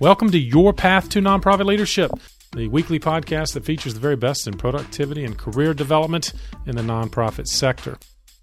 Welcome 0.00 0.30
to 0.30 0.38
Your 0.38 0.72
Path 0.72 1.10
to 1.10 1.20
Nonprofit 1.20 1.66
Leadership, 1.66 2.10
the 2.52 2.68
weekly 2.68 2.98
podcast 2.98 3.52
that 3.52 3.66
features 3.66 3.92
the 3.92 4.00
very 4.00 4.16
best 4.16 4.46
in 4.46 4.56
productivity 4.56 5.26
and 5.26 5.36
career 5.36 5.74
development 5.74 6.32
in 6.64 6.74
the 6.74 6.80
nonprofit 6.80 7.46
sector. 7.46 7.98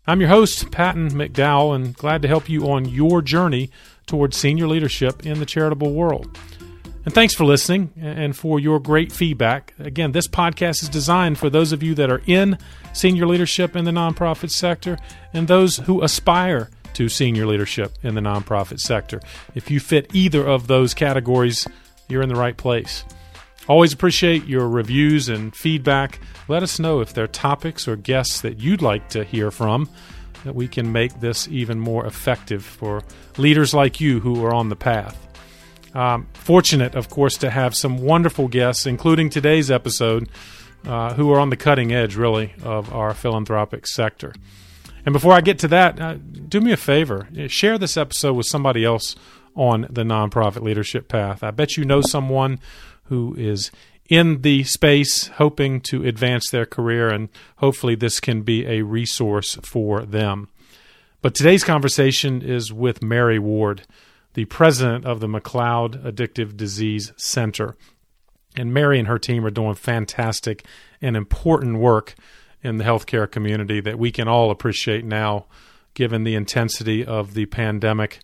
I'm 0.05 0.19
your 0.21 0.29
host, 0.29 0.69
Patton 0.69 1.09
McDowell, 1.09 1.73
and 1.73 1.95
glad 1.95 2.21
to 2.21 2.27
help 2.27 2.47
you 2.47 2.69
on 2.69 2.85
your 2.85 3.23
journey 3.23 3.71
towards 4.05 4.37
senior 4.37 4.67
leadership 4.67 5.25
in 5.25 5.39
the 5.39 5.47
charitable 5.47 5.95
world. 5.95 6.37
And 7.05 7.13
thanks 7.15 7.33
for 7.33 7.43
listening 7.43 7.91
and 7.99 8.35
for 8.35 8.59
your 8.59 8.79
great 8.79 9.11
feedback. 9.11 9.73
Again, 9.79 10.11
this 10.11 10.27
podcast 10.27 10.83
is 10.83 10.89
designed 10.89 11.39
for 11.39 11.49
those 11.49 11.71
of 11.71 11.81
you 11.81 11.95
that 11.95 12.11
are 12.11 12.21
in 12.27 12.59
senior 12.93 13.25
leadership 13.25 13.75
in 13.75 13.83
the 13.83 13.89
nonprofit 13.89 14.51
sector 14.51 14.99
and 15.33 15.47
those 15.47 15.77
who 15.77 16.03
aspire 16.03 16.69
to 16.97 17.07
senior 17.07 17.45
leadership 17.45 17.93
in 18.01 18.15
the 18.15 18.21
nonprofit 18.21 18.79
sector. 18.79 19.21
If 19.53 19.69
you 19.69 19.79
fit 19.79 20.09
either 20.13 20.43
of 20.43 20.65
those 20.65 20.95
categories, 20.95 21.67
you're 22.09 22.23
in 22.23 22.29
the 22.29 22.35
right 22.35 22.57
place. 22.57 23.03
Always 23.67 23.93
appreciate 23.93 24.47
your 24.47 24.67
reviews 24.67 25.29
and 25.29 25.55
feedback. 25.55 26.19
Let 26.47 26.63
us 26.63 26.79
know 26.79 26.99
if 26.99 27.13
there 27.13 27.25
are 27.25 27.27
topics 27.27 27.87
or 27.87 27.95
guests 27.95 28.41
that 28.41 28.59
you'd 28.59 28.81
like 28.81 29.09
to 29.09 29.23
hear 29.23 29.51
from 29.51 29.89
that 30.43 30.55
we 30.55 30.67
can 30.67 30.91
make 30.91 31.19
this 31.19 31.47
even 31.49 31.79
more 31.79 32.03
effective 32.07 32.65
for 32.65 33.03
leaders 33.37 33.75
like 33.75 34.01
you 34.01 34.19
who 34.19 34.43
are 34.43 34.53
on 34.53 34.69
the 34.69 34.75
path. 34.75 35.15
Um, 35.93 36.27
fortunate, 36.33 36.95
of 36.95 37.09
course, 37.09 37.37
to 37.37 37.51
have 37.51 37.75
some 37.75 37.99
wonderful 37.99 38.47
guests, 38.47 38.87
including 38.87 39.29
today's 39.29 39.69
episode, 39.69 40.29
uh, 40.83 41.13
who 41.13 41.31
are 41.31 41.39
on 41.39 41.51
the 41.51 41.57
cutting 41.57 41.91
edge, 41.91 42.15
really, 42.15 42.55
of 42.63 42.91
our 42.91 43.13
philanthropic 43.13 43.85
sector. 43.85 44.33
And 45.07 45.13
before 45.13 45.31
I 45.31 45.39
get 45.39 45.57
to 45.59 45.69
that, 45.69 46.01
uh, 46.01 46.15
do 46.49 46.59
me 46.59 46.73
a 46.73 46.77
favor 46.77 47.29
share 47.47 47.77
this 47.77 47.95
episode 47.95 48.33
with 48.33 48.45
somebody 48.45 48.83
else 48.83 49.15
on 49.55 49.87
the 49.89 50.03
nonprofit 50.03 50.61
leadership 50.61 51.07
path. 51.07 51.43
I 51.43 51.51
bet 51.51 51.77
you 51.77 51.85
know 51.85 52.01
someone 52.01 52.59
who 53.03 53.33
is 53.37 53.71
in 54.09 54.41
the 54.41 54.65
space 54.65 55.27
hoping 55.27 55.79
to 55.83 56.03
advance 56.03 56.49
their 56.49 56.65
career, 56.65 57.07
and 57.07 57.29
hopefully, 57.59 57.95
this 57.95 58.19
can 58.19 58.41
be 58.41 58.65
a 58.67 58.81
resource 58.81 59.57
for 59.63 60.01
them. 60.01 60.49
But 61.21 61.33
today's 61.33 61.63
conversation 61.63 62.41
is 62.41 62.73
with 62.73 63.01
Mary 63.01 63.39
Ward 63.39 63.83
the 64.33 64.43
president 64.43 65.05
of 65.05 65.21
the 65.21 65.27
McLeod 65.27 66.03
Addictive 66.03 66.57
Disease 66.57 67.13
Center. 67.15 67.77
And 68.57 68.73
Mary 68.73 68.99
and 68.99 69.07
her 69.07 69.17
team 69.17 69.45
are 69.45 69.51
doing 69.51 69.75
fantastic 69.75 70.65
and 71.01 71.15
important 71.15 71.77
work 71.77 72.15
in 72.61 72.77
the 72.77 72.83
healthcare 72.83 73.29
community 73.29 73.79
that 73.81 73.99
we 73.99 74.11
can 74.11 74.27
all 74.27 74.51
appreciate 74.51 75.05
now, 75.05 75.45
given 75.93 76.23
the 76.23 76.35
intensity 76.35 77.05
of 77.05 77.33
the 77.33 77.45
pandemic. 77.45 78.19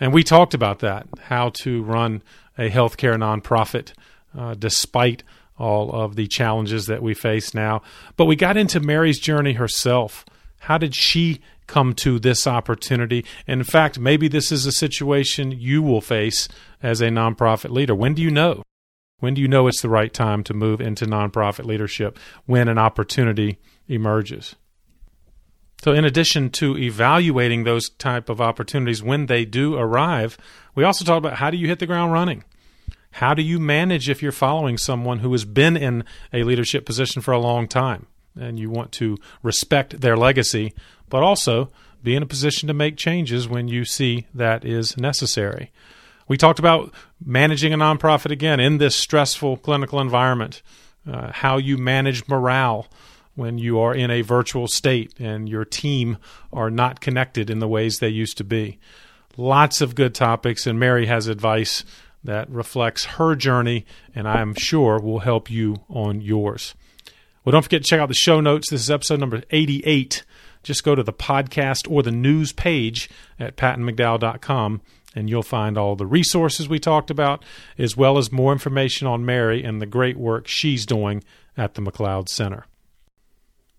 And 0.00 0.12
we 0.12 0.22
talked 0.22 0.54
about 0.54 0.80
that 0.80 1.06
how 1.24 1.50
to 1.50 1.82
run 1.82 2.22
a 2.58 2.70
healthcare 2.70 3.16
nonprofit 3.16 3.92
uh, 4.36 4.54
despite 4.54 5.22
all 5.58 5.92
of 5.92 6.16
the 6.16 6.26
challenges 6.26 6.86
that 6.86 7.02
we 7.02 7.14
face 7.14 7.54
now. 7.54 7.82
But 8.16 8.24
we 8.24 8.36
got 8.36 8.56
into 8.56 8.80
Mary's 8.80 9.20
journey 9.20 9.52
herself. 9.52 10.24
How 10.60 10.78
did 10.78 10.94
she 10.94 11.40
come 11.66 11.94
to 11.94 12.18
this 12.18 12.46
opportunity. 12.46 13.24
And 13.46 13.60
in 13.60 13.64
fact, 13.64 13.98
maybe 13.98 14.28
this 14.28 14.52
is 14.52 14.66
a 14.66 14.72
situation 14.72 15.52
you 15.52 15.82
will 15.82 16.00
face 16.00 16.48
as 16.82 17.00
a 17.00 17.08
nonprofit 17.08 17.70
leader. 17.70 17.94
When 17.94 18.14
do 18.14 18.22
you 18.22 18.30
know? 18.30 18.62
When 19.20 19.34
do 19.34 19.40
you 19.40 19.48
know 19.48 19.66
it's 19.66 19.82
the 19.82 19.88
right 19.88 20.12
time 20.12 20.44
to 20.44 20.54
move 20.54 20.80
into 20.80 21.06
nonprofit 21.06 21.64
leadership? 21.64 22.18
When 22.46 22.68
an 22.68 22.78
opportunity 22.78 23.58
emerges. 23.88 24.56
So 25.82 25.92
in 25.92 26.04
addition 26.04 26.50
to 26.52 26.78
evaluating 26.78 27.64
those 27.64 27.90
type 27.90 28.28
of 28.28 28.40
opportunities 28.40 29.02
when 29.02 29.26
they 29.26 29.44
do 29.44 29.76
arrive, 29.76 30.38
we 30.74 30.84
also 30.84 31.04
talk 31.04 31.18
about 31.18 31.34
how 31.34 31.50
do 31.50 31.58
you 31.58 31.68
hit 31.68 31.78
the 31.78 31.86
ground 31.86 32.12
running? 32.12 32.44
How 33.12 33.34
do 33.34 33.42
you 33.42 33.60
manage 33.60 34.08
if 34.08 34.22
you're 34.22 34.32
following 34.32 34.78
someone 34.78 35.18
who 35.18 35.30
has 35.32 35.44
been 35.44 35.76
in 35.76 36.04
a 36.32 36.42
leadership 36.42 36.86
position 36.86 37.22
for 37.22 37.32
a 37.32 37.38
long 37.38 37.68
time 37.68 38.06
and 38.34 38.58
you 38.58 38.70
want 38.70 38.92
to 38.92 39.18
respect 39.42 40.00
their 40.00 40.16
legacy 40.16 40.74
but 41.08 41.22
also 41.22 41.70
be 42.02 42.16
in 42.16 42.22
a 42.22 42.26
position 42.26 42.66
to 42.66 42.74
make 42.74 42.96
changes 42.96 43.48
when 43.48 43.68
you 43.68 43.84
see 43.84 44.26
that 44.34 44.64
is 44.64 44.96
necessary. 44.96 45.70
We 46.26 46.36
talked 46.36 46.58
about 46.58 46.92
managing 47.24 47.72
a 47.72 47.78
nonprofit 47.78 48.30
again 48.30 48.60
in 48.60 48.78
this 48.78 48.96
stressful 48.96 49.58
clinical 49.58 50.00
environment, 50.00 50.62
uh, 51.10 51.32
how 51.32 51.58
you 51.58 51.76
manage 51.76 52.26
morale 52.28 52.86
when 53.34 53.58
you 53.58 53.78
are 53.78 53.94
in 53.94 54.10
a 54.10 54.22
virtual 54.22 54.68
state 54.68 55.12
and 55.18 55.48
your 55.48 55.64
team 55.64 56.18
are 56.52 56.70
not 56.70 57.00
connected 57.00 57.50
in 57.50 57.58
the 57.58 57.68
ways 57.68 57.98
they 57.98 58.08
used 58.08 58.38
to 58.38 58.44
be. 58.44 58.78
Lots 59.36 59.80
of 59.80 59.96
good 59.96 60.14
topics, 60.14 60.66
and 60.66 60.78
Mary 60.78 61.06
has 61.06 61.26
advice 61.26 61.84
that 62.22 62.48
reflects 62.48 63.04
her 63.04 63.34
journey, 63.34 63.84
and 64.14 64.28
I 64.28 64.40
am 64.40 64.54
sure 64.54 64.98
will 65.00 65.18
help 65.18 65.50
you 65.50 65.84
on 65.88 66.20
yours. 66.20 66.74
Well, 67.44 67.52
don't 67.52 67.62
forget 67.62 67.82
to 67.82 67.88
check 67.88 68.00
out 68.00 68.08
the 68.08 68.14
show 68.14 68.40
notes. 68.40 68.70
This 68.70 68.82
is 68.82 68.90
episode 68.90 69.20
number 69.20 69.42
88 69.50 70.24
just 70.64 70.82
go 70.82 70.94
to 70.94 71.02
the 71.02 71.12
podcast 71.12 71.88
or 71.88 72.02
the 72.02 72.10
news 72.10 72.52
page 72.52 73.08
at 73.38 73.56
pattonmcdowell.com 73.56 74.80
and 75.14 75.30
you'll 75.30 75.42
find 75.42 75.78
all 75.78 75.96
the 75.96 76.06
resources 76.06 76.68
we 76.68 76.78
talked 76.78 77.10
about, 77.10 77.44
as 77.78 77.96
well 77.96 78.18
as 78.18 78.32
more 78.32 78.52
information 78.52 79.06
on 79.06 79.24
Mary 79.24 79.62
and 79.62 79.80
the 79.80 79.86
great 79.86 80.16
work 80.16 80.48
she's 80.48 80.86
doing 80.86 81.22
at 81.56 81.74
the 81.74 81.82
McLeod 81.82 82.28
Center. 82.28 82.66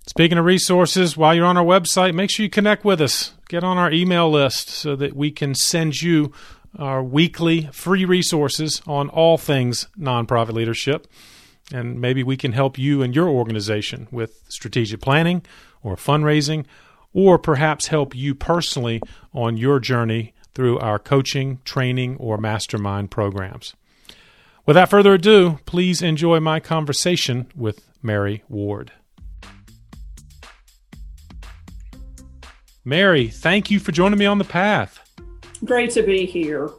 Speaking 0.07 0.37
of 0.37 0.45
resources, 0.45 1.17
while 1.17 1.33
you're 1.33 1.47
on 1.47 1.57
our 1.57 1.65
website, 1.65 2.13
make 2.13 2.29
sure 2.29 2.43
you 2.43 2.49
connect 2.49 2.85
with 2.85 3.01
us. 3.01 3.33
Get 3.49 3.63
on 3.63 3.77
our 3.77 3.91
email 3.91 4.29
list 4.29 4.69
so 4.69 4.95
that 4.95 5.15
we 5.15 5.31
can 5.31 5.55
send 5.55 6.01
you 6.01 6.31
our 6.77 7.03
weekly 7.03 7.69
free 7.71 8.05
resources 8.05 8.83
on 8.85 9.09
all 9.09 9.37
things 9.37 9.87
nonprofit 9.97 10.53
leadership. 10.53 11.07
And 11.73 11.99
maybe 11.99 12.21
we 12.21 12.37
can 12.37 12.51
help 12.51 12.77
you 12.77 13.01
and 13.01 13.15
your 13.15 13.27
organization 13.27 14.07
with 14.11 14.43
strategic 14.47 15.01
planning 15.01 15.43
or 15.81 15.95
fundraising, 15.95 16.65
or 17.11 17.39
perhaps 17.39 17.87
help 17.87 18.13
you 18.13 18.35
personally 18.35 19.01
on 19.33 19.57
your 19.57 19.79
journey 19.79 20.33
through 20.55 20.79
our 20.79 20.97
coaching, 20.97 21.59
training, 21.65 22.17
or 22.17 22.37
mastermind 22.37 23.11
programs. 23.11 23.75
Without 24.65 24.89
further 24.89 25.13
ado, 25.13 25.59
please 25.65 26.01
enjoy 26.01 26.39
my 26.39 26.59
conversation 26.59 27.51
with 27.55 27.87
Mary 28.01 28.43
Ward. 28.49 28.91
Mary, 32.83 33.27
thank 33.27 33.69
you 33.69 33.79
for 33.79 33.91
joining 33.91 34.17
me 34.17 34.25
on 34.25 34.37
the 34.37 34.43
path. 34.43 34.99
Great 35.63 35.91
to 35.91 36.03
be 36.03 36.25
here. 36.25 36.69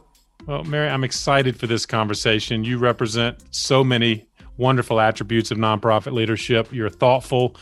Well, 0.45 0.63
Mary, 0.63 0.89
I'm 0.89 1.03
excited 1.03 1.59
for 1.59 1.67
this 1.67 1.85
conversation. 1.85 2.63
You 2.63 2.77
represent 2.77 3.43
so 3.51 3.83
many 3.83 4.27
wonderful 4.55 4.99
attributes 4.99 5.51
of 5.51 5.57
nonprofit 5.57 6.13
leadership. 6.13 6.71
You're 6.71 6.89
thoughtful, 6.89 7.57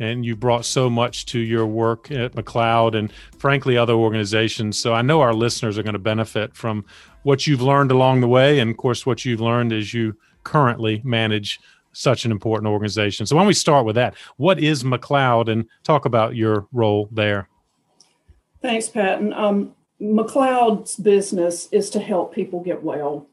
and 0.00 0.24
you 0.24 0.34
brought 0.34 0.64
so 0.64 0.90
much 0.90 1.26
to 1.26 1.38
your 1.38 1.66
work 1.66 2.10
at 2.10 2.32
McLeod 2.32 2.96
and 2.96 3.12
frankly 3.38 3.76
other 3.76 3.92
organizations. 3.92 4.78
So 4.78 4.94
I 4.94 5.02
know 5.02 5.20
our 5.20 5.34
listeners 5.34 5.78
are 5.78 5.82
going 5.82 5.92
to 5.92 6.00
benefit 6.00 6.56
from 6.56 6.84
what 7.22 7.46
you've 7.46 7.62
learned 7.62 7.92
along 7.92 8.22
the 8.22 8.28
way, 8.28 8.58
and 8.58 8.70
of 8.70 8.76
course 8.78 9.04
what 9.04 9.24
you've 9.24 9.42
learned 9.42 9.72
as 9.72 9.92
you 9.92 10.16
currently 10.42 11.02
manage 11.04 11.60
such 11.92 12.24
an 12.24 12.32
important 12.32 12.68
organization. 12.68 13.26
So 13.26 13.36
why 13.36 13.42
don't 13.42 13.48
we 13.48 13.54
start 13.54 13.84
with 13.84 13.96
that? 13.96 14.14
What 14.38 14.58
is 14.58 14.82
McLeod, 14.82 15.48
and 15.48 15.66
talk 15.84 16.06
about 16.06 16.34
your 16.34 16.66
role 16.72 17.08
there? 17.12 17.48
Thanks, 18.62 18.88
Patton. 18.88 19.34
Um, 19.34 19.74
McLeod's 20.00 20.96
business 20.96 21.68
is 21.72 21.90
to 21.90 22.00
help 22.00 22.34
people 22.34 22.62
get 22.62 22.82
well. 22.82 23.26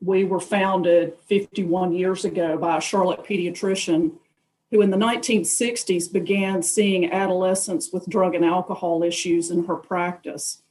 We 0.00 0.24
were 0.24 0.40
founded 0.40 1.14
51 1.26 1.92
years 1.92 2.24
ago 2.24 2.56
by 2.56 2.78
a 2.78 2.80
Charlotte 2.80 3.24
pediatrician 3.24 4.12
who 4.74 4.80
in 4.80 4.90
the 4.90 4.96
1960s 4.96 6.12
began 6.12 6.60
seeing 6.60 7.12
adolescents 7.12 7.92
with 7.92 8.08
drug 8.08 8.34
and 8.34 8.44
alcohol 8.44 9.04
issues 9.04 9.48
in 9.52 9.66
her 9.66 9.76
practice. 9.76 10.62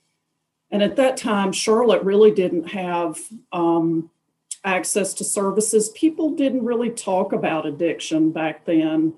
And 0.69 0.83
at 0.83 0.97
that 0.97 1.15
time, 1.15 1.53
Charlotte 1.53 2.03
really 2.03 2.31
didn't 2.31 2.71
have 2.71 3.17
um, 3.53 4.09
access 4.65 5.13
to 5.13 5.23
services. 5.23 5.87
People 5.91 6.31
didn't 6.31 6.65
really 6.65 6.89
talk 6.89 7.31
about 7.31 7.65
addiction 7.65 8.33
back 8.33 8.65
then. 8.65 9.13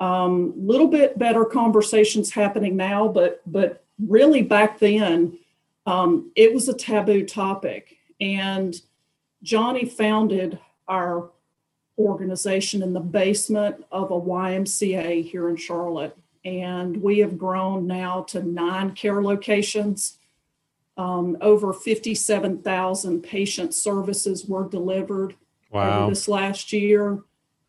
A 0.00 0.04
um, 0.04 0.54
little 0.56 0.88
bit 0.88 1.18
better 1.18 1.44
conversations 1.44 2.30
happening 2.30 2.74
now, 2.74 3.08
but 3.08 3.42
but 3.46 3.84
really 3.98 4.40
back 4.40 4.78
then, 4.78 5.38
um, 5.84 6.32
it 6.34 6.54
was 6.54 6.70
a 6.70 6.74
taboo 6.74 7.26
topic. 7.26 7.98
And 8.18 8.74
Johnny 9.42 9.84
founded 9.84 10.58
our 10.88 11.28
organization 11.98 12.82
in 12.82 12.92
the 12.92 13.00
basement 13.00 13.84
of 13.92 14.10
a 14.10 14.20
YMCA 14.20 15.24
here 15.24 15.48
in 15.48 15.56
Charlotte. 15.56 16.16
And 16.44 17.02
we 17.02 17.18
have 17.18 17.38
grown 17.38 17.86
now 17.86 18.22
to 18.24 18.42
nine 18.42 18.92
care 18.92 19.22
locations. 19.22 20.18
Um, 20.96 21.36
over 21.40 21.72
57,000 21.72 23.22
patient 23.22 23.74
services 23.74 24.44
were 24.46 24.68
delivered 24.68 25.36
wow. 25.70 26.00
over 26.00 26.10
this 26.10 26.28
last 26.28 26.72
year. 26.72 27.20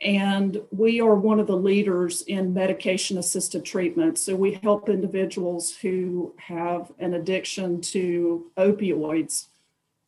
And 0.02 0.62
we 0.72 1.00
are 1.00 1.16
one 1.16 1.40
of 1.40 1.48
the 1.48 1.56
leaders 1.56 2.24
in 2.24 2.54
medication 2.54 3.18
assisted 3.18 3.64
treatment. 3.64 4.18
So 4.18 4.36
we 4.36 4.54
help 4.56 4.90
individuals 4.90 5.78
who 5.78 6.34
have 6.38 6.92
an 7.00 7.14
addiction 7.14 7.80
to 7.82 8.52
opioids 8.58 9.46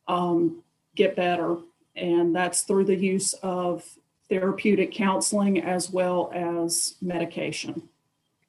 um, 0.06 0.62
get 0.94 1.16
better 1.16 1.58
and 1.96 2.34
that's 2.34 2.62
through 2.62 2.84
the 2.84 2.96
use 2.96 3.32
of 3.42 3.84
therapeutic 4.28 4.92
counseling 4.92 5.62
as 5.62 5.90
well 5.90 6.30
as 6.34 6.94
medication. 7.00 7.88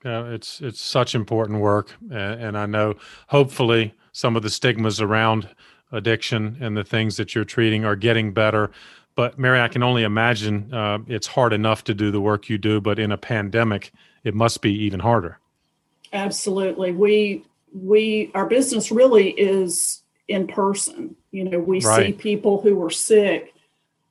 Yeah, 0.06 0.26
it's 0.28 0.62
it's 0.62 0.82
such 0.82 1.16
important 1.16 1.60
work, 1.60 1.92
and 2.12 2.58
I 2.58 2.66
know 2.66 2.96
hopefully 3.28 3.94
some 4.12 4.36
of 4.36 4.44
the 4.44 4.50
stigmas 4.50 5.02
around 5.02 5.50
addiction 5.92 6.58
and 6.60 6.76
the 6.78 6.84
things 6.84 7.18
that 7.18 7.34
you're 7.34 7.46
treating 7.46 7.86
are 7.86 7.96
getting 7.96 8.34
better. 8.34 8.72
But 9.16 9.40
Mary, 9.40 9.60
I 9.60 9.68
can 9.68 9.82
only 9.82 10.04
imagine 10.04 10.72
uh, 10.74 11.00
it's 11.08 11.28
hard 11.28 11.52
enough 11.52 11.84
to 11.86 11.94
do 11.94 12.12
the 12.12 12.22
work 12.22 12.50
you 12.50 12.58
do, 12.58 12.80
but 12.80 13.00
in 13.00 13.12
a 13.12 13.18
pandemic, 13.18 13.92
it 14.24 14.36
must 14.36 14.62
be 14.62 14.72
even 14.84 15.00
harder. 15.00 15.40
Absolutely, 16.14 16.92
we 16.92 17.44
we 17.74 18.32
our 18.36 18.46
business 18.46 18.92
really 18.92 19.32
is 19.32 20.04
in 20.28 20.48
person. 20.48 21.16
You 21.32 21.46
know, 21.46 21.60
we 21.60 21.80
right. 21.82 22.08
see 22.08 22.14
people 22.14 22.62
who 22.62 22.82
are 22.84 22.92
sick 22.92 23.54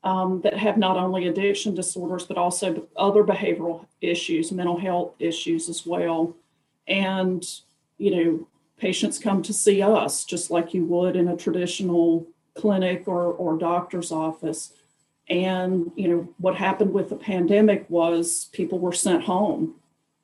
um, 0.07 0.41
that 0.43 0.57
have 0.57 0.79
not 0.79 0.97
only 0.97 1.27
addiction 1.27 1.75
disorders, 1.75 2.25
but 2.27 2.39
also 2.39 2.87
other 2.97 3.25
behavioral 3.25 3.87
issues, 4.01 4.53
mental 4.53 4.79
health 4.79 5.15
issues 5.19 5.69
as 5.69 5.85
well. 5.85 6.37
And, 6.87 7.45
you 7.99 8.15
know, 8.15 8.49
patients 8.79 9.19
come 9.19 9.43
to 9.43 9.53
see 9.53 9.83
us 9.83 10.25
just 10.25 10.49
like 10.49 10.73
you 10.73 10.85
would 10.85 11.17
in 11.17 11.27
a 11.27 11.37
traditional 11.37 12.25
clinic 12.55 13.09
or, 13.09 13.33
or 13.33 13.59
doctor's 13.59 14.13
office. 14.13 14.73
And, 15.29 15.91
you 15.97 16.07
know, 16.07 16.29
what 16.39 16.55
happened 16.55 16.93
with 16.93 17.09
the 17.09 17.17
pandemic 17.17 17.85
was 17.89 18.45
people 18.53 18.79
were 18.79 18.93
sent 18.93 19.25
home. 19.25 19.75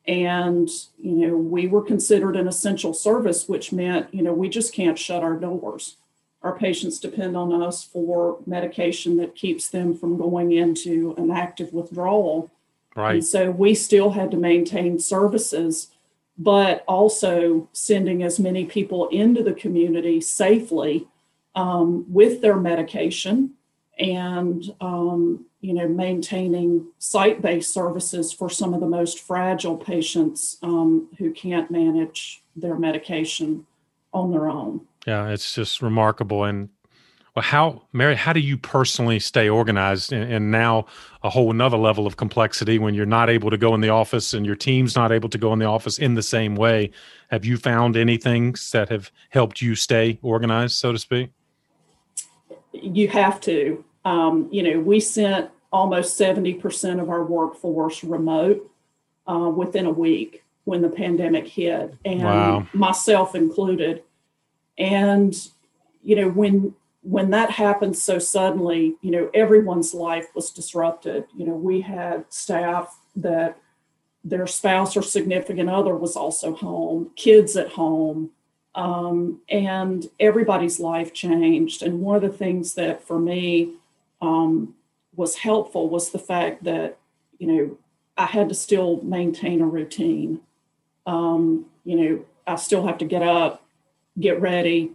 And, 0.06 0.68
you 0.96 1.26
know, 1.26 1.36
we 1.36 1.66
were 1.66 1.82
considered 1.82 2.36
an 2.36 2.46
essential 2.46 2.94
service, 2.94 3.48
which 3.48 3.72
meant, 3.72 4.14
you 4.14 4.22
know, 4.22 4.32
we 4.32 4.48
just 4.48 4.72
can't 4.72 4.98
shut 4.98 5.24
our 5.24 5.36
doors 5.36 5.96
our 6.42 6.56
patients 6.56 6.98
depend 6.98 7.36
on 7.36 7.62
us 7.62 7.84
for 7.84 8.38
medication 8.46 9.16
that 9.18 9.34
keeps 9.34 9.68
them 9.68 9.96
from 9.96 10.16
going 10.16 10.52
into 10.52 11.14
an 11.16 11.30
active 11.30 11.72
withdrawal. 11.72 12.50
Right. 12.96 13.14
And 13.14 13.24
so 13.24 13.50
we 13.50 13.74
still 13.74 14.10
had 14.10 14.30
to 14.32 14.36
maintain 14.36 14.98
services, 14.98 15.88
but 16.36 16.84
also 16.88 17.68
sending 17.72 18.22
as 18.22 18.40
many 18.40 18.64
people 18.64 19.08
into 19.08 19.42
the 19.42 19.54
community 19.54 20.20
safely 20.20 21.06
um, 21.54 22.04
with 22.12 22.40
their 22.40 22.56
medication 22.56 23.54
and 23.98 24.74
um, 24.80 25.44
you 25.60 25.74
know 25.74 25.86
maintaining 25.86 26.86
site-based 26.98 27.72
services 27.72 28.32
for 28.32 28.48
some 28.48 28.74
of 28.74 28.80
the 28.80 28.86
most 28.86 29.20
fragile 29.20 29.76
patients 29.76 30.56
um, 30.62 31.08
who 31.18 31.30
can't 31.30 31.70
manage 31.70 32.42
their 32.56 32.74
medication 32.74 33.66
on 34.12 34.30
their 34.30 34.48
own. 34.48 34.80
Yeah, 35.06 35.28
it's 35.28 35.54
just 35.54 35.82
remarkable. 35.82 36.44
And 36.44 36.68
well, 37.34 37.42
how, 37.42 37.82
Mary, 37.92 38.14
how 38.14 38.32
do 38.32 38.40
you 38.40 38.58
personally 38.58 39.18
stay 39.18 39.48
organized? 39.48 40.12
And, 40.12 40.30
and, 40.30 40.50
now 40.50 40.86
a 41.22 41.30
whole 41.30 41.50
another 41.50 41.78
level 41.78 42.06
of 42.06 42.18
complexity 42.18 42.78
when 42.78 42.94
you're 42.94 43.06
not 43.06 43.30
able 43.30 43.50
to 43.50 43.56
go 43.56 43.74
in 43.74 43.80
the 43.80 43.88
office 43.88 44.34
and 44.34 44.44
your 44.44 44.54
team's 44.54 44.94
not 44.94 45.10
able 45.10 45.30
to 45.30 45.38
go 45.38 45.52
in 45.52 45.58
the 45.58 45.64
office 45.64 45.98
in 45.98 46.14
the 46.14 46.22
same 46.22 46.56
way. 46.56 46.90
Have 47.30 47.44
you 47.44 47.56
found 47.56 47.96
anything 47.96 48.54
that 48.72 48.90
have 48.90 49.10
helped 49.30 49.62
you 49.62 49.74
stay 49.74 50.18
organized, 50.22 50.76
so 50.76 50.92
to 50.92 50.98
speak? 50.98 51.30
You 52.72 53.08
have 53.08 53.40
to. 53.42 53.82
Um, 54.04 54.48
you 54.52 54.62
know, 54.62 54.80
we 54.80 55.00
sent 55.00 55.50
almost 55.72 56.20
70% 56.20 57.00
of 57.00 57.08
our 57.08 57.24
workforce 57.24 58.04
remote 58.04 58.70
uh, 59.26 59.50
within 59.54 59.86
a 59.86 59.90
week 59.90 60.44
when 60.64 60.82
the 60.82 60.88
pandemic 60.88 61.48
hit, 61.48 61.94
and 62.04 62.22
wow. 62.22 62.66
myself 62.72 63.34
included 63.34 64.02
and 64.78 65.34
you 66.02 66.16
know 66.16 66.28
when 66.28 66.74
when 67.02 67.30
that 67.30 67.50
happened 67.50 67.96
so 67.96 68.18
suddenly 68.18 68.94
you 69.00 69.10
know 69.10 69.30
everyone's 69.34 69.94
life 69.94 70.26
was 70.34 70.50
disrupted. 70.50 71.24
You 71.36 71.46
know 71.46 71.54
we 71.54 71.80
had 71.80 72.24
staff 72.28 72.98
that 73.16 73.58
their 74.24 74.46
spouse 74.46 74.96
or 74.96 75.02
significant 75.02 75.68
other 75.68 75.96
was 75.96 76.16
also 76.16 76.54
home 76.54 77.10
kids 77.16 77.56
at 77.56 77.68
home 77.68 78.30
um, 78.74 79.40
and 79.48 80.08
everybody's 80.20 80.80
life 80.80 81.12
changed. 81.12 81.82
And 81.82 82.00
one 82.00 82.16
of 82.16 82.22
the 82.22 82.36
things 82.36 82.74
that 82.74 83.06
for 83.06 83.18
me 83.18 83.74
um, 84.20 84.74
was 85.14 85.36
helpful 85.36 85.88
was 85.88 86.10
the 86.10 86.18
fact 86.18 86.64
that 86.64 86.98
you 87.38 87.46
know 87.46 87.78
i 88.16 88.26
had 88.26 88.48
to 88.48 88.54
still 88.54 89.00
maintain 89.02 89.60
a 89.60 89.66
routine. 89.66 90.40
Um, 91.06 91.66
you 91.84 91.96
know 91.96 92.24
i 92.46 92.56
still 92.56 92.86
have 92.86 92.98
to 92.98 93.04
get 93.04 93.22
up 93.22 93.61
get 94.18 94.40
ready, 94.40 94.92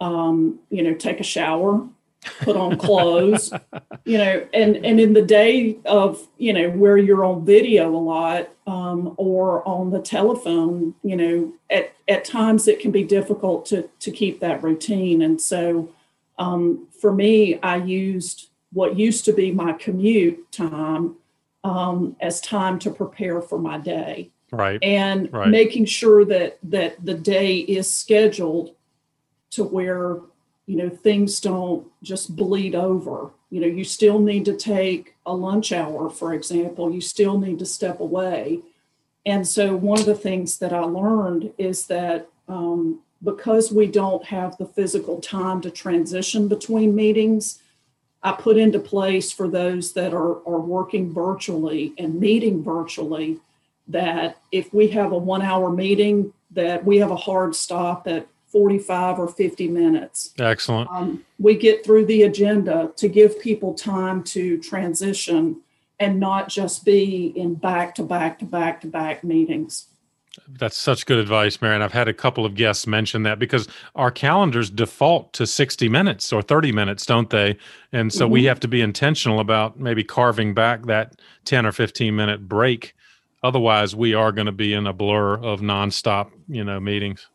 um, 0.00 0.58
you 0.70 0.82
know, 0.82 0.94
take 0.94 1.20
a 1.20 1.24
shower, 1.24 1.86
put 2.40 2.56
on 2.56 2.76
clothes, 2.76 3.52
you 4.04 4.18
know, 4.18 4.46
and 4.52 4.76
and 4.76 5.00
in 5.00 5.12
the 5.12 5.22
day 5.22 5.78
of 5.84 6.26
you 6.38 6.52
know 6.52 6.70
where 6.70 6.96
you're 6.96 7.24
on 7.24 7.44
video 7.44 7.94
a 7.94 7.96
lot 7.96 8.48
um, 8.66 9.14
or 9.16 9.66
on 9.66 9.90
the 9.90 10.00
telephone, 10.00 10.94
you 11.02 11.16
know, 11.16 11.52
at 11.70 11.92
at 12.08 12.24
times 12.24 12.68
it 12.68 12.80
can 12.80 12.90
be 12.90 13.04
difficult 13.04 13.66
to 13.66 13.88
to 14.00 14.10
keep 14.10 14.40
that 14.40 14.62
routine, 14.62 15.22
and 15.22 15.40
so 15.40 15.88
um, 16.38 16.88
for 17.00 17.12
me, 17.12 17.60
I 17.60 17.76
used 17.76 18.48
what 18.72 18.96
used 18.96 19.24
to 19.24 19.32
be 19.32 19.50
my 19.50 19.72
commute 19.74 20.50
time 20.52 21.16
um, 21.64 22.16
as 22.20 22.40
time 22.40 22.78
to 22.80 22.90
prepare 22.90 23.40
for 23.40 23.58
my 23.58 23.78
day 23.78 24.30
right. 24.50 24.82
And 24.82 25.32
right. 25.32 25.48
making 25.48 25.86
sure 25.86 26.24
that 26.24 26.58
that 26.64 27.04
the 27.04 27.14
day 27.14 27.56
is 27.56 27.92
scheduled 27.92 28.74
to 29.50 29.64
where 29.64 30.18
you 30.66 30.76
know 30.76 30.88
things 30.88 31.40
don't 31.40 31.86
just 32.02 32.36
bleed 32.36 32.74
over. 32.74 33.30
You 33.50 33.60
know 33.60 33.66
you 33.66 33.84
still 33.84 34.18
need 34.18 34.44
to 34.46 34.56
take 34.56 35.16
a 35.26 35.34
lunch 35.34 35.72
hour 35.72 36.10
for 36.10 36.34
example. 36.34 36.92
You 36.92 37.00
still 37.00 37.38
need 37.38 37.58
to 37.58 37.66
step 37.66 38.00
away. 38.00 38.60
And 39.26 39.46
so 39.46 39.76
one 39.76 40.00
of 40.00 40.06
the 40.06 40.14
things 40.14 40.58
that 40.58 40.72
i 40.72 40.80
learned 40.80 41.52
is 41.58 41.86
that 41.86 42.28
um, 42.48 43.00
because 43.22 43.70
we 43.70 43.86
don't 43.86 44.24
have 44.24 44.56
the 44.56 44.66
physical 44.66 45.20
time 45.20 45.60
to 45.60 45.70
transition 45.70 46.48
between 46.48 46.94
meetings 46.94 47.60
i 48.22 48.32
put 48.32 48.56
into 48.56 48.78
place 48.78 49.30
for 49.30 49.48
those 49.48 49.92
that 49.92 50.14
are, 50.14 50.36
are 50.48 50.60
working 50.60 51.12
virtually 51.12 51.92
and 51.98 52.18
meeting 52.18 52.62
virtually 52.62 53.38
that 53.90 54.38
if 54.52 54.72
we 54.72 54.88
have 54.88 55.12
a 55.12 55.18
one 55.18 55.42
hour 55.42 55.70
meeting, 55.70 56.32
that 56.52 56.84
we 56.84 56.98
have 56.98 57.10
a 57.10 57.16
hard 57.16 57.54
stop 57.54 58.06
at 58.06 58.26
45 58.48 59.18
or 59.18 59.28
50 59.28 59.68
minutes. 59.68 60.34
Excellent. 60.38 60.90
Um, 60.90 61.24
we 61.38 61.56
get 61.56 61.84
through 61.84 62.06
the 62.06 62.24
agenda 62.24 62.92
to 62.96 63.08
give 63.08 63.40
people 63.40 63.74
time 63.74 64.24
to 64.24 64.58
transition 64.58 65.60
and 66.00 66.18
not 66.18 66.48
just 66.48 66.84
be 66.84 67.26
in 67.36 67.54
back 67.54 67.94
to 67.96 68.02
back 68.02 68.38
to 68.40 68.44
back 68.44 68.80
to 68.80 68.86
back 68.86 69.22
meetings. 69.22 69.86
That's 70.48 70.76
such 70.76 71.06
good 71.06 71.18
advice, 71.18 71.60
Marion. 71.60 71.82
I've 71.82 71.92
had 71.92 72.08
a 72.08 72.14
couple 72.14 72.46
of 72.46 72.54
guests 72.54 72.86
mention 72.86 73.24
that 73.24 73.38
because 73.38 73.68
our 73.94 74.10
calendars 74.10 74.70
default 74.70 75.32
to 75.34 75.46
60 75.46 75.88
minutes 75.88 76.32
or 76.32 76.40
30 76.40 76.72
minutes, 76.72 77.04
don't 77.04 77.30
they? 77.30 77.56
And 77.92 78.12
so 78.12 78.24
mm-hmm. 78.24 78.32
we 78.32 78.44
have 78.44 78.60
to 78.60 78.68
be 78.68 78.80
intentional 78.80 79.40
about 79.40 79.78
maybe 79.78 80.02
carving 80.02 80.54
back 80.54 80.86
that 80.86 81.20
10 81.44 81.66
or 81.66 81.72
15 81.72 82.14
minute 82.14 82.48
break 82.48 82.94
Otherwise, 83.42 83.96
we 83.96 84.14
are 84.14 84.32
going 84.32 84.46
to 84.46 84.52
be 84.52 84.74
in 84.74 84.86
a 84.86 84.92
blur 84.92 85.34
of 85.34 85.60
nonstop, 85.60 86.30
you 86.48 86.62
know, 86.62 86.78
meetings. 86.78 87.26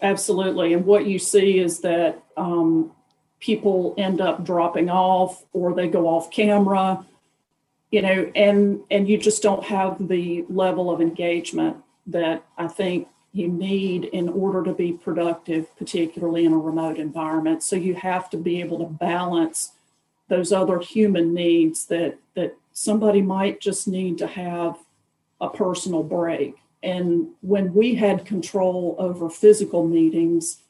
Absolutely, 0.00 0.72
and 0.72 0.84
what 0.84 1.06
you 1.06 1.18
see 1.18 1.58
is 1.58 1.80
that 1.80 2.22
um, 2.36 2.92
people 3.40 3.94
end 3.98 4.20
up 4.20 4.44
dropping 4.44 4.88
off, 4.88 5.44
or 5.52 5.74
they 5.74 5.88
go 5.88 6.06
off 6.08 6.30
camera, 6.30 7.04
you 7.90 8.02
know, 8.02 8.30
and 8.34 8.80
and 8.90 9.08
you 9.08 9.18
just 9.18 9.42
don't 9.42 9.64
have 9.64 10.08
the 10.08 10.44
level 10.48 10.90
of 10.90 11.00
engagement 11.00 11.76
that 12.06 12.44
I 12.56 12.68
think 12.68 13.08
you 13.32 13.48
need 13.48 14.04
in 14.06 14.28
order 14.28 14.62
to 14.64 14.72
be 14.72 14.92
productive, 14.92 15.74
particularly 15.76 16.44
in 16.44 16.52
a 16.52 16.58
remote 16.58 16.98
environment. 16.98 17.62
So 17.62 17.76
you 17.76 17.94
have 17.94 18.28
to 18.30 18.36
be 18.36 18.60
able 18.60 18.78
to 18.78 18.86
balance 18.86 19.72
those 20.28 20.52
other 20.52 20.78
human 20.78 21.34
needs 21.34 21.86
that 21.86 22.18
that 22.34 22.56
somebody 22.72 23.22
might 23.22 23.60
just 23.60 23.86
need 23.86 24.18
to 24.18 24.26
have 24.26 24.78
a 25.42 25.50
personal 25.50 26.02
break. 26.02 26.54
And 26.82 27.28
when 27.42 27.74
we 27.74 27.94
had 27.94 28.24
control 28.24 28.96
over 28.98 29.28
physical 29.28 29.86
meetings, 29.86 30.62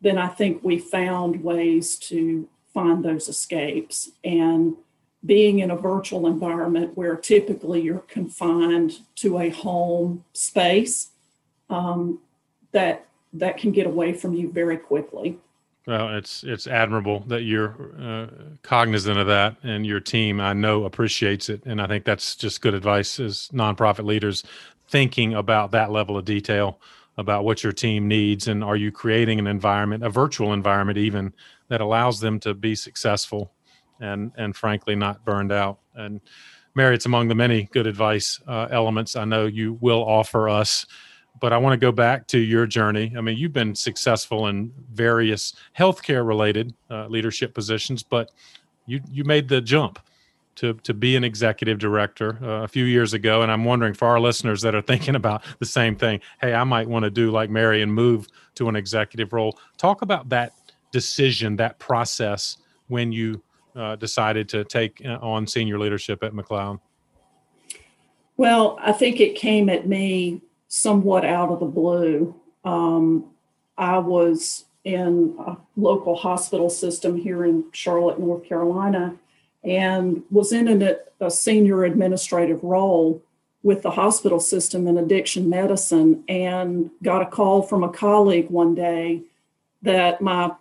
then 0.00 0.18
I 0.18 0.28
think 0.28 0.64
we 0.64 0.78
found 0.78 1.44
ways 1.44 1.96
to 2.10 2.48
find 2.74 3.04
those 3.04 3.28
escapes. 3.28 4.10
And 4.24 4.76
being 5.24 5.60
in 5.60 5.70
a 5.70 5.76
virtual 5.76 6.26
environment 6.26 6.96
where 6.96 7.16
typically 7.16 7.82
you're 7.82 8.00
confined 8.00 9.00
to 9.16 9.38
a 9.38 9.50
home 9.50 10.24
space, 10.32 11.10
um, 11.70 12.20
that 12.72 13.06
that 13.32 13.58
can 13.58 13.72
get 13.72 13.86
away 13.86 14.12
from 14.12 14.34
you 14.34 14.50
very 14.50 14.76
quickly. 14.76 15.38
Well, 15.86 16.16
it's 16.16 16.42
it's 16.42 16.66
admirable 16.66 17.20
that 17.28 17.42
you're 17.42 17.76
uh, 18.00 18.26
cognizant 18.62 19.18
of 19.18 19.28
that, 19.28 19.56
and 19.62 19.86
your 19.86 20.00
team 20.00 20.40
I 20.40 20.52
know 20.52 20.84
appreciates 20.84 21.48
it, 21.48 21.62
and 21.66 21.80
I 21.80 21.86
think 21.86 22.04
that's 22.04 22.34
just 22.36 22.60
good 22.60 22.74
advice 22.74 23.20
as 23.20 23.48
nonprofit 23.52 24.04
leaders 24.04 24.42
thinking 24.88 25.34
about 25.34 25.72
that 25.72 25.92
level 25.92 26.16
of 26.18 26.24
detail 26.24 26.80
about 27.18 27.44
what 27.44 27.62
your 27.62 27.72
team 27.72 28.08
needs, 28.08 28.48
and 28.48 28.64
are 28.64 28.76
you 28.76 28.92
creating 28.92 29.38
an 29.38 29.46
environment, 29.46 30.04
a 30.04 30.10
virtual 30.10 30.52
environment 30.52 30.98
even 30.98 31.32
that 31.68 31.80
allows 31.80 32.20
them 32.20 32.40
to 32.40 32.54
be 32.54 32.74
successful 32.74 33.52
and 34.00 34.32
and 34.36 34.56
frankly 34.56 34.96
not 34.96 35.24
burned 35.24 35.52
out. 35.52 35.78
And 35.94 36.20
Mary, 36.74 36.96
it's 36.96 37.06
among 37.06 37.28
the 37.28 37.34
many 37.36 37.68
good 37.72 37.86
advice 37.86 38.40
uh, 38.48 38.66
elements 38.72 39.14
I 39.16 39.24
know 39.24 39.46
you 39.46 39.74
will 39.80 40.04
offer 40.04 40.48
us. 40.48 40.84
But 41.40 41.52
I 41.52 41.58
want 41.58 41.74
to 41.74 41.84
go 41.84 41.92
back 41.92 42.26
to 42.28 42.38
your 42.38 42.66
journey. 42.66 43.12
I 43.16 43.20
mean, 43.20 43.36
you've 43.36 43.52
been 43.52 43.74
successful 43.74 44.46
in 44.46 44.72
various 44.92 45.54
healthcare 45.78 46.26
related 46.26 46.74
uh, 46.90 47.06
leadership 47.06 47.54
positions, 47.54 48.02
but 48.02 48.30
you 48.86 49.00
you 49.10 49.24
made 49.24 49.48
the 49.48 49.60
jump 49.60 49.98
to 50.56 50.74
to 50.74 50.94
be 50.94 51.16
an 51.16 51.24
executive 51.24 51.78
director 51.78 52.38
uh, 52.42 52.64
a 52.64 52.68
few 52.68 52.84
years 52.84 53.12
ago 53.12 53.42
and 53.42 53.52
i'm 53.52 53.64
wondering 53.64 53.94
for 53.94 54.08
our 54.08 54.18
listeners 54.18 54.60
that 54.62 54.74
are 54.74 54.82
thinking 54.82 55.14
about 55.14 55.44
the 55.60 55.66
same 55.66 55.94
thing 55.94 56.20
hey 56.40 56.54
i 56.54 56.64
might 56.64 56.88
want 56.88 57.04
to 57.04 57.10
do 57.10 57.30
like 57.30 57.48
mary 57.48 57.82
and 57.82 57.94
move 57.94 58.26
to 58.54 58.68
an 58.68 58.76
executive 58.76 59.32
role 59.32 59.58
talk 59.76 60.02
about 60.02 60.28
that 60.28 60.52
decision 60.90 61.56
that 61.56 61.78
process 61.78 62.56
when 62.88 63.12
you 63.12 63.42
uh, 63.74 63.94
decided 63.96 64.48
to 64.48 64.64
take 64.64 65.02
uh, 65.04 65.18
on 65.20 65.46
senior 65.46 65.78
leadership 65.78 66.22
at 66.24 66.32
mcleod 66.32 66.80
well 68.36 68.78
i 68.80 68.92
think 68.92 69.20
it 69.20 69.34
came 69.34 69.68
at 69.68 69.86
me 69.86 70.40
somewhat 70.68 71.24
out 71.24 71.50
of 71.50 71.60
the 71.60 71.66
blue 71.66 72.34
um, 72.64 73.24
i 73.76 73.98
was 73.98 74.64
in 74.84 75.34
a 75.46 75.56
local 75.76 76.14
hospital 76.14 76.70
system 76.70 77.16
here 77.16 77.44
in 77.44 77.64
charlotte 77.72 78.18
north 78.18 78.44
carolina 78.44 79.16
and 79.64 80.22
was 80.30 80.52
in 80.52 80.68
an, 80.68 80.96
a 81.20 81.30
senior 81.30 81.84
administrative 81.84 82.62
role 82.62 83.22
with 83.66 83.82
the 83.82 83.90
hospital 83.90 84.38
system 84.38 84.86
in 84.86 84.96
addiction 84.96 85.50
medicine 85.50 86.22
and 86.28 86.88
got 87.02 87.20
a 87.20 87.26
call 87.26 87.62
from 87.62 87.82
a 87.82 87.88
colleague 87.88 88.48
one 88.48 88.76
day 88.76 89.22
that 89.82 90.20
my 90.20 90.52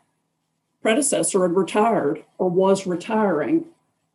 predecessor 0.82 1.44
had 1.44 1.56
retired 1.56 2.24
or 2.40 2.50
was 2.50 2.88
retiring. 2.88 3.66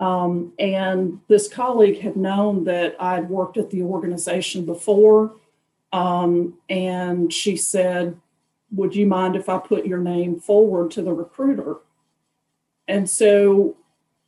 Um, 0.01 0.53
and 0.59 1.21
this 1.29 1.47
colleague 1.47 2.01
had 2.01 2.17
known 2.17 2.65
that 2.65 2.97
I'd 3.01 3.29
worked 3.29 3.57
at 3.59 3.71
the 3.71 3.83
organization 3.83 4.67
before. 4.67 5.37
Um, 5.93 6.59
and 6.69 7.33
she 7.33 7.57
said, 7.57 8.17
Would 8.73 8.95
you 8.95 9.07
mind 9.07 9.37
if 9.37 9.49
I 9.49 9.59
put 9.59 9.87
your 9.87 9.99
name 9.99 10.41
forward 10.41 10.91
to 10.93 11.03
the 11.03 11.13
recruiter? 11.13 11.77
And 12.87 13.09
so 13.09 13.77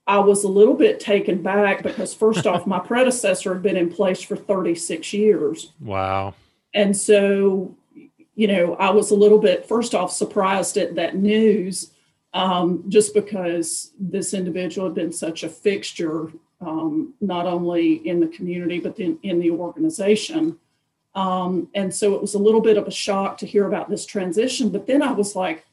I 0.07 0.19
was 0.19 0.45
a 0.45 0.49
little 0.49 0.75
bit 0.75 1.00
taken 1.00 1.42
back 1.42 1.83
because, 1.83 2.14
first 2.14 2.47
off, 2.47 2.66
my 2.66 2.78
predecessor 2.87 3.54
had 3.54 3.62
been 3.62 3.76
in 3.76 3.90
place 3.90 4.23
for 4.23 4.37
36 4.37 5.12
years. 5.12 5.73
Wow. 5.81 6.35
And 6.75 6.97
so, 6.97 7.76
you 8.35 8.47
know, 8.49 8.75
I 8.76 8.90
was 8.90 9.11
a 9.11 9.16
little 9.16 9.38
bit, 9.38 9.66
first 9.66 9.95
off, 9.95 10.11
surprised 10.11 10.76
at 10.76 10.95
that 10.97 11.16
news 11.16 11.92
um, 12.35 12.85
just 12.88 13.14
because 13.14 13.92
this 13.99 14.35
individual 14.35 14.88
had 14.88 14.95
been 14.95 15.12
such 15.12 15.42
a 15.42 15.49
fixture, 15.49 16.33
um, 16.61 17.14
not 17.21 17.47
only 17.47 18.07
in 18.09 18.21
the 18.21 18.28
community, 18.28 18.81
but 18.81 18.99
in, 18.99 19.19
in 19.23 19.38
the 19.38 19.50
organization. 19.50 20.59
Um, 21.14 21.69
and 21.75 21.95
so 21.95 22.14
it 22.14 22.21
was 22.21 22.35
a 22.35 22.38
little 22.38 22.61
bit 22.61 22.78
of 22.78 22.87
a 22.87 22.90
shock 22.90 23.38
to 23.38 23.47
hear 23.47 23.66
about 23.66 23.90
this 23.90 24.07
transition. 24.07 24.71
But 24.71 24.87
then 24.87 25.02
I 25.02 25.12
was 25.12 25.37
like, 25.37 25.64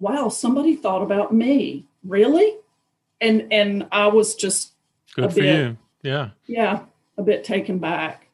wow, 0.00 0.28
somebody 0.28 0.76
thought 0.76 1.02
about 1.02 1.32
me. 1.32 1.86
Really? 2.04 2.56
and 3.20 3.52
and 3.52 3.86
I 3.92 4.06
was 4.08 4.34
just 4.34 4.72
good 5.14 5.30
for 5.30 5.40
bit, 5.40 5.58
you. 5.58 5.76
Yeah. 6.02 6.30
Yeah, 6.46 6.80
a 7.16 7.22
bit 7.22 7.44
taken 7.44 7.78
back. 7.78 8.28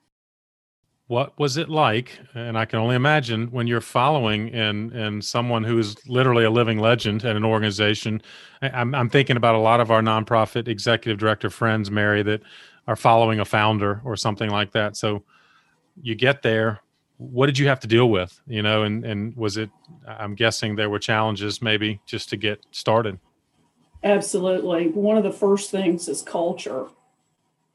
What 1.06 1.38
was 1.38 1.56
it 1.56 1.68
like? 1.68 2.18
And 2.34 2.56
I 2.56 2.64
can 2.64 2.78
only 2.78 2.96
imagine 2.96 3.48
when 3.48 3.66
you're 3.66 3.80
following 3.80 4.50
and 4.54 4.92
and 4.92 5.24
someone 5.24 5.64
who 5.64 5.78
is 5.78 5.96
literally 6.08 6.44
a 6.44 6.50
living 6.50 6.78
legend 6.78 7.24
at 7.24 7.36
an 7.36 7.44
organization. 7.44 8.22
I'm 8.60 8.94
I'm 8.94 9.10
thinking 9.10 9.36
about 9.36 9.54
a 9.54 9.58
lot 9.58 9.80
of 9.80 9.90
our 9.90 10.02
nonprofit 10.02 10.68
executive 10.68 11.18
director 11.18 11.50
friends, 11.50 11.90
Mary, 11.90 12.22
that 12.22 12.42
are 12.86 12.96
following 12.96 13.40
a 13.40 13.44
founder 13.44 14.00
or 14.04 14.16
something 14.16 14.50
like 14.50 14.72
that. 14.72 14.96
So 14.96 15.22
you 16.00 16.14
get 16.14 16.42
there. 16.42 16.80
What 17.18 17.46
did 17.46 17.58
you 17.58 17.68
have 17.68 17.80
to 17.80 17.87
deal 17.87 18.11
with? 18.11 18.40
You 18.46 18.62
know, 18.62 18.82
and 18.82 19.04
and 19.04 19.37
was 19.37 19.56
it? 19.56 19.70
I'm 20.06 20.34
guessing 20.34 20.76
there 20.76 20.90
were 20.90 20.99
challenges 20.99 21.62
maybe 21.62 22.00
just 22.06 22.28
to 22.30 22.37
get 22.37 22.64
started. 22.70 23.18
Absolutely. 24.04 24.88
One 24.88 25.16
of 25.16 25.22
the 25.22 25.32
first 25.32 25.70
things 25.70 26.08
is 26.08 26.22
culture. 26.22 26.87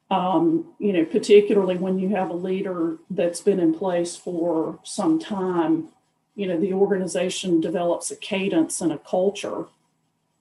Um, 0.10 0.74
you 0.80 0.94
know, 0.94 1.06
particularly 1.06 1.78
when 1.78 2.00
you 2.00 2.10
have 2.10 2.30
a 2.30 2.36
leader 2.36 2.98
that's 3.10 3.42
been 3.42 3.60
in 3.60 3.74
place 3.74 4.16
for 4.16 4.80
some 4.84 5.20
time, 5.20 5.90
you 6.36 6.48
know, 6.48 6.60
the 6.60 6.74
organization 6.74 7.60
develops 7.60 8.12
a 8.12 8.16
cadence 8.16 8.80
and 8.80 8.92
a 8.92 8.98
culture. 8.98 9.66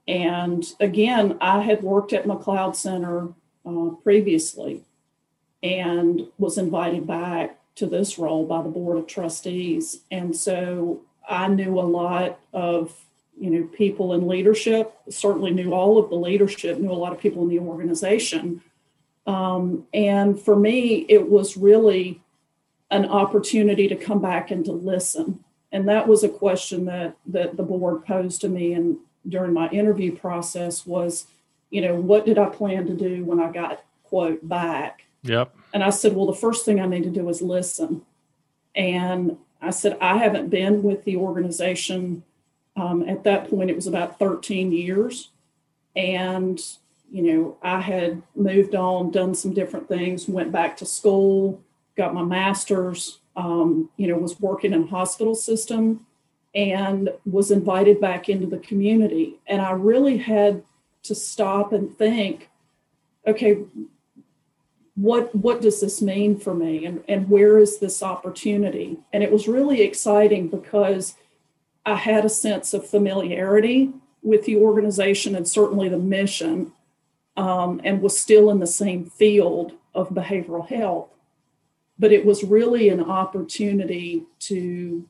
And 0.07 0.65
again, 0.79 1.37
I 1.41 1.63
had 1.63 1.83
worked 1.83 2.13
at 2.13 2.27
McLeod 2.27 2.77
Center 2.77 3.29
uh, 3.65 3.91
previously 4.03 4.83
and 5.63 6.29
was 6.39 6.59
invited 6.59 7.07
back 7.07 7.59
to 7.77 7.87
this 7.87 8.19
role 8.19 8.47
by 8.47 8.63
the 8.63 8.69
Board 8.69 8.99
of 8.99 9.07
Trustees. 9.07 10.01
And 10.11 10.35
so 10.35 11.03
I 11.29 11.49
knew 11.49 11.79
a 11.79 11.83
lot 11.83 12.39
of 12.53 12.95
you 13.39 13.51
know 13.51 13.67
people 13.67 14.15
in 14.15 14.27
leadership 14.27 14.95
certainly 15.11 15.51
knew 15.51 15.73
all 15.73 15.99
of 15.99 16.09
the 16.09 16.17
leadership 16.17 16.79
knew 16.79 16.91
a 16.91 16.95
lot 16.95 17.13
of 17.13 17.21
people 17.21 17.43
in 17.43 17.49
the 17.49 17.59
organization. 17.59 18.63
Um, 19.27 19.87
and 19.93 20.41
for 20.41 20.57
me 20.57 21.05
it 21.09 21.29
was 21.29 21.57
really 21.57 22.23
an 22.91 23.05
opportunity 23.07 23.89
to 23.89 23.97
come 23.97 24.23
back 24.23 24.51
and 24.51 24.65
to 24.65 24.73
listen. 24.73 25.45
And 25.73 25.89
that 25.89 26.09
was 26.09 26.25
a 26.25 26.29
question 26.29 26.87
that 26.87 27.17
that 27.27 27.57
the 27.57 27.63
board 27.63 28.07
posed 28.07 28.41
to 28.41 28.49
me 28.49 28.73
and 28.73 28.97
during 29.29 29.53
my 29.53 29.69
interview 29.71 30.17
process 30.17 30.87
was 30.87 31.27
you 31.71 31.81
know 31.81 31.95
what 31.95 32.27
did 32.27 32.39
i 32.39 32.47
plan 32.47 32.87
to 32.87 32.95
do 32.95 33.25
when 33.25 33.41
i 33.41 33.51
got 33.51 33.83
quote 34.05 34.47
back 34.49 35.06
yep 35.29 35.55
and 35.73 35.83
i 35.83 35.91
said 35.91 36.15
well 36.15 36.27
the 36.27 36.35
first 36.35 36.65
thing 36.65 36.81
i 36.81 36.87
need 36.87 37.03
to 37.03 37.11
do 37.11 37.29
is 37.29 37.43
listen 37.43 38.03
and 38.75 39.37
i 39.61 39.71
said 39.71 39.97
i 40.01 40.17
haven't 40.17 40.49
been 40.49 40.83
with 40.83 41.05
the 41.05 41.17
organization 41.17 42.23
um, 42.77 43.09
at 43.09 43.25
that 43.25 43.49
point, 43.49 43.71
it 43.71 43.77
was 43.77 43.87
about 43.87 44.19
13 44.19 44.71
years. 44.71 45.31
And, 45.97 46.61
you 47.11 47.23
know, 47.23 47.57
I 47.63 47.81
had 47.81 48.23
moved 48.35 48.75
on, 48.75 49.11
done 49.11 49.35
some 49.35 49.55
different 49.55 49.89
things, 49.89 50.29
went 50.29 50.53
back 50.53 50.77
to 50.79 50.87
school, 50.87 51.63
got 51.97 52.13
my 52.13 52.23
master's, 52.23 53.19
um, 53.35 53.89
you 53.97 54.07
know, 54.07 54.19
was 54.19 54.39
working 54.39 54.75
in 54.75 54.89
hospital 54.89 55.35
system 55.35 56.07
and 56.55 57.11
was 57.25 57.51
invited 57.51 58.01
back 58.01 58.29
into 58.29 58.47
the 58.47 58.59
community. 58.59 59.37
And 59.47 59.63
I 59.63 59.71
really 59.73 60.19
had 60.19 60.63
to 61.05 61.15
stop 61.15 61.73
and 61.73 61.97
think, 61.97 62.51
okay, 63.27 63.59
what 64.97 65.35
what 65.35 65.61
does 65.61 65.81
this 65.81 66.01
mean 66.01 66.39
for 66.39 66.55
me 66.55 66.87
and, 66.87 67.05
and 67.07 67.29
where 67.29 67.59
is 67.59 67.79
this 67.79 68.03
opportunity? 68.03 68.99
And 69.13 69.23
it 69.23 69.31
was 69.31 69.47
really 69.47 69.83
exciting 69.83 70.49
because 70.49 71.15
I 71.85 71.97
had 71.97 72.25
a 72.25 72.31
sense 72.31 72.75
of 72.75 72.89
familiarity 72.89 73.93
with 74.23 74.45
the 74.45 74.57
organization 74.57 75.37
and 75.37 75.47
certainly 75.47 75.89
the 75.89 75.99
mission, 75.99 76.73
um, 77.37 77.81
and 77.85 78.03
was 78.03 78.19
still 78.19 78.51
in 78.51 78.59
the 78.59 78.67
same 78.67 79.05
field 79.05 79.73
of 79.95 80.09
behavioral 80.09 80.67
health. 80.67 81.11
But 81.99 82.13
it 82.13 82.27
was 82.27 82.43
really 82.43 82.89
an 82.89 83.03
opportunity 83.03 84.25
to 84.41 85.09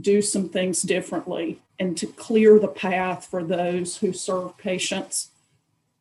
do 0.00 0.22
some 0.22 0.48
things 0.48 0.82
differently 0.82 1.60
and 1.78 1.96
to 1.98 2.06
clear 2.06 2.58
the 2.58 2.68
path 2.68 3.26
for 3.26 3.44
those 3.44 3.98
who 3.98 4.12
serve 4.12 4.56
patients 4.56 5.30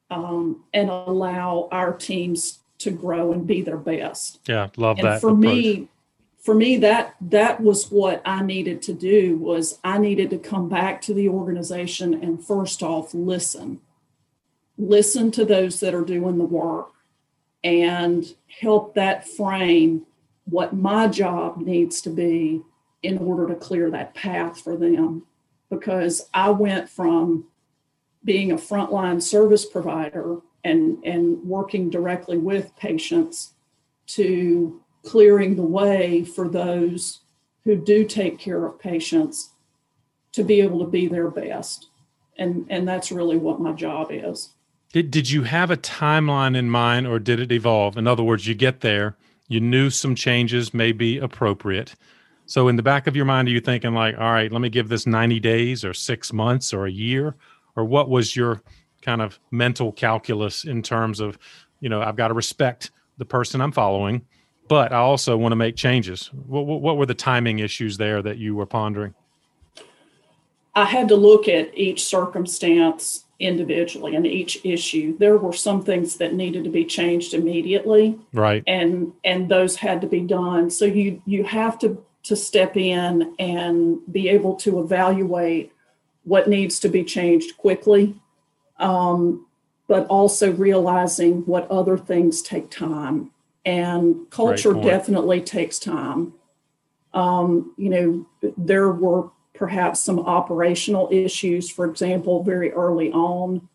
um, 0.09 0.63
and 0.73 0.89
allow 0.89 1.67
our 1.71 1.93
teams 1.93 2.59
to 2.83 2.91
grow 2.91 3.31
and 3.31 3.45
be 3.47 3.61
their 3.61 3.77
best. 3.77 4.39
Yeah, 4.47 4.69
love 4.77 4.99
and 4.99 5.07
that. 5.07 5.21
For 5.21 5.29
approach. 5.29 5.55
me, 5.55 5.89
for 6.43 6.53
me 6.53 6.77
that 6.77 7.15
that 7.21 7.61
was 7.61 7.89
what 7.89 8.21
i 8.25 8.43
needed 8.43 8.81
to 8.81 8.93
do 8.93 9.37
was 9.37 9.79
i 9.83 9.97
needed 9.97 10.29
to 10.29 10.37
come 10.37 10.69
back 10.69 11.01
to 11.01 11.13
the 11.13 11.27
organization 11.27 12.13
and 12.13 12.45
first 12.45 12.83
off 12.83 13.13
listen 13.13 13.79
listen 14.77 15.31
to 15.31 15.45
those 15.45 15.79
that 15.79 15.95
are 15.95 16.03
doing 16.03 16.37
the 16.37 16.43
work 16.43 16.89
and 17.63 18.35
help 18.59 18.93
that 18.93 19.27
frame 19.27 20.05
what 20.45 20.75
my 20.75 21.07
job 21.07 21.57
needs 21.57 22.01
to 22.01 22.09
be 22.09 22.61
in 23.01 23.17
order 23.17 23.47
to 23.47 23.55
clear 23.55 23.89
that 23.89 24.13
path 24.13 24.59
for 24.59 24.75
them 24.75 25.25
because 25.69 26.29
i 26.33 26.49
went 26.49 26.89
from 26.89 27.45
being 28.25 28.51
a 28.51 28.57
frontline 28.57 29.21
service 29.21 29.65
provider 29.65 30.39
and 30.63 31.03
and 31.03 31.43
working 31.43 31.89
directly 31.89 32.37
with 32.37 32.75
patients 32.77 33.53
to 34.05 34.81
clearing 35.03 35.55
the 35.55 35.61
way 35.61 36.23
for 36.23 36.47
those 36.47 37.19
who 37.63 37.75
do 37.75 38.05
take 38.05 38.39
care 38.39 38.65
of 38.65 38.79
patients 38.79 39.51
to 40.33 40.43
be 40.43 40.61
able 40.61 40.79
to 40.79 40.89
be 40.89 41.07
their 41.07 41.29
best. 41.29 41.89
And, 42.37 42.65
and 42.69 42.87
that's 42.87 43.11
really 43.11 43.37
what 43.37 43.61
my 43.61 43.73
job 43.73 44.07
is. 44.11 44.49
Did, 44.91 45.11
did 45.11 45.29
you 45.29 45.43
have 45.43 45.71
a 45.71 45.77
timeline 45.77 46.57
in 46.57 46.69
mind 46.69 47.07
or 47.07 47.19
did 47.19 47.39
it 47.39 47.51
evolve? 47.51 47.97
In 47.97 48.07
other 48.07 48.23
words, 48.23 48.47
you 48.47 48.55
get 48.55 48.81
there, 48.81 49.15
you 49.47 49.59
knew 49.59 49.89
some 49.89 50.15
changes 50.15 50.73
may 50.73 50.91
be 50.91 51.17
appropriate. 51.17 51.95
So 52.45 52.67
in 52.67 52.75
the 52.75 52.83
back 52.83 53.07
of 53.07 53.15
your 53.15 53.25
mind, 53.25 53.47
are 53.47 53.51
you 53.51 53.61
thinking 53.61 53.93
like, 53.93 54.17
all 54.17 54.31
right, 54.31 54.51
let 54.51 54.61
me 54.61 54.69
give 54.69 54.89
this 54.89 55.07
90 55.07 55.39
days 55.39 55.85
or 55.85 55.93
six 55.93 56.33
months 56.33 56.73
or 56.73 56.85
a 56.85 56.91
year? 56.91 57.35
Or 57.75 57.85
what 57.85 58.09
was 58.09 58.35
your 58.35 58.61
kind 59.03 59.21
of 59.21 59.39
mental 59.51 59.91
calculus 59.91 60.65
in 60.65 60.81
terms 60.81 61.19
of, 61.19 61.37
you 61.79 61.89
know, 61.89 62.01
I've 62.01 62.15
got 62.15 62.29
to 62.29 62.33
respect 62.33 62.91
the 63.17 63.25
person 63.25 63.61
I'm 63.61 63.71
following, 63.71 64.25
but 64.67 64.91
I 64.91 64.97
also 64.97 65.37
want 65.37 65.51
to 65.51 65.57
make 65.57 65.75
changes. 65.75 66.27
What, 66.47 66.65
what 66.65 66.97
were 66.97 67.05
the 67.05 67.13
timing 67.13 67.59
issues 67.59 67.97
there 67.97 68.21
that 68.21 68.37
you 68.37 68.55
were 68.55 68.65
pondering? 68.65 69.13
I 70.75 70.85
had 70.85 71.07
to 71.09 71.15
look 71.15 71.47
at 71.47 71.77
each 71.77 72.03
circumstance 72.03 73.25
individually 73.39 74.15
and 74.15 74.25
each 74.25 74.59
issue. 74.63 75.17
There 75.17 75.37
were 75.37 75.53
some 75.53 75.83
things 75.83 76.17
that 76.17 76.33
needed 76.33 76.63
to 76.63 76.69
be 76.69 76.85
changed 76.85 77.33
immediately. 77.33 78.17
Right. 78.31 78.63
And 78.65 79.13
and 79.23 79.49
those 79.49 79.75
had 79.75 80.01
to 80.01 80.07
be 80.07 80.21
done. 80.21 80.69
So 80.69 80.85
you 80.85 81.21
you 81.25 81.43
have 81.43 81.77
to 81.79 82.03
to 82.23 82.35
step 82.35 82.77
in 82.77 83.35
and 83.37 83.99
be 84.11 84.29
able 84.29 84.55
to 84.55 84.79
evaluate 84.79 85.73
what 86.23 86.47
needs 86.47 86.79
to 86.79 86.89
be 86.89 87.03
changed 87.03 87.57
quickly. 87.57 88.15
Um, 88.83 89.45
but 89.87 90.07
also 90.07 90.51
realizing 90.51 91.45
what 91.45 91.69
other 91.69 91.97
things 91.97 92.41
take 92.41 92.69
time. 92.71 93.31
And 93.65 94.29
culture 94.29 94.73
definitely 94.73 95.41
takes 95.41 95.77
time. 95.79 96.33
Um, 97.13 97.73
you 97.77 97.89
know, 97.89 98.53
there 98.57 98.89
were 98.91 99.29
perhaps 99.53 100.03
some 100.03 100.19
operational 100.19 101.07
issues, 101.11 101.69
for 101.69 101.85
example, 101.85 102.43
very 102.43 102.71
early 102.71 103.11
on. 103.11 103.67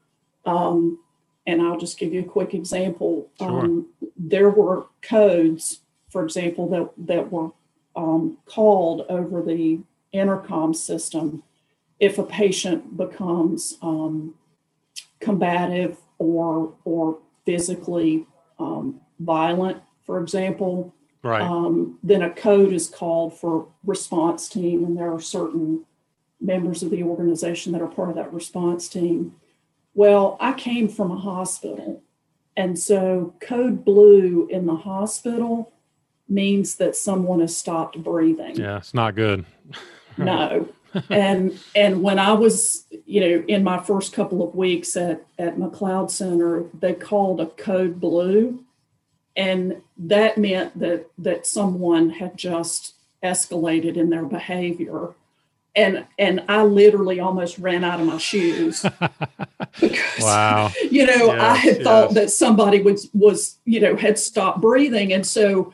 Um, 0.44 0.98
and 1.46 1.62
I'll 1.62 1.78
just 1.78 1.98
give 1.98 2.12
you 2.12 2.20
a 2.20 2.24
quick 2.24 2.52
example. 2.52 3.30
Sure. 3.38 3.64
Um, 3.64 3.86
there 4.16 4.50
were 4.50 4.86
codes, 5.02 5.80
for 6.10 6.24
example, 6.24 6.68
that, 6.70 7.06
that 7.06 7.30
were 7.30 7.52
um, 7.96 8.38
called 8.44 9.06
over 9.08 9.40
the 9.42 9.80
intercom 10.12 10.74
system 10.74 11.42
if 12.00 12.18
a 12.18 12.22
patient 12.22 12.96
becomes 12.96 13.76
um, 13.82 14.34
combative 15.20 15.96
or, 16.18 16.74
or 16.84 17.18
physically 17.46 18.26
um, 18.58 19.00
violent, 19.20 19.78
for 20.04 20.20
example 20.20 20.94
Right. 21.22 21.42
um, 21.42 21.98
then 22.02 22.22
a 22.22 22.30
code 22.30 22.72
is 22.72 22.88
called 22.88 23.36
for 23.38 23.66
response 23.84 24.48
team, 24.48 24.84
and 24.84 24.96
there 24.96 25.12
are 25.12 25.20
certain 25.20 25.84
members 26.40 26.82
of 26.84 26.90
the 26.90 27.02
organization 27.02 27.72
that 27.72 27.82
are 27.82 27.88
part 27.88 28.08
of 28.08 28.14
that 28.14 28.32
response 28.32 28.88
team. 28.88 29.34
Well, 29.94 30.36
I 30.38 30.52
came 30.52 30.88
from 30.88 31.10
a 31.10 31.16
hospital, 31.16 32.02
and 32.56 32.78
so 32.78 33.34
code 33.40 33.84
blue 33.84 34.46
in 34.48 34.66
the 34.66 34.76
hospital 34.76 35.72
means 36.28 36.76
that 36.76 36.94
someone 36.94 37.40
has 37.40 37.56
stopped 37.56 38.02
breathing. 38.02 38.54
yeah, 38.54 38.76
it's 38.78 38.94
not 38.94 39.14
good. 39.14 39.44
No. 40.16 40.68
and 41.10 41.58
and 41.74 42.02
when 42.02 42.18
I 42.18 42.32
was, 42.32 42.84
you 43.06 43.20
know, 43.20 43.44
in 43.48 43.62
my 43.64 43.78
first 43.82 44.12
couple 44.12 44.46
of 44.46 44.54
weeks 44.54 44.96
at 44.96 45.24
at 45.38 45.56
McLeod 45.56 46.10
Center, 46.10 46.64
they 46.78 46.94
called 46.94 47.40
a 47.40 47.46
code 47.46 48.00
blue. 48.00 48.64
And 49.36 49.82
that 49.98 50.38
meant 50.38 50.78
that 50.78 51.06
that 51.18 51.46
someone 51.46 52.10
had 52.10 52.36
just 52.36 52.94
escalated 53.22 53.96
in 53.96 54.10
their 54.10 54.24
behavior. 54.24 55.10
And 55.76 56.06
and 56.18 56.42
i 56.48 56.62
literally 56.62 57.20
almost 57.20 57.58
ran 57.58 57.84
out 57.84 58.00
of 58.00 58.06
my 58.06 58.18
shoes. 58.18 58.84
Because 59.80 60.22
Wow. 60.24 60.72
you 60.90 61.06
know 61.06 61.30
i 61.38 61.54
Yes, 61.54 61.62
had 61.62 61.82
thought 61.84 62.14
that 62.14 62.30
somebody 62.30 62.82
was 62.82 63.08
was 63.14 63.58
you 63.64 63.80
know 63.80 63.94
had 63.96 64.18
stopped 64.18 64.60
breathing. 64.60 65.12
And 65.12 65.26
so 65.26 65.72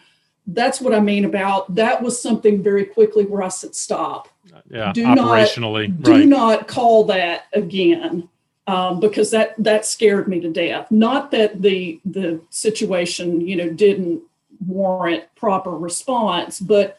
that's 0.49 0.79
what 0.81 0.95
i 0.95 1.01
mean 1.01 1.25
about 1.25 1.75
that 1.75 2.03
was 2.03 2.21
something 2.21 2.63
very 2.63 2.85
quickly 2.85 3.25
where 3.25 3.43
i 3.43 3.49
said 3.49 3.75
stop 3.75 4.29
Yeah. 4.75 4.93
Do 4.93 5.15
not- 5.15 5.19
Operationally. 5.19 6.03
do 6.03 6.27
not 6.27 6.69
call 6.69 7.05
that 7.05 7.47
again 7.53 8.29
um, 8.67 9.01
because 9.01 9.31
that 9.31 9.55
that 9.59 9.87
scared 9.87 10.27
me 10.29 10.41
to 10.41 10.51
death 10.51 10.91
not 10.91 11.31
that 11.31 11.63
the 11.63 12.01
the 12.05 12.41
situation 12.51 13.41
you 13.41 13.57
know 13.57 13.71
didn't 13.71 14.23
warrant 14.67 15.25
proper 15.37 15.71
response 15.71 16.59
but 16.61 16.99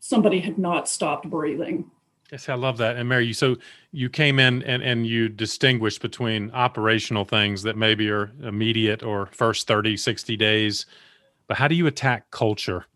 somebody 0.00 0.40
had 0.40 0.58
not 0.58 0.88
stopped 0.88 1.28
breathing 1.28 1.90
Yes, 2.32 2.48
I 2.48 2.54
love 2.54 2.78
that. 2.78 2.96
And 2.96 3.08
Mary, 3.08 3.26
you 3.26 3.34
so 3.34 3.56
you 3.92 4.10
came 4.10 4.40
in 4.40 4.62
and 4.64 4.82
and 4.82 5.06
you 5.06 5.28
distinguished 5.28 6.02
between 6.02 6.50
operational 6.50 7.24
things 7.24 7.62
that 7.62 7.76
maybe 7.76 8.10
are 8.10 8.32
immediate 8.42 9.04
or 9.04 9.26
first 9.26 9.68
30, 9.68 9.96
60 9.96 10.36
days. 10.36 10.86
But 11.46 11.56
how 11.56 11.68
do 11.68 11.76
you 11.76 11.86
attack 11.86 12.30
culture? 12.32 12.86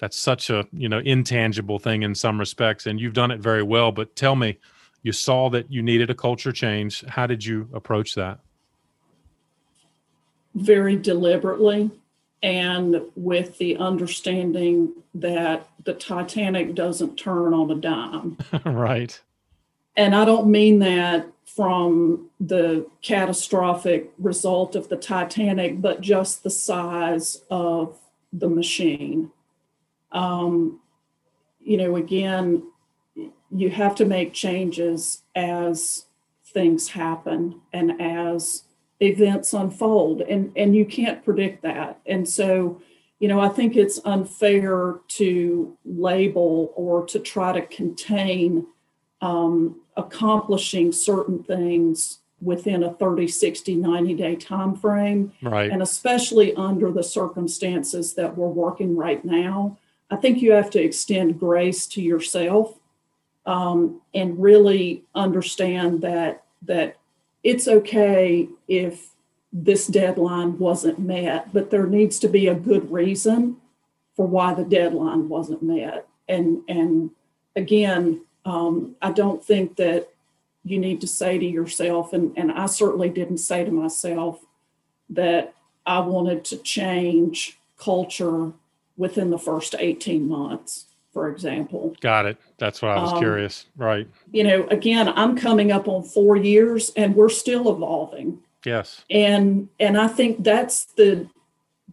That's 0.00 0.16
such 0.16 0.50
a, 0.50 0.66
you 0.72 0.88
know, 0.88 0.98
intangible 0.98 1.78
thing 1.78 2.02
in 2.02 2.14
some 2.14 2.40
respects 2.40 2.86
and 2.86 3.00
you've 3.00 3.12
done 3.12 3.30
it 3.30 3.40
very 3.40 3.62
well, 3.62 3.92
but 3.92 4.16
tell 4.16 4.34
me, 4.34 4.58
you 5.02 5.12
saw 5.12 5.48
that 5.50 5.70
you 5.70 5.82
needed 5.82 6.10
a 6.10 6.14
culture 6.14 6.52
change. 6.52 7.04
How 7.06 7.26
did 7.26 7.44
you 7.44 7.68
approach 7.72 8.14
that? 8.14 8.40
very 10.54 10.96
deliberately 10.96 11.90
and 12.42 13.02
with 13.14 13.58
the 13.58 13.76
understanding 13.76 14.92
that 15.14 15.68
the 15.84 15.92
titanic 15.92 16.74
doesn't 16.74 17.16
turn 17.16 17.52
on 17.52 17.70
a 17.70 17.74
dime 17.74 18.38
right. 18.64 19.20
And 19.96 20.14
I 20.14 20.24
don't 20.24 20.50
mean 20.50 20.78
that 20.78 21.26
from 21.44 22.30
the 22.38 22.86
catastrophic 23.02 24.12
result 24.18 24.76
of 24.76 24.88
the 24.88 24.96
Titanic, 24.96 25.82
but 25.82 26.00
just 26.00 26.44
the 26.44 26.48
size 26.48 27.42
of 27.50 27.98
the 28.32 28.48
machine. 28.48 29.32
Um, 30.12 30.80
you 31.60 31.76
know, 31.76 31.96
again, 31.96 32.64
you 33.50 33.70
have 33.70 33.94
to 33.96 34.04
make 34.04 34.32
changes 34.32 35.22
as 35.34 36.06
things 36.46 36.88
happen 36.88 37.60
and 37.72 38.00
as 38.00 38.64
events 39.00 39.52
unfold, 39.52 40.20
and, 40.22 40.52
and 40.56 40.74
you 40.74 40.84
can't 40.84 41.24
predict 41.24 41.62
that. 41.62 42.00
And 42.06 42.28
so, 42.28 42.80
you 43.18 43.28
know, 43.28 43.40
I 43.40 43.48
think 43.48 43.76
it's 43.76 44.00
unfair 44.04 44.96
to 45.08 45.76
label 45.84 46.72
or 46.76 47.06
to 47.06 47.18
try 47.18 47.52
to 47.52 47.62
contain 47.66 48.66
um, 49.20 49.80
accomplishing 49.96 50.92
certain 50.92 51.42
things 51.42 52.18
within 52.40 52.82
a 52.82 52.92
30 52.94 53.28
60 53.28 53.76
90 53.76 54.14
day 54.14 54.34
time 54.34 54.74
frame 54.74 55.30
Right. 55.42 55.70
and 55.70 55.82
especially 55.82 56.54
under 56.54 56.90
the 56.90 57.02
circumstances 57.02 58.14
that 58.14 58.34
we're 58.34 58.48
working 58.48 58.96
right 58.96 59.22
now 59.22 59.76
i 60.10 60.16
think 60.16 60.40
you 60.40 60.52
have 60.52 60.70
to 60.70 60.82
extend 60.82 61.38
grace 61.38 61.86
to 61.86 62.02
yourself 62.02 62.76
um, 63.46 64.00
and 64.14 64.40
really 64.40 65.02
understand 65.14 66.02
that 66.02 66.44
that 66.62 66.96
it's 67.42 67.66
okay 67.66 68.48
if 68.68 69.08
this 69.52 69.86
deadline 69.86 70.58
wasn't 70.58 70.98
met 70.98 71.52
but 71.52 71.70
there 71.70 71.86
needs 71.86 72.18
to 72.18 72.28
be 72.28 72.46
a 72.48 72.54
good 72.54 72.90
reason 72.90 73.56
for 74.20 74.26
why 74.26 74.52
the 74.52 74.64
deadline 74.64 75.30
wasn't 75.30 75.62
met. 75.62 76.06
And 76.28 76.60
and 76.68 77.10
again 77.56 78.20
um, 78.44 78.96
I 79.00 79.12
don't 79.12 79.42
think 79.42 79.76
that 79.76 80.10
you 80.62 80.78
need 80.78 81.00
to 81.00 81.06
say 81.06 81.38
to 81.38 81.44
yourself, 81.44 82.12
and, 82.12 82.36
and 82.36 82.52
I 82.52 82.66
certainly 82.66 83.08
didn't 83.08 83.38
say 83.38 83.64
to 83.64 83.70
myself 83.70 84.40
that 85.08 85.54
I 85.86 86.00
wanted 86.00 86.44
to 86.46 86.58
change 86.58 87.58
culture 87.78 88.52
within 89.00 89.30
the 89.30 89.38
first 89.38 89.74
18 89.78 90.28
months, 90.28 90.84
for 91.12 91.28
example. 91.28 91.96
Got 92.00 92.26
it. 92.26 92.36
That's 92.58 92.82
what 92.82 92.90
I 92.90 93.00
was 93.00 93.12
Um, 93.12 93.18
curious. 93.18 93.66
Right. 93.76 94.06
You 94.30 94.44
know, 94.44 94.66
again, 94.68 95.08
I'm 95.08 95.36
coming 95.36 95.72
up 95.72 95.88
on 95.88 96.02
four 96.02 96.36
years 96.36 96.92
and 96.96 97.16
we're 97.16 97.30
still 97.30 97.70
evolving. 97.70 98.40
Yes. 98.64 99.02
And 99.08 99.68
and 99.80 99.98
I 99.98 100.06
think 100.06 100.44
that's 100.44 100.84
the 100.84 101.26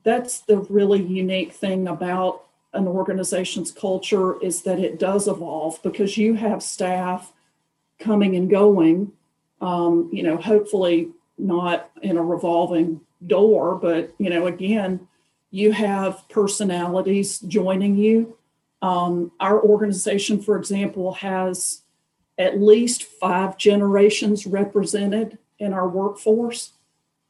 that's 0.04 0.42
the 0.42 0.58
really 0.58 1.02
unique 1.02 1.54
thing 1.54 1.88
about 1.88 2.44
an 2.74 2.88
organization's 2.88 3.72
culture 3.72 4.40
is 4.44 4.64
that 4.64 4.80
it 4.80 5.00
does 5.00 5.30
evolve 5.30 5.82
because 5.82 6.18
you 6.18 6.34
have 6.34 6.62
staff 6.62 7.32
coming 8.00 8.36
and 8.36 8.50
going 8.50 9.14
um, 9.62 10.10
you 10.12 10.24
know 10.24 10.38
hopefully 10.38 11.10
not 11.38 11.90
in 12.02 12.18
a 12.18 12.22
revolving 12.22 13.02
door 13.26 13.76
but 13.76 14.14
you 14.20 14.30
know 14.30 14.46
again 14.46 15.08
you 15.52 15.72
have 15.72 16.28
personalities 16.30 17.40
joining 17.40 17.98
you. 17.98 18.38
Um, 18.82 19.32
our 19.40 19.62
organization 19.62 20.42
for 20.42 20.58
example 20.58 21.14
has 21.14 21.82
at 22.38 22.62
least 22.62 23.04
five 23.04 23.58
generations 23.58 24.46
represented 24.46 25.40
in 25.58 25.74
our 25.74 25.88
workforce. 25.88 26.74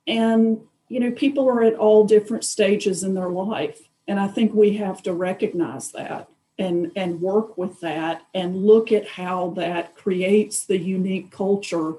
And 0.05 0.61
you 0.89 0.99
know 0.99 1.11
people 1.11 1.49
are 1.49 1.63
at 1.63 1.75
all 1.75 2.05
different 2.05 2.43
stages 2.43 3.03
in 3.03 3.13
their 3.13 3.29
life. 3.29 3.81
And 4.07 4.19
i 4.19 4.27
think 4.27 4.53
we 4.53 4.77
have 4.77 5.03
to 5.03 5.13
recognize 5.13 5.91
that 5.91 6.29
and 6.57 6.91
and 6.95 7.21
work 7.21 7.57
with 7.57 7.79
that 7.81 8.23
and 8.33 8.65
look 8.65 8.91
at 8.91 9.07
how 9.07 9.49
that 9.51 9.95
creates 9.95 10.65
the 10.65 10.77
unique 10.77 11.31
culture 11.31 11.95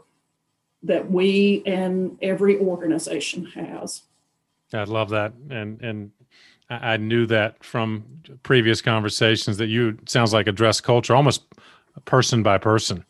that 0.82 1.10
we 1.10 1.62
and 1.66 2.16
every 2.22 2.58
organization 2.58 3.44
has 3.46 4.02
I 4.72 4.84
love 4.84 5.10
that, 5.10 5.32
and 5.50 5.80
and 5.82 6.10
I 6.70 6.96
knew 6.98 7.26
that 7.26 7.62
from 7.64 8.04
previous 8.42 8.82
conversations 8.82 9.56
that 9.56 9.68
you 9.68 9.98
sounds 10.06 10.32
like 10.32 10.46
address 10.46 10.80
culture 10.80 11.14
almost 11.14 11.42
person 12.04 12.42
by 12.42 12.58
person. 12.58 13.04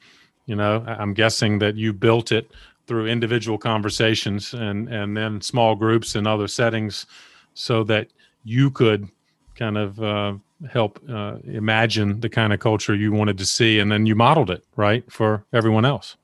You 0.46 0.56
know, 0.56 0.84
I'm 0.86 1.12
guessing 1.12 1.58
that 1.58 1.76
you 1.76 1.92
built 1.92 2.32
it 2.32 2.50
through 2.86 3.06
individual 3.06 3.58
conversations 3.58 4.54
and 4.54 4.88
and 4.88 5.16
then 5.16 5.40
small 5.40 5.74
groups 5.74 6.14
and 6.14 6.26
other 6.26 6.48
settings 6.48 7.06
so 7.54 7.82
that 7.84 8.08
you 8.44 8.70
could 8.70 9.08
kind 9.56 9.76
of 9.76 10.00
uh, 10.00 10.34
help 10.70 11.00
uh, 11.08 11.36
imagine 11.44 12.20
the 12.20 12.28
kind 12.28 12.52
of 12.52 12.60
culture 12.60 12.94
you 12.94 13.12
wanted 13.12 13.36
to 13.38 13.46
see. 13.46 13.80
And 13.80 13.90
then 13.90 14.06
you 14.06 14.14
modeled 14.14 14.50
it 14.50 14.64
right 14.76 15.10
for 15.10 15.44
everyone 15.52 15.84
else. 15.84 16.16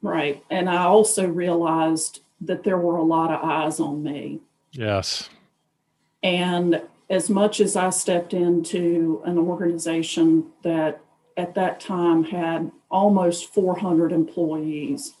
Right. 0.00 0.42
And 0.50 0.70
i 0.70 0.84
also 0.84 1.26
realized 1.26 2.20
that 2.40 2.62
there 2.62 2.78
were 2.78 2.96
a 2.96 3.02
lot 3.02 3.32
of 3.32 3.42
eyes 3.42 3.80
on 3.80 4.02
me 4.02 4.40
yes 4.72 5.28
and 6.22 6.82
as 7.10 7.30
much 7.30 7.60
as 7.60 7.76
i 7.76 7.90
stepped 7.90 8.34
into 8.34 9.22
an 9.24 9.38
organization 9.38 10.46
that 10.62 11.00
at 11.36 11.54
that 11.54 11.80
time 11.80 12.24
had 12.24 12.70
almost 12.90 13.52
400 13.52 14.12
employees 14.12 15.14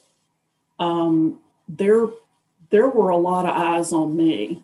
um, 0.78 1.38
there 1.68 2.06
there 2.70 2.88
were 2.88 3.10
a 3.10 3.16
lot 3.16 3.46
of 3.46 3.56
eyes 3.56 3.92
on 3.92 4.16
me 4.16 4.62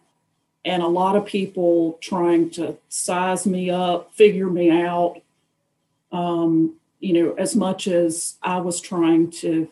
and 0.64 0.82
a 0.82 0.88
lot 0.88 1.16
of 1.16 1.26
people 1.26 1.98
trying 2.00 2.50
to 2.50 2.76
size 2.88 3.46
me 3.46 3.70
up, 3.70 4.14
figure 4.14 4.48
me 4.48 4.70
out. 4.70 5.20
Um, 6.10 6.76
you 7.00 7.12
know, 7.12 7.34
as 7.34 7.54
much 7.54 7.86
as 7.86 8.36
I 8.42 8.58
was 8.58 8.80
trying 8.80 9.30
to 9.32 9.68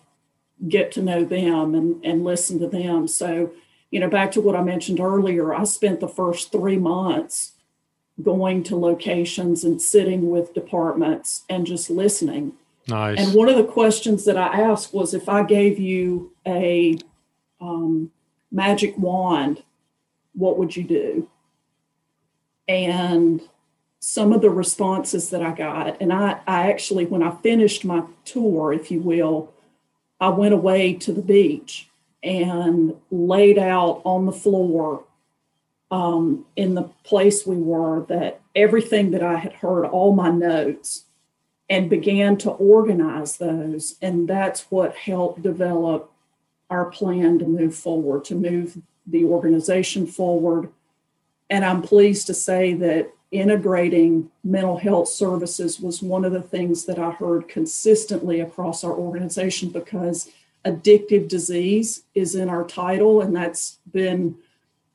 get 0.69 0.93
to 0.93 1.03
know 1.03 1.25
them 1.25 1.75
and, 1.75 2.05
and 2.05 2.25
listen 2.25 2.59
to 2.61 2.67
them. 2.67 3.09
So, 3.09 3.53
you 3.93 4.01
know, 4.01 4.09
back 4.09 4.33
to 4.33 4.41
what 4.41 4.57
I 4.57 4.63
mentioned 4.63 4.99
earlier, 4.99 5.55
I 5.55 5.65
spent 5.65 6.01
the 6.01 6.09
first 6.09 6.51
three 6.51 6.79
months 6.79 7.53
going 8.21 8.63
to 8.65 8.77
locations 8.77 9.65
and 9.65 9.81
sitting 9.81 10.31
with 10.31 10.55
departments 10.55 11.45
and 11.49 11.67
just 11.67 11.91
listening. 11.91 12.55
Nice. 12.89 13.19
And 13.19 13.35
one 13.35 13.49
of 13.49 13.57
the 13.57 13.65
questions 13.65 14.25
that 14.25 14.37
I 14.37 14.61
asked 14.61 14.95
was 14.95 15.13
if 15.13 15.29
I 15.29 15.45
gave 15.45 15.79
you 15.79 16.33
a 16.47 16.99
um, 17.61 18.11
magic 18.51 18.97
wand 18.99 19.63
what 20.35 20.57
would 20.57 20.75
you 20.75 20.85
do? 20.85 21.29
And 22.67 23.43
some 24.01 24.33
of 24.33 24.41
the 24.41 24.49
responses 24.49 25.29
that 25.29 25.43
I 25.43 25.53
got, 25.53 26.01
and 26.01 26.11
I, 26.11 26.41
I 26.47 26.71
actually, 26.71 27.05
when 27.05 27.23
I 27.23 27.37
finished 27.43 27.85
my 27.85 28.05
tour, 28.25 28.73
if 28.73 28.91
you 28.91 29.01
will, 29.01 29.53
I 30.21 30.31
went 30.31 30.55
away 30.55 30.95
to 30.95 31.13
the 31.13 31.21
beach 31.21 31.91
and 32.23 32.95
laid 33.11 33.59
out 33.59 34.03
on 34.05 34.27
the 34.27 34.33
floor 34.33 35.05
um, 35.91 36.47
in 36.57 36.75
the 36.75 36.89
place 37.05 37.47
we 37.47 37.57
were 37.57 38.05
that 38.07 38.41
everything 38.55 39.11
that 39.11 39.23
I 39.23 39.37
had 39.37 39.53
heard, 39.55 39.85
all 39.85 40.15
my 40.15 40.31
notes, 40.31 41.05
and 41.69 41.91
began 41.91 42.37
to 42.39 42.51
organize 42.51 43.37
those. 43.37 43.97
And 44.01 44.29
that's 44.29 44.71
what 44.71 44.97
helped 44.97 45.43
develop 45.43 46.11
our 46.71 46.87
plan 46.87 47.39
to 47.41 47.45
move 47.45 47.75
forward, 47.75 48.25
to 48.27 48.35
move 48.35 48.79
the 49.07 49.25
organization 49.25 50.07
forward. 50.07 50.71
And 51.51 51.65
I'm 51.65 51.83
pleased 51.83 52.27
to 52.29 52.35
say 52.35 52.73
that 52.75 53.13
integrating 53.31 54.31
mental 54.45 54.79
health 54.79 55.09
services 55.09 55.81
was 55.81 56.03
one 56.03 56.25
of 56.25 56.33
the 56.33 56.43
things 56.43 56.85
that 56.85 56.99
I 56.99 57.11
heard 57.11 57.49
consistently 57.49 58.41
across 58.41 58.85
our 58.85 58.93
organization 58.93 59.71
because 59.71 60.31
addictive 60.65 61.29
disease 61.29 62.05
is 62.15 62.35
in 62.35 62.49
our 62.49 62.65
title, 62.65 63.21
and 63.21 63.35
that's 63.35 63.79
been, 63.91 64.37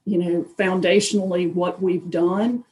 you 0.06 0.18
know, 0.18 0.46
foundationally 0.58 1.54
what 1.54 1.82
we've 1.82 2.10
done. 2.10 2.64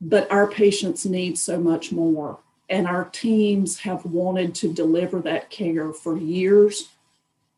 But 0.00 0.30
our 0.30 0.46
patients 0.46 1.06
need 1.06 1.38
so 1.38 1.58
much 1.58 1.90
more. 1.90 2.38
And 2.68 2.86
our 2.86 3.04
teams 3.04 3.80
have 3.80 4.04
wanted 4.04 4.54
to 4.56 4.72
deliver 4.72 5.20
that 5.20 5.50
care 5.50 5.92
for 5.92 6.16
years, 6.16 6.88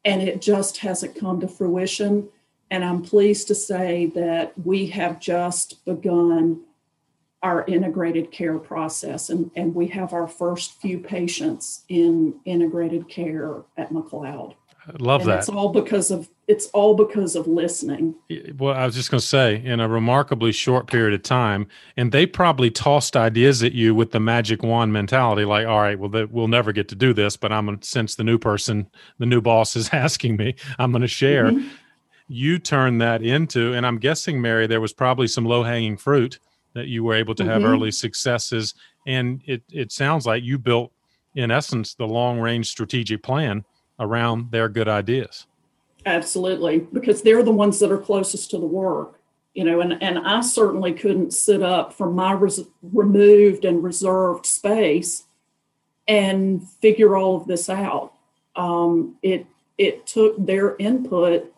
and 0.04 0.22
it 0.22 0.40
just 0.40 0.78
hasn't 0.78 1.18
come 1.18 1.40
to 1.40 1.48
fruition. 1.48 2.28
And 2.70 2.84
I'm 2.84 3.02
pleased 3.02 3.48
to 3.48 3.54
say 3.54 4.06
that 4.14 4.52
we 4.62 4.86
have 4.88 5.18
just 5.20 5.84
begun 5.84 6.60
our 7.42 7.64
integrated 7.66 8.32
care 8.32 8.58
process, 8.58 9.30
and, 9.30 9.50
and 9.54 9.74
we 9.74 9.86
have 9.88 10.12
our 10.12 10.26
first 10.26 10.80
few 10.80 10.98
patients 10.98 11.84
in 11.88 12.34
integrated 12.44 13.08
care 13.08 13.62
at 13.76 13.92
McLeod. 13.92 14.54
I 14.88 14.96
love 14.98 15.22
and 15.22 15.30
that. 15.30 15.38
It's 15.40 15.48
all 15.48 15.68
because 15.68 16.10
of 16.10 16.28
it's 16.46 16.66
all 16.68 16.94
because 16.94 17.36
of 17.36 17.46
listening. 17.46 18.14
Well, 18.56 18.74
I 18.74 18.86
was 18.86 18.94
just 18.94 19.10
going 19.10 19.20
to 19.20 19.26
say, 19.26 19.62
in 19.62 19.80
a 19.80 19.88
remarkably 19.88 20.50
short 20.50 20.86
period 20.86 21.12
of 21.12 21.22
time, 21.22 21.68
and 21.96 22.10
they 22.10 22.24
probably 22.24 22.70
tossed 22.70 23.14
ideas 23.14 23.62
at 23.62 23.72
you 23.72 23.94
with 23.94 24.12
the 24.12 24.20
magic 24.20 24.62
wand 24.62 24.92
mentality, 24.92 25.44
like, 25.44 25.66
"All 25.66 25.80
right, 25.80 25.98
well, 25.98 26.26
we'll 26.30 26.48
never 26.48 26.72
get 26.72 26.88
to 26.88 26.94
do 26.94 27.12
this, 27.12 27.36
but 27.36 27.52
I'm 27.52 27.66
going 27.66 27.78
to, 27.78 27.86
since 27.86 28.14
the 28.14 28.24
new 28.24 28.38
person, 28.38 28.88
the 29.18 29.26
new 29.26 29.42
boss 29.42 29.76
is 29.76 29.88
asking 29.92 30.36
me, 30.36 30.54
I'm 30.78 30.90
going 30.90 31.02
to 31.02 31.08
share." 31.08 31.50
Mm-hmm 31.50 31.68
you 32.30 32.58
turn 32.58 32.98
that 32.98 33.22
into, 33.22 33.72
and 33.72 33.86
I'm 33.86 33.96
guessing, 33.96 34.42
Mary, 34.42 34.66
there 34.66 34.82
was 34.82 34.92
probably 34.92 35.26
some 35.26 35.46
low 35.46 35.62
hanging 35.62 35.96
fruit 35.96 36.38
that 36.74 36.88
you 36.88 37.04
were 37.04 37.14
able 37.14 37.34
to 37.34 37.44
have 37.44 37.62
mm-hmm. 37.62 37.72
early 37.72 37.90
successes. 37.90 38.74
And 39.06 39.42
it, 39.46 39.62
it 39.70 39.92
sounds 39.92 40.26
like 40.26 40.42
you 40.42 40.58
built, 40.58 40.92
in 41.34 41.50
essence, 41.50 41.94
the 41.94 42.06
long 42.06 42.38
range 42.38 42.68
strategic 42.68 43.22
plan 43.22 43.64
around 43.98 44.50
their 44.50 44.68
good 44.68 44.88
ideas. 44.88 45.46
Absolutely, 46.06 46.80
because 46.92 47.22
they're 47.22 47.42
the 47.42 47.50
ones 47.50 47.80
that 47.80 47.92
are 47.92 47.98
closest 47.98 48.50
to 48.50 48.58
the 48.58 48.66
work. 48.66 49.20
You 49.54 49.64
know, 49.64 49.80
and, 49.80 50.00
and 50.00 50.20
I 50.20 50.40
certainly 50.40 50.92
couldn't 50.92 51.32
sit 51.32 51.62
up 51.62 51.92
from 51.92 52.14
my 52.14 52.32
res- 52.32 52.68
removed 52.82 53.64
and 53.64 53.82
reserved 53.82 54.46
space 54.46 55.24
and 56.06 56.66
figure 56.80 57.16
all 57.16 57.36
of 57.36 57.46
this 57.46 57.68
out. 57.68 58.12
Um, 58.54 59.16
it 59.22 59.46
it 59.76 60.06
took 60.06 60.44
their 60.44 60.76
input 60.76 61.52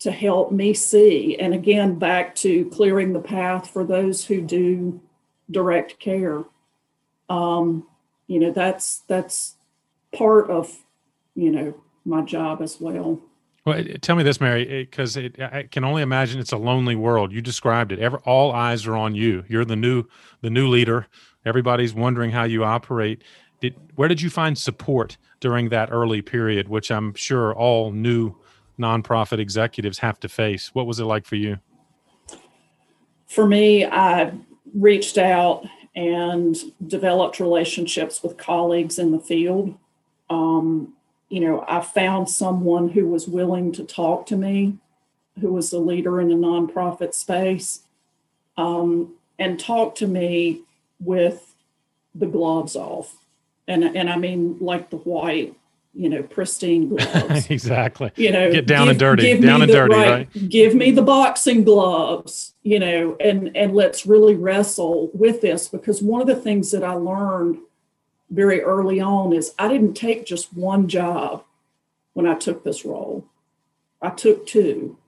to 0.00 0.10
help 0.10 0.52
me 0.52 0.74
see. 0.74 1.36
And 1.38 1.54
again, 1.54 1.98
back 1.98 2.34
to 2.36 2.66
clearing 2.70 3.12
the 3.12 3.20
path 3.20 3.70
for 3.70 3.84
those 3.84 4.24
who 4.24 4.40
do 4.40 5.00
direct 5.50 5.98
care. 5.98 6.44
Um, 7.28 7.86
you 8.26 8.38
know, 8.38 8.52
that's 8.52 9.02
that's 9.08 9.54
part 10.12 10.50
of 10.50 10.84
you 11.34 11.50
know 11.50 11.74
my 12.04 12.22
job 12.22 12.62
as 12.62 12.80
well. 12.80 13.20
Well, 13.64 13.82
tell 14.02 14.14
me 14.14 14.22
this, 14.22 14.42
Mary, 14.42 14.84
because 14.84 15.16
I 15.16 15.66
can 15.70 15.84
only 15.84 16.02
imagine 16.02 16.38
it's 16.38 16.52
a 16.52 16.58
lonely 16.58 16.96
world. 16.96 17.32
You 17.32 17.40
described 17.40 17.92
it. 17.92 17.98
Every, 17.98 18.18
all 18.24 18.52
eyes 18.52 18.86
are 18.86 18.94
on 18.94 19.14
you. 19.14 19.44
You're 19.48 19.64
the 19.64 19.76
new 19.76 20.04
the 20.42 20.50
new 20.50 20.68
leader. 20.68 21.06
Everybody's 21.46 21.94
wondering 21.94 22.30
how 22.30 22.44
you 22.44 22.62
operate. 22.62 23.22
Did 23.60 23.74
where 23.94 24.08
did 24.08 24.20
you 24.20 24.28
find 24.28 24.56
support 24.58 25.16
during 25.40 25.70
that 25.70 25.90
early 25.90 26.20
period, 26.20 26.68
which 26.68 26.90
I'm 26.90 27.14
sure 27.14 27.54
all 27.54 27.90
new 27.90 28.36
nonprofit 28.78 29.38
executives 29.38 29.98
have 29.98 30.18
to 30.20 30.28
face. 30.28 30.70
What 30.74 30.86
was 30.86 31.00
it 31.00 31.04
like 31.04 31.26
for 31.26 31.36
you? 31.36 31.58
For 33.26 33.46
me, 33.46 33.84
I 33.84 34.32
reached 34.74 35.18
out 35.18 35.66
and 35.96 36.56
developed 36.86 37.38
relationships 37.38 38.22
with 38.22 38.36
colleagues 38.36 38.98
in 38.98 39.12
the 39.12 39.20
field. 39.20 39.76
Um, 40.28 40.94
you 41.28 41.40
know, 41.40 41.64
I 41.68 41.80
found 41.80 42.28
someone 42.28 42.88
who 42.88 43.06
was 43.06 43.28
willing 43.28 43.72
to 43.72 43.84
talk 43.84 44.26
to 44.26 44.36
me, 44.36 44.78
who 45.40 45.52
was 45.52 45.72
a 45.72 45.78
leader 45.78 46.20
in 46.20 46.28
the 46.28 46.34
nonprofit 46.34 47.14
space, 47.14 47.80
um, 48.56 49.14
and 49.38 49.58
talk 49.58 49.94
to 49.96 50.06
me 50.06 50.62
with 51.00 51.54
the 52.14 52.26
gloves 52.26 52.76
off. 52.76 53.16
And, 53.66 53.84
and 53.84 54.10
I 54.10 54.16
mean, 54.16 54.58
like 54.60 54.90
the 54.90 54.98
white 54.98 55.54
you 55.94 56.08
know, 56.08 56.22
pristine 56.22 56.88
gloves. 56.88 57.46
exactly. 57.50 58.10
You 58.16 58.32
know, 58.32 58.50
get 58.50 58.66
down 58.66 58.86
give, 58.86 58.90
and 58.90 58.98
dirty, 58.98 59.40
down 59.40 59.62
and 59.62 59.70
dirty, 59.70 59.94
right, 59.94 60.10
right? 60.10 60.48
Give 60.48 60.74
me 60.74 60.90
the 60.90 61.02
boxing 61.02 61.64
gloves, 61.64 62.54
you 62.62 62.78
know, 62.78 63.16
and 63.20 63.56
and 63.56 63.74
let's 63.74 64.04
really 64.04 64.34
wrestle 64.34 65.10
with 65.14 65.40
this 65.40 65.68
because 65.68 66.02
one 66.02 66.20
of 66.20 66.26
the 66.26 66.36
things 66.36 66.70
that 66.72 66.82
I 66.82 66.94
learned 66.94 67.58
very 68.30 68.60
early 68.62 69.00
on 69.00 69.32
is 69.32 69.54
I 69.58 69.68
didn't 69.68 69.94
take 69.94 70.26
just 70.26 70.52
one 70.52 70.88
job 70.88 71.44
when 72.14 72.26
I 72.26 72.34
took 72.34 72.64
this 72.64 72.84
role. 72.84 73.26
I 74.02 74.10
took 74.10 74.46
two. 74.46 74.98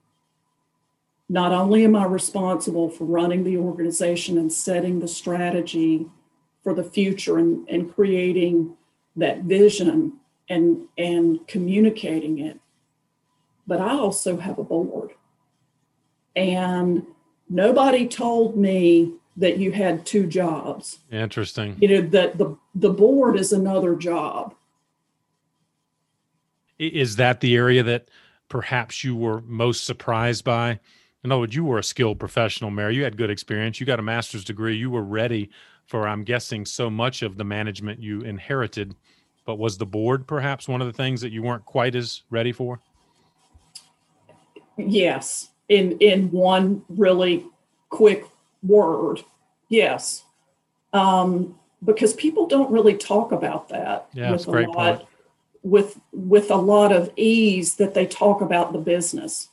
Not 1.29 1.51
only 1.51 1.83
am 1.83 1.95
I 1.95 2.05
responsible 2.05 2.89
for 2.89 3.03
running 3.03 3.43
the 3.43 3.57
organization 3.57 4.37
and 4.37 4.51
setting 4.51 4.99
the 4.99 5.09
strategy 5.09 6.05
for 6.63 6.73
the 6.73 6.85
future 6.85 7.37
and, 7.37 7.67
and 7.67 7.93
creating 7.93 8.77
that 9.17 9.41
vision 9.41 10.13
and 10.49 10.87
and 10.97 11.45
communicating 11.47 12.39
it. 12.39 12.59
But 13.65 13.81
i 13.81 13.91
also 13.91 14.37
have 14.37 14.59
a 14.59 14.63
board. 14.63 15.11
And 16.35 17.05
nobody 17.49 18.07
told 18.07 18.55
me 18.55 19.13
that 19.35 19.57
you 19.57 19.71
had 19.71 20.05
two 20.05 20.25
jobs. 20.25 20.99
Interesting. 21.11 21.75
You 21.79 21.87
know 21.87 22.09
that 22.09 22.37
the 22.37 22.57
the 22.75 22.91
board 22.91 23.37
is 23.37 23.53
another 23.53 23.95
job. 23.95 24.53
Is 26.79 27.15
that 27.15 27.39
the 27.41 27.55
area 27.55 27.81
that 27.83 28.09
perhaps 28.49 29.03
you 29.03 29.15
were 29.15 29.41
most 29.41 29.85
surprised 29.85 30.43
by? 30.43 30.79
In 31.23 31.31
other 31.31 31.41
words 31.41 31.55
you 31.55 31.65
were 31.65 31.79
a 31.79 31.83
skilled 31.83 32.19
professional 32.19 32.71
mary 32.71 32.95
you 32.95 33.03
had 33.03 33.17
good 33.17 33.29
experience. 33.29 33.79
You 33.79 33.85
got 33.85 33.99
a 33.99 34.03
master's 34.03 34.45
degree. 34.45 34.77
You 34.77 34.89
were 34.89 35.03
ready 35.03 35.49
for 35.87 36.07
i'm 36.07 36.23
guessing 36.23 36.65
so 36.65 36.89
much 36.89 37.23
of 37.23 37.37
the 37.37 37.43
management 37.43 38.01
you 38.01 38.21
inherited 38.21 38.95
but 39.47 39.57
was 39.57 39.77
the 39.77 39.85
board 39.85 40.27
perhaps 40.27 40.67
one 40.67 40.81
of 40.81 40.87
the 40.87 40.93
things 40.93 41.21
that 41.21 41.31
you 41.31 41.41
weren't 41.41 41.65
quite 41.65 41.95
as 41.95 42.21
ready 42.29 42.51
for? 42.51 42.79
Yes, 44.77 45.49
in 45.69 45.97
in 45.99 46.29
one 46.29 46.83
really 46.89 47.45
quick 47.89 48.25
word, 48.61 49.23
yes, 49.69 50.25
um, 50.93 51.57
because 51.83 52.13
people 52.13 52.45
don't 52.45 52.69
really 52.69 52.95
talk 52.95 53.31
about 53.31 53.69
that. 53.69 54.07
Yeah, 54.13 54.31
that's 54.31 54.45
a 54.47 54.51
great 54.51 54.67
lot, 54.67 54.97
point. 54.97 55.09
With 55.63 55.99
with 56.11 56.51
a 56.51 56.55
lot 56.55 56.91
of 56.91 57.09
ease 57.15 57.75
that 57.75 57.95
they 57.95 58.05
talk 58.05 58.41
about 58.41 58.73
the 58.73 58.79
business. 58.79 59.47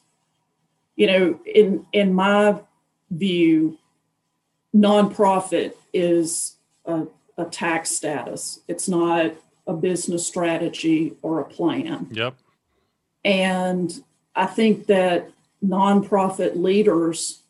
You 0.97 1.07
know, 1.07 1.41
in 1.47 1.87
in 1.93 2.13
my 2.13 2.61
view, 3.11 3.79
nonprofit 4.75 5.75
is 5.93 6.57
a, 6.85 7.07
a 7.39 7.45
tax 7.45 7.91
status. 7.91 8.61
It's 8.69 8.89
not 8.89 9.35
a 9.67 9.73
business 9.73 10.27
strategy 10.27 11.15
or 11.23 11.41
a 11.41 11.45
plan. 11.45 12.09
Yep. 12.11 12.35
And 13.25 14.03
I 14.35 14.47
think 14.47 14.87
that 14.87 15.31
nonprofit 15.65 16.57
leaders 16.57 17.43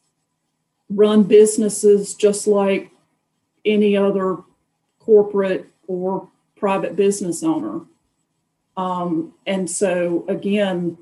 run 0.89 1.25
businesses 1.25 2.15
just 2.15 2.47
like 2.47 2.91
any 3.65 3.97
other 3.97 4.39
corporate 5.01 5.67
or 5.87 6.29
private 6.57 6.95
business 6.97 7.43
owner. 7.43 7.81
Um, 8.77 9.35
and 9.47 9.69
so, 9.69 10.25
again, 10.29 10.99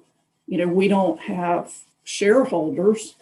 you 0.47 0.59
know, 0.59 0.69
we 0.69 0.89
don't 0.89 1.21
have 1.21 1.73
shareholders, 2.05 3.15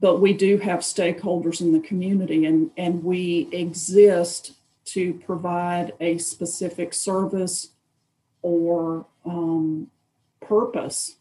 but 0.00 0.20
we 0.20 0.32
do 0.32 0.58
have 0.58 0.80
stakeholders 0.80 1.60
in 1.60 1.72
the 1.72 1.80
community, 1.80 2.44
and, 2.44 2.70
and 2.76 3.02
we 3.02 3.48
exist 3.52 4.52
to 4.86 5.14
provide 5.14 5.92
a 6.00 6.18
specific 6.18 6.92
service 6.92 7.70
or 8.42 9.06
um, 9.24 9.90
purpose 10.40 11.16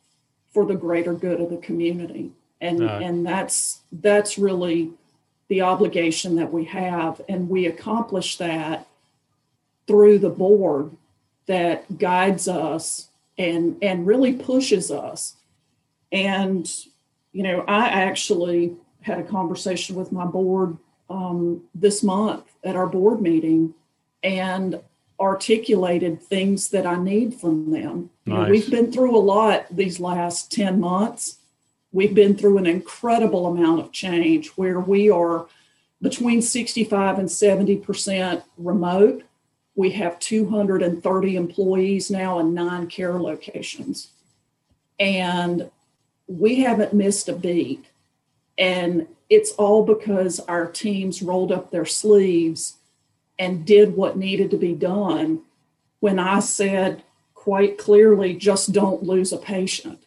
for 0.52 0.66
the 0.66 0.76
greater 0.76 1.14
good 1.14 1.40
of 1.40 1.50
the 1.50 1.58
community. 1.58 2.32
And 2.62 2.84
uh, 2.84 3.00
and 3.02 3.26
that's 3.26 3.82
that's 3.92 4.38
really 4.38 4.92
the 5.50 5.62
obligation 5.62 6.36
that 6.36 6.52
we 6.54 6.66
have. 6.66 7.22
And 7.28 7.50
we 7.50 7.66
accomplish 7.66 8.38
that 8.38 8.88
through 9.86 10.20
the 10.20 10.30
board 10.30 10.92
that 11.46 11.98
guides 11.98 12.48
us 12.48 13.10
and 13.38 13.78
and 13.82 14.08
really 14.08 14.34
pushes 14.34 14.92
us. 14.92 15.36
And 16.12 16.70
you 17.34 17.44
know 17.44 17.66
i 17.68 17.88
actually 17.88 18.76
had 19.02 19.20
a 19.20 19.24
conversation 19.24 19.98
with 19.98 20.14
my 20.14 20.24
board 20.24 20.78
um, 21.10 21.64
this 21.76 22.04
month 22.04 22.46
at 22.64 22.76
our 22.76 22.88
board 22.88 23.22
meeting 23.22 23.74
and 24.24 24.80
articulated 25.20 26.22
things 26.22 26.70
that 26.70 26.86
I 26.86 26.96
need 26.96 27.36
from 27.36 27.72
them. 27.72 28.10
Nice. 28.26 28.38
You 28.38 28.44
know, 28.44 28.50
we've 28.50 28.72
been 28.72 28.92
through 28.92 29.16
a 29.16 29.20
lot 29.20 29.66
these 29.70 30.00
last 30.00 30.52
10 30.52 30.80
months. 30.80 31.38
We've 31.92 32.16
been 32.16 32.36
through 32.36 32.58
an 32.58 32.66
incredible 32.66 33.46
amount 33.46 33.80
of 33.80 33.92
change 33.92 34.50
where 34.50 34.80
we 34.80 35.10
are 35.10 35.48
between 36.02 36.42
65 36.42 37.20
and 37.20 37.30
70% 37.30 38.44
remote. 38.58 39.24
We 39.76 39.92
have 39.92 40.20
230 40.20 41.36
employees 41.36 42.12
now 42.12 42.40
in 42.40 42.54
nine 42.54 42.88
care 42.88 43.20
locations. 43.20 44.10
And 45.00 45.70
we 46.28 46.62
haven't 46.62 46.94
missed 46.94 47.30
a 47.30 47.34
beat. 47.34 47.86
And 48.58 49.08
it's 49.30 49.52
all 49.52 49.84
because 49.84 50.40
our 50.42 50.68
teams 50.68 51.22
rolled 51.22 51.52
up 51.52 51.72
their 51.72 51.86
sleeves 51.86 52.78
and 53.40 53.66
did 53.66 53.96
what 53.96 54.18
needed 54.18 54.52
to 54.52 54.58
be 54.58 54.74
done 54.74 55.42
when 56.00 56.20
I 56.20 56.42
said 56.42 57.02
quite 57.34 57.78
clearly, 57.78 58.36
just 58.36 58.74
don't 58.74 59.04
lose 59.04 59.32
a 59.32 59.38
patient. 59.38 60.04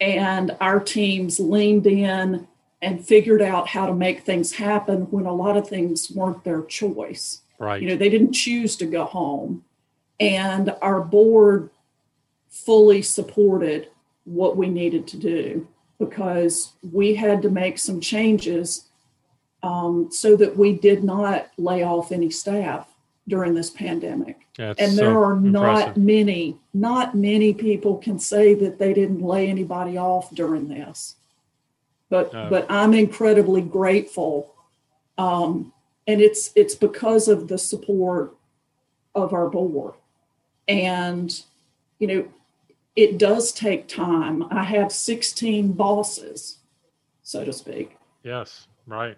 And 0.00 0.56
our 0.60 0.78
teams 0.78 1.40
leaned 1.40 1.86
in 1.86 2.46
and 2.80 3.04
figured 3.04 3.42
out 3.42 3.66
how 3.66 3.86
to 3.86 3.92
make 3.92 4.20
things 4.20 4.52
happen 4.52 5.10
when 5.10 5.26
a 5.26 5.34
lot 5.34 5.56
of 5.56 5.68
things 5.68 6.12
weren't 6.12 6.44
their 6.44 6.62
choice. 6.62 7.42
Right. 7.58 7.82
You 7.82 7.88
know, 7.88 7.96
they 7.96 8.08
didn't 8.08 8.34
choose 8.34 8.76
to 8.76 8.86
go 8.86 9.04
home. 9.04 9.64
And 10.20 10.74
our 10.80 11.00
board 11.00 11.70
fully 12.48 13.02
supported 13.02 13.88
what 14.24 14.56
we 14.56 14.68
needed 14.68 15.08
to 15.08 15.16
do 15.16 15.66
because 15.98 16.72
we 16.92 17.14
had 17.14 17.42
to 17.42 17.50
make 17.50 17.78
some 17.78 18.00
changes 18.00 18.88
um, 19.62 20.08
so 20.12 20.36
that 20.36 20.56
we 20.56 20.72
did 20.72 21.02
not 21.02 21.50
lay 21.56 21.82
off 21.82 22.12
any 22.12 22.30
staff 22.30 22.88
during 23.26 23.54
this 23.54 23.70
pandemic. 23.70 24.46
and 24.78 24.96
there 24.96 25.12
so 25.12 25.22
are 25.22 25.36
not 25.36 25.78
impressive. 25.78 25.96
many, 25.96 26.56
not 26.72 27.14
many 27.14 27.52
people 27.52 27.98
can 27.98 28.18
say 28.18 28.54
that 28.54 28.78
they 28.78 28.92
didn't 28.92 29.20
lay 29.20 29.48
anybody 29.48 29.98
off 29.98 30.34
during 30.34 30.68
this. 30.68 31.16
But 32.10 32.34
Uh, 32.34 32.48
but 32.48 32.66
I'm 32.70 32.94
incredibly 32.94 33.60
grateful, 33.60 34.54
um, 35.18 35.72
and 36.06 36.22
it's 36.22 36.50
it's 36.56 36.74
because 36.74 37.28
of 37.28 37.48
the 37.48 37.58
support 37.58 38.34
of 39.14 39.34
our 39.34 39.50
board, 39.50 39.92
and 40.66 41.30
you 41.98 42.06
know, 42.06 42.28
it 42.98 43.16
does 43.16 43.52
take 43.52 43.86
time. 43.86 44.42
I 44.50 44.64
have 44.64 44.90
16 44.90 45.70
bosses, 45.74 46.58
so 47.22 47.44
to 47.44 47.52
speak. 47.52 47.96
Yes, 48.24 48.66
right. 48.88 49.16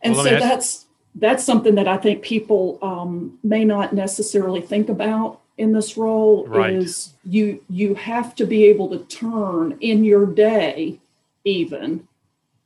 And 0.00 0.14
Well, 0.14 0.24
so 0.24 0.30
that's 0.30 0.86
that's 1.14 1.44
something 1.44 1.74
that 1.74 1.86
I 1.86 1.98
think 1.98 2.22
people 2.22 2.78
um, 2.80 3.38
may 3.44 3.62
not 3.66 3.92
necessarily 3.92 4.62
think 4.62 4.88
about 4.88 5.42
in 5.58 5.72
this 5.72 5.98
role 5.98 6.46
Right. 6.46 6.72
is 6.72 7.12
you 7.24 7.62
you 7.68 7.94
have 7.94 8.34
to 8.36 8.46
be 8.46 8.64
able 8.64 8.88
to 8.88 9.04
turn 9.04 9.76
in 9.80 10.02
your 10.02 10.24
day 10.24 10.98
even 11.44 12.08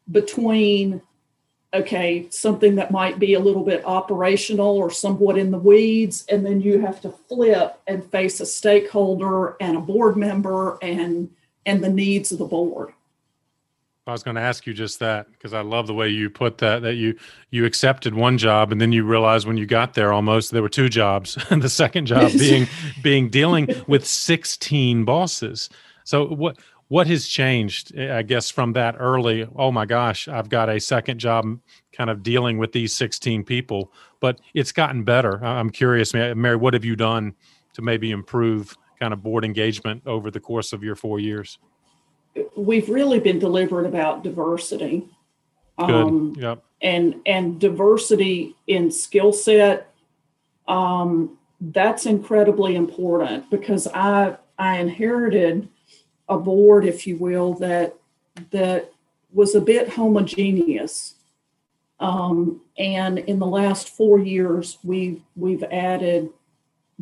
between 0.09 1.03
okay 1.75 2.27
something 2.31 2.75
that 2.77 2.91
might 2.91 3.19
be 3.19 3.35
a 3.35 3.41
little 3.41 3.65
bit 3.65 3.85
operational 3.85 4.77
or 4.77 4.91
somewhat 4.91 5.39
in 5.39 5.51
the 5.51 5.59
weeds 5.59 6.25
and 6.29 6.45
then 6.45 6.61
you 6.61 6.81
have 6.81 7.01
to 7.01 7.11
flip 7.11 7.81
and 7.87 8.05
face 8.11 8.41
a 8.41 8.47
stakeholder 8.47 9.57
and 9.61 9.77
a 9.77 9.81
board 9.81 10.17
member 10.17 10.79
and 10.83 11.31
and 11.65 11.83
the 11.83 11.89
needs 11.89 12.33
of 12.33 12.39
the 12.39 12.45
board 12.45 12.93
I 14.07 14.11
was 14.11 14.25
going 14.25 14.35
to 14.35 14.41
ask 14.41 14.67
you 14.67 14.75
just 14.75 14.99
that 14.99 15.31
because 15.31 15.55
I 15.55 15.61
love 15.61 15.87
the 15.87 15.95
way 15.95 16.09
you 16.09 16.29
put 16.29 16.59
that. 16.59 16.83
That 16.83 16.95
you 16.95 17.17
you 17.51 17.65
accepted 17.65 18.15
one 18.15 18.37
job 18.37 18.73
and 18.73 18.81
then 18.81 18.91
you 18.91 19.05
realized 19.05 19.47
when 19.47 19.57
you 19.57 19.65
got 19.65 19.95
there 19.95 20.13
almost 20.13 20.51
there 20.51 20.61
were 20.61 20.69
two 20.69 20.89
jobs, 20.89 21.39
and 21.51 21.63
the 21.63 21.69
second 21.69 22.07
job 22.07 22.33
being 22.39 22.67
being 23.01 23.29
dealing 23.29 23.69
with 23.87 24.05
sixteen 24.05 25.05
bosses. 25.05 25.71
So 26.05 26.27
what 26.27 26.59
what 26.93 27.07
has 27.07 27.27
changed? 27.27 27.97
eh, 27.97 28.15
I 28.15 28.21
guess 28.21 28.51
from 28.51 28.75
that 28.75 28.97
early. 28.99 29.49
Oh 29.57 29.73
my 29.73 29.87
gosh, 29.87 30.29
I've 30.29 30.51
got 30.51 30.69
a 30.69 30.79
second 30.79 31.19
job, 31.19 31.59
kind 31.93 32.11
of 32.11 32.23
dealing 32.23 32.59
with 32.59 32.73
these 32.73 32.93
sixteen 32.93 33.45
people. 33.45 33.91
But 34.21 34.41
it's 34.53 34.73
gotten 34.73 35.03
better. 35.03 35.43
I'm 35.43 35.71
curious, 35.71 36.13
Mary. 36.13 36.57
What 36.57 36.75
have 36.75 36.85
you 36.85 36.95
done 36.95 37.35
to 37.73 37.81
maybe 37.81 38.11
improve 38.11 38.77
kind 39.01 39.15
of 39.15 39.23
board 39.23 39.43
engagement 39.43 40.03
over 40.07 40.31
the 40.31 40.39
course 40.39 40.75
of 40.75 40.83
your 40.83 40.95
four 40.95 41.19
years? 41.19 41.59
we've 42.57 42.89
really 42.89 43.21
been 43.21 43.39
deliberate 43.39 43.87
about 43.87 44.25
diversity 44.25 45.05
Good. 45.79 45.91
um, 45.91 46.35
yep. 46.39 46.63
and 46.81 47.21
and 47.27 47.61
diversity 47.61 48.55
in 48.67 48.91
skill 48.91 49.33
set 49.33 49.93
um, 50.69 51.39
that's 51.61 52.07
incredibly 52.07 52.75
important 52.77 53.51
because 53.51 53.87
i 53.95 54.37
i 54.59 54.79
inherited 54.79 55.69
a 56.29 56.39
board 56.39 56.85
if 56.85 57.07
you 57.07 57.17
will 57.17 57.55
that 57.55 57.95
that 58.51 58.93
was 59.33 59.55
a 59.55 59.61
bit 59.61 59.89
homogeneous 59.91 61.15
um, 62.01 62.61
and 62.79 63.19
in 63.19 63.39
the 63.39 63.47
last 63.47 63.89
four 63.89 64.19
years 64.19 64.79
we've 64.83 65.23
we've 65.37 65.63
added 65.65 66.31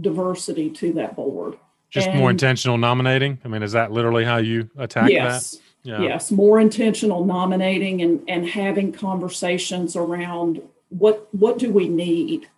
diversity 0.01 0.71
to 0.71 0.93
that 0.93 1.17
board 1.17 1.57
Just 1.91 2.13
more 2.13 2.31
intentional 2.31 2.79
nominating. 2.79 3.39
I 3.45 3.49
mean, 3.49 3.63
is 3.63 3.73
that 3.73 3.91
literally 3.91 4.25
how 4.25 4.37
you 4.37 4.71
attack 4.77 5.11
yes 5.11 5.53
that? 5.53 5.61
Yeah. 5.83 6.01
yes 6.01 6.31
more 6.31 6.61
intentional 6.61 7.25
nominating 7.25 8.03
and 8.03 8.23
and 8.29 8.47
having 8.47 8.93
conversations 8.93 9.97
around 9.97 10.61
what 10.91 11.27
what 11.33 11.59
do 11.59 11.71
we 11.71 11.89
need 11.89 12.49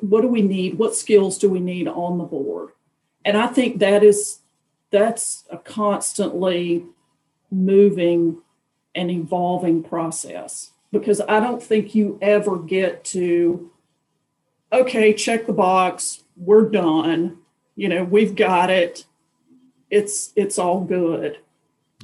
what 0.00 0.22
do 0.22 0.28
we 0.28 0.42
need 0.42 0.76
what 0.76 0.96
skills 0.96 1.38
do 1.38 1.48
we 1.48 1.60
need 1.60 1.86
on 1.86 2.18
the 2.18 2.24
board 2.24 2.70
and 3.24 3.36
i 3.36 3.46
think 3.46 3.78
that 3.78 4.02
is 4.02 4.40
that's 4.90 5.44
a 5.50 5.58
constantly 5.58 6.84
moving 7.50 8.38
and 8.94 9.10
evolving 9.10 9.82
process. 9.82 10.72
Because 10.92 11.20
i 11.20 11.40
don't 11.40 11.62
think 11.62 11.94
you 11.94 12.18
ever 12.22 12.58
get 12.58 13.04
to 13.04 13.70
okay 14.72 15.12
check 15.12 15.46
the 15.46 15.52
box 15.52 16.22
we're 16.36 16.68
done 16.68 17.36
you 17.74 17.88
know 17.88 18.04
we've 18.04 18.34
got 18.34 18.70
it 18.70 19.04
it's 19.90 20.32
it's 20.36 20.58
all 20.58 20.80
good. 20.80 21.38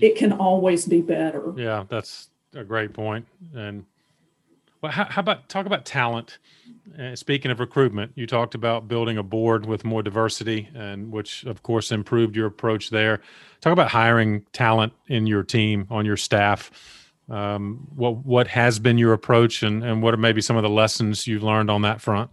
It 0.01 0.17
can 0.17 0.33
always 0.33 0.87
be 0.87 1.01
better. 1.01 1.53
Yeah, 1.57 1.85
that's 1.89 2.29
a 2.55 2.65
great 2.65 2.93
point. 2.93 3.27
And 3.55 3.85
Well, 4.83 4.91
how, 4.91 5.05
how 5.05 5.21
about 5.21 5.49
talk 5.49 5.67
about 5.67 5.85
talent? 5.85 6.39
Uh, 6.99 7.15
speaking 7.15 7.53
of 7.53 7.61
recruitment, 7.61 8.11
you 8.17 8.27
talked 8.27 8.57
about 8.57 8.89
building 8.89 9.17
a 9.17 9.23
board 9.23 9.65
with 9.65 9.85
more 9.85 10.03
diversity, 10.03 10.69
and 10.75 11.13
which 11.13 11.45
of 11.45 11.63
course 11.63 11.93
improved 11.93 12.35
your 12.35 12.47
approach 12.47 12.91
there. 12.91 13.21
Talk 13.61 13.73
about 13.73 13.89
hiring 13.89 14.45
talent 14.53 14.93
in 15.07 15.29
your 15.29 15.45
team 15.45 15.87
on 15.89 16.05
your 16.05 16.17
staff. 16.17 16.73
Um, 17.31 17.87
what 17.95 18.17
what 18.27 18.49
has 18.49 18.81
been 18.81 18.99
your 18.99 19.13
approach, 19.13 19.63
and 19.63 19.85
and 19.85 20.03
what 20.03 20.15
are 20.15 20.19
maybe 20.19 20.41
some 20.41 20.57
of 20.57 20.65
the 20.65 20.69
lessons 20.69 21.29
you've 21.29 21.45
learned 21.45 21.71
on 21.71 21.83
that 21.83 22.01
front? 22.01 22.29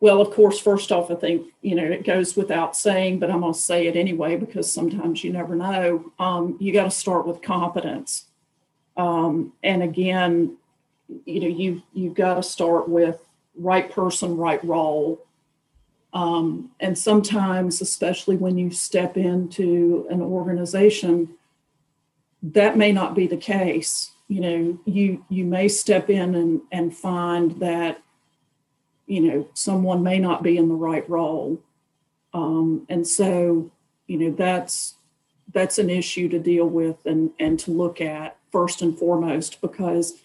Well, 0.00 0.20
of 0.20 0.30
course, 0.32 0.58
first 0.58 0.92
off, 0.92 1.10
I 1.10 1.14
think, 1.14 1.46
you 1.62 1.74
know, 1.74 1.84
it 1.84 2.04
goes 2.04 2.36
without 2.36 2.76
saying, 2.76 3.18
but 3.18 3.30
I'm 3.30 3.40
going 3.40 3.54
to 3.54 3.58
say 3.58 3.86
it 3.86 3.96
anyway 3.96 4.36
because 4.36 4.70
sometimes 4.70 5.24
you 5.24 5.32
never 5.32 5.54
know. 5.54 6.12
Um, 6.18 6.58
you 6.60 6.70
got 6.70 6.84
to 6.84 6.90
start 6.90 7.26
with 7.26 7.40
competence. 7.40 8.26
Um, 8.98 9.54
and 9.62 9.82
again, 9.82 10.58
you 11.24 11.40
know, 11.40 11.46
you, 11.46 11.82
you've 11.92 12.14
got 12.14 12.34
to 12.34 12.42
start 12.42 12.88
with 12.88 13.18
right 13.56 13.90
person, 13.90 14.36
right 14.36 14.62
role. 14.64 15.24
Um, 16.12 16.70
and 16.80 16.96
sometimes, 16.96 17.80
especially 17.80 18.36
when 18.36 18.56
you 18.56 18.70
step 18.70 19.16
into 19.16 20.06
an 20.10 20.20
organization, 20.20 21.34
that 22.42 22.76
may 22.76 22.92
not 22.92 23.14
be 23.14 23.26
the 23.26 23.36
case. 23.36 24.12
You 24.28 24.40
know, 24.40 24.80
you 24.84 25.24
you 25.28 25.44
may 25.44 25.68
step 25.68 26.10
in 26.10 26.34
and, 26.34 26.60
and 26.72 26.96
find 26.96 27.60
that 27.60 28.02
you 29.06 29.20
know 29.20 29.48
someone 29.54 30.02
may 30.02 30.18
not 30.18 30.42
be 30.42 30.56
in 30.56 30.68
the 30.68 30.74
right 30.74 31.08
role 31.08 31.62
um, 32.34 32.86
and 32.88 33.06
so 33.06 33.70
you 34.06 34.18
know 34.18 34.30
that's 34.30 34.94
that's 35.54 35.78
an 35.78 35.88
issue 35.88 36.28
to 36.28 36.38
deal 36.38 36.66
with 36.66 36.96
and 37.06 37.30
and 37.38 37.58
to 37.60 37.70
look 37.70 38.00
at 38.00 38.36
first 38.50 38.82
and 38.82 38.98
foremost 38.98 39.60
because 39.60 40.20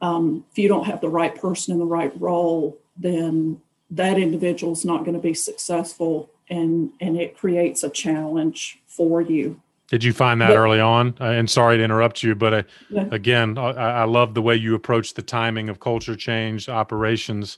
um, 0.00 0.44
if 0.50 0.58
you 0.58 0.68
don't 0.68 0.84
have 0.86 1.00
the 1.00 1.08
right 1.08 1.34
person 1.34 1.72
in 1.72 1.78
the 1.78 1.86
right 1.86 2.18
role 2.20 2.78
then 2.96 3.60
that 3.90 4.18
individual 4.18 4.72
is 4.72 4.84
not 4.84 5.04
going 5.04 5.14
to 5.14 5.22
be 5.22 5.34
successful 5.34 6.30
and 6.48 6.90
and 7.00 7.16
it 7.16 7.36
creates 7.36 7.82
a 7.82 7.90
challenge 7.90 8.78
for 8.86 9.20
you 9.20 9.60
did 9.88 10.02
you 10.02 10.12
find 10.12 10.40
that 10.40 10.48
but, 10.48 10.56
early 10.56 10.80
on? 10.80 11.14
Uh, 11.20 11.26
and 11.26 11.48
sorry 11.48 11.76
to 11.76 11.84
interrupt 11.84 12.20
you, 12.20 12.34
but 12.34 12.52
uh, 12.52 12.62
yeah. 12.90 13.06
again, 13.12 13.56
I, 13.56 13.70
I, 13.70 14.04
love 14.04 14.34
the 14.34 14.42
way 14.42 14.56
you 14.56 14.74
approach 14.74 15.14
the 15.14 15.22
timing 15.22 15.68
of 15.68 15.78
culture 15.78 16.16
change 16.16 16.68
operations 16.68 17.56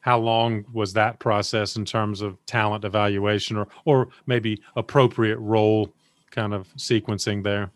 how 0.00 0.18
long 0.18 0.64
was 0.72 0.94
that 0.94 1.18
process 1.18 1.76
in 1.76 1.84
terms 1.84 2.20
of 2.22 2.44
talent 2.46 2.84
evaluation 2.84 3.56
or 3.56 3.68
or 3.84 4.08
maybe 4.26 4.60
appropriate 4.76 5.38
role 5.38 5.92
kind 6.30 6.54
of 6.54 6.68
sequencing 6.76 7.42
there 7.42 7.70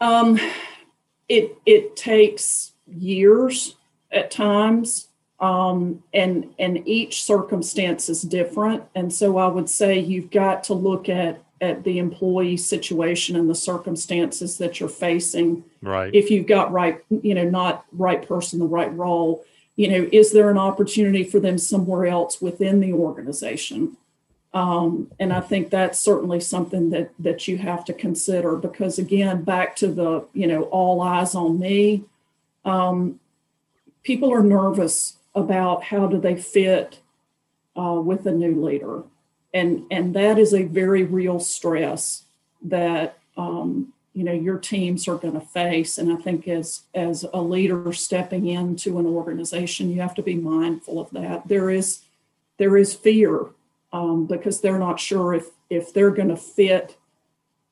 um 0.00 0.38
it 1.28 1.56
it 1.66 1.96
takes 1.96 2.72
years 2.86 3.76
at 4.10 4.30
times 4.30 5.08
um 5.40 6.02
and 6.12 6.52
and 6.58 6.86
each 6.88 7.22
circumstance 7.22 8.08
is 8.08 8.22
different. 8.22 8.82
And 8.94 9.12
so 9.12 9.38
i 9.38 9.46
would 9.46 9.68
say 9.68 9.98
you've 9.98 10.30
got 10.30 10.64
to 10.64 10.74
look 10.74 11.08
at 11.08 11.42
at 11.60 11.82
the 11.82 11.98
employee 11.98 12.56
situation 12.56 13.34
and 13.34 13.50
the 13.50 13.54
circumstances 13.54 14.58
that 14.58 14.78
you're 14.78 14.88
facing. 14.88 15.64
Right. 15.82 16.14
If 16.14 16.30
you've 16.30 16.46
got 16.46 16.72
right 16.72 17.02
you 17.10 17.34
know 17.34 17.48
not 17.48 17.84
right 17.92 18.26
person 18.26 18.58
the 18.58 18.66
right 18.66 18.92
role 18.94 19.44
you 19.78 19.86
know, 19.88 20.08
is 20.10 20.32
there 20.32 20.50
an 20.50 20.58
opportunity 20.58 21.22
for 21.22 21.38
them 21.38 21.56
somewhere 21.56 22.06
else 22.06 22.42
within 22.42 22.80
the 22.80 22.92
organization? 22.92 23.96
Um, 24.54 25.10
and 25.20 25.32
I 25.32 25.40
think 25.40 25.70
that's 25.70 25.98
certainly 25.98 26.40
something 26.40 26.90
that 26.90 27.10
that 27.18 27.46
you 27.48 27.58
have 27.58 27.84
to 27.86 27.92
consider 27.92 28.56
because 28.56 28.98
again, 28.98 29.42
back 29.42 29.76
to 29.76 29.88
the 29.88 30.26
you 30.32 30.46
know 30.46 30.62
all 30.64 31.00
eyes 31.02 31.34
on 31.34 31.58
me. 31.58 32.04
Um, 32.64 33.20
people 34.04 34.32
are 34.32 34.42
nervous 34.42 35.16
about 35.34 35.84
how 35.84 36.06
do 36.06 36.18
they 36.18 36.36
fit 36.36 37.00
uh, 37.76 38.00
with 38.02 38.26
a 38.26 38.32
new 38.32 38.64
leader, 38.64 39.02
and 39.52 39.84
and 39.90 40.14
that 40.14 40.38
is 40.38 40.54
a 40.54 40.64
very 40.64 41.04
real 41.04 41.40
stress 41.40 42.24
that 42.62 43.18
um, 43.36 43.92
you 44.14 44.24
know 44.24 44.32
your 44.32 44.58
teams 44.58 45.06
are 45.06 45.16
going 45.16 45.34
to 45.34 45.40
face 45.40 45.96
and 45.96 46.12
i 46.12 46.16
think 46.16 46.48
as 46.48 46.82
as 46.92 47.24
a 47.32 47.40
leader 47.40 47.92
stepping 47.92 48.48
into 48.48 48.98
an 48.98 49.06
organization 49.06 49.90
you 49.90 50.00
have 50.00 50.14
to 50.14 50.22
be 50.22 50.34
mindful 50.34 50.98
of 50.98 51.08
that 51.10 51.46
there 51.46 51.70
is 51.70 52.00
there 52.56 52.76
is 52.76 52.94
fear 52.94 53.46
um, 53.92 54.26
because 54.26 54.60
they're 54.60 54.78
not 54.78 55.00
sure 55.00 55.34
if 55.34 55.46
if 55.70 55.92
they're 55.92 56.10
going 56.10 56.28
to 56.28 56.36
fit 56.36 56.96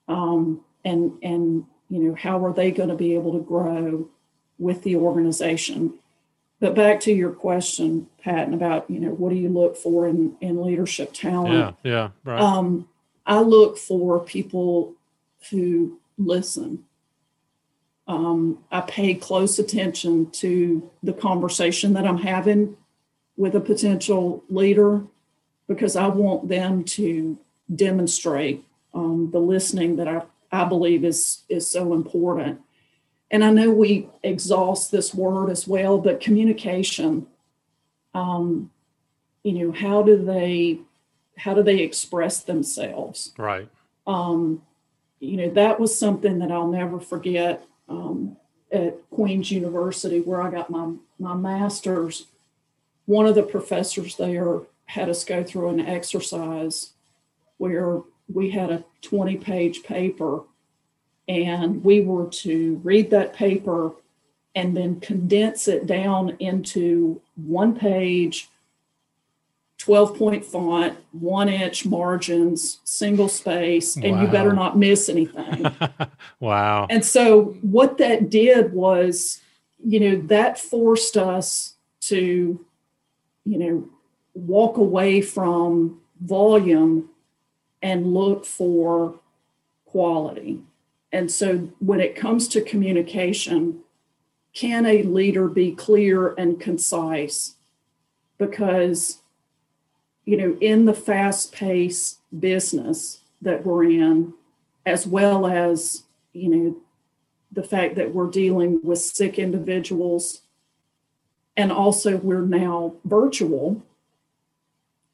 um, 0.08 0.60
and 0.84 1.12
and 1.22 1.64
you 1.88 2.00
know 2.00 2.14
how 2.14 2.44
are 2.44 2.52
they 2.52 2.70
going 2.70 2.88
to 2.88 2.94
be 2.94 3.14
able 3.14 3.32
to 3.32 3.40
grow 3.40 4.08
with 4.58 4.82
the 4.82 4.96
organization. 4.96 5.94
But 6.58 6.74
back 6.74 7.00
to 7.00 7.12
your 7.12 7.32
question 7.32 8.08
patton 8.22 8.54
about 8.54 8.90
you 8.90 9.00
know 9.00 9.10
what 9.10 9.30
do 9.30 9.36
you 9.36 9.48
look 9.48 9.76
for 9.76 10.08
in 10.08 10.36
in 10.40 10.62
leadership 10.62 11.12
talent? 11.12 11.76
Yeah 11.84 11.90
yeah 11.90 12.08
right. 12.24 12.40
Um, 12.40 12.88
i 13.26 13.40
look 13.40 13.76
for 13.76 14.20
people 14.20 14.94
who 15.50 15.98
listen. 16.18 16.84
Um, 18.08 18.60
I 18.70 18.82
pay 18.82 19.14
close 19.14 19.58
attention 19.58 20.30
to 20.30 20.88
the 21.02 21.12
conversation 21.12 21.92
that 21.94 22.06
I'm 22.06 22.18
having 22.18 22.76
with 23.36 23.56
a 23.56 23.60
potential 23.60 24.44
leader 24.48 25.02
because 25.68 25.96
I 25.96 26.06
want 26.08 26.48
them 26.48 26.84
to 26.84 27.38
demonstrate 27.74 28.64
um, 28.94 29.30
the 29.32 29.40
listening 29.40 29.96
that 29.96 30.08
I, 30.08 30.22
I 30.52 30.64
believe 30.64 31.04
is 31.04 31.42
is 31.48 31.68
so 31.68 31.92
important. 31.92 32.60
And 33.30 33.44
I 33.44 33.50
know 33.50 33.70
we 33.70 34.08
exhaust 34.22 34.92
this 34.92 35.12
word 35.12 35.50
as 35.50 35.66
well, 35.66 35.98
but 35.98 36.20
communication. 36.20 37.26
Um, 38.14 38.70
you 39.42 39.52
know, 39.52 39.72
how 39.72 40.02
do 40.02 40.16
they 40.16 40.80
how 41.36 41.54
do 41.54 41.62
they 41.62 41.80
express 41.80 42.42
themselves? 42.42 43.32
Right. 43.36 43.68
Um, 44.06 44.62
you 45.20 45.36
know, 45.36 45.50
that 45.50 45.80
was 45.80 45.98
something 45.98 46.38
that 46.38 46.50
I'll 46.50 46.68
never 46.68 47.00
forget 47.00 47.64
um, 47.88 48.36
at 48.72 48.98
Queen's 49.10 49.50
University, 49.50 50.20
where 50.20 50.42
I 50.42 50.50
got 50.50 50.70
my, 50.70 50.92
my 51.18 51.34
master's. 51.34 52.26
One 53.06 53.26
of 53.26 53.34
the 53.34 53.42
professors 53.42 54.16
there 54.16 54.60
had 54.86 55.08
us 55.08 55.24
go 55.24 55.42
through 55.44 55.68
an 55.68 55.80
exercise 55.80 56.92
where 57.58 58.00
we 58.32 58.50
had 58.50 58.70
a 58.70 58.84
20 59.02 59.36
page 59.36 59.82
paper 59.82 60.42
and 61.28 61.82
we 61.84 62.00
were 62.00 62.26
to 62.28 62.80
read 62.84 63.10
that 63.10 63.34
paper 63.34 63.92
and 64.54 64.76
then 64.76 65.00
condense 65.00 65.68
it 65.68 65.86
down 65.86 66.36
into 66.38 67.20
one 67.34 67.76
page 67.76 68.48
12 69.78 70.16
point 70.16 70.44
font, 70.44 70.98
one 71.12 71.48
inch 71.48 71.84
margins, 71.84 72.80
single 72.84 73.28
space, 73.28 73.94
and 73.96 74.12
wow. 74.12 74.22
you 74.22 74.28
better 74.28 74.52
not 74.52 74.78
miss 74.78 75.08
anything. 75.08 75.66
wow. 76.40 76.86
And 76.88 77.04
so, 77.04 77.56
what 77.60 77.98
that 77.98 78.30
did 78.30 78.72
was, 78.72 79.40
you 79.84 80.00
know, 80.00 80.16
that 80.28 80.58
forced 80.58 81.16
us 81.16 81.74
to, 82.00 82.64
you 83.44 83.58
know, 83.58 83.88
walk 84.36 84.76
away 84.76 85.20
from 85.20 86.00
volume 86.20 87.08
and 87.82 88.12
look 88.12 88.44
for 88.44 89.18
quality. 89.84 90.60
And 91.12 91.30
so, 91.30 91.70
when 91.78 92.00
it 92.00 92.16
comes 92.16 92.48
to 92.48 92.60
communication, 92.60 93.80
can 94.52 94.86
a 94.86 95.02
leader 95.02 95.48
be 95.48 95.72
clear 95.72 96.34
and 96.34 96.60
concise? 96.60 97.54
Because 98.38 99.20
you 100.26 100.36
know, 100.36 100.58
in 100.60 100.84
the 100.84 100.94
fast 100.94 101.52
paced 101.52 102.18
business 102.38 103.20
that 103.40 103.64
we're 103.64 103.84
in, 103.84 104.34
as 104.84 105.06
well 105.06 105.46
as, 105.46 106.02
you 106.32 106.48
know, 106.48 106.76
the 107.52 107.62
fact 107.62 107.94
that 107.94 108.12
we're 108.12 108.28
dealing 108.28 108.80
with 108.82 108.98
sick 108.98 109.38
individuals 109.38 110.42
and 111.56 111.72
also 111.72 112.16
we're 112.18 112.42
now 112.42 112.94
virtual, 113.04 113.82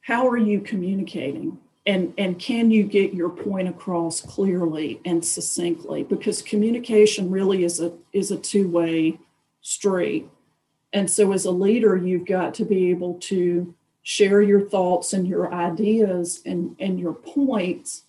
how 0.03 0.29
are 0.29 0.37
you 0.37 0.61
communicating? 0.61 1.59
And, 1.85 2.15
and 2.17 2.39
can 2.39 2.71
you 2.71 2.85
get 2.85 3.13
your 3.13 3.31
point 3.31 3.69
across 3.69 4.21
clearly 4.21 5.01
and 5.05 5.25
succinctly? 5.25 6.05
Because 6.05 6.41
communication 6.43 7.31
really 7.31 7.65
is 7.65 7.81
a 7.81 7.93
is 8.13 8.31
a 8.31 8.37
two-way 8.37 9.19
street. 9.63 10.29
And 10.93 11.11
so 11.11 11.33
as 11.33 11.45
a 11.45 11.51
leader, 11.51 11.97
you've 11.97 12.27
got 12.27 12.55
to 12.55 12.65
be 12.65 12.91
able 12.91 13.15
to 13.21 13.75
share 14.03 14.43
your 14.43 14.61
thoughts 14.61 15.13
and 15.13 15.27
your 15.27 15.53
ideas 15.53 16.43
and, 16.45 16.77
and 16.79 17.01
your 17.01 17.15
points 17.15 18.05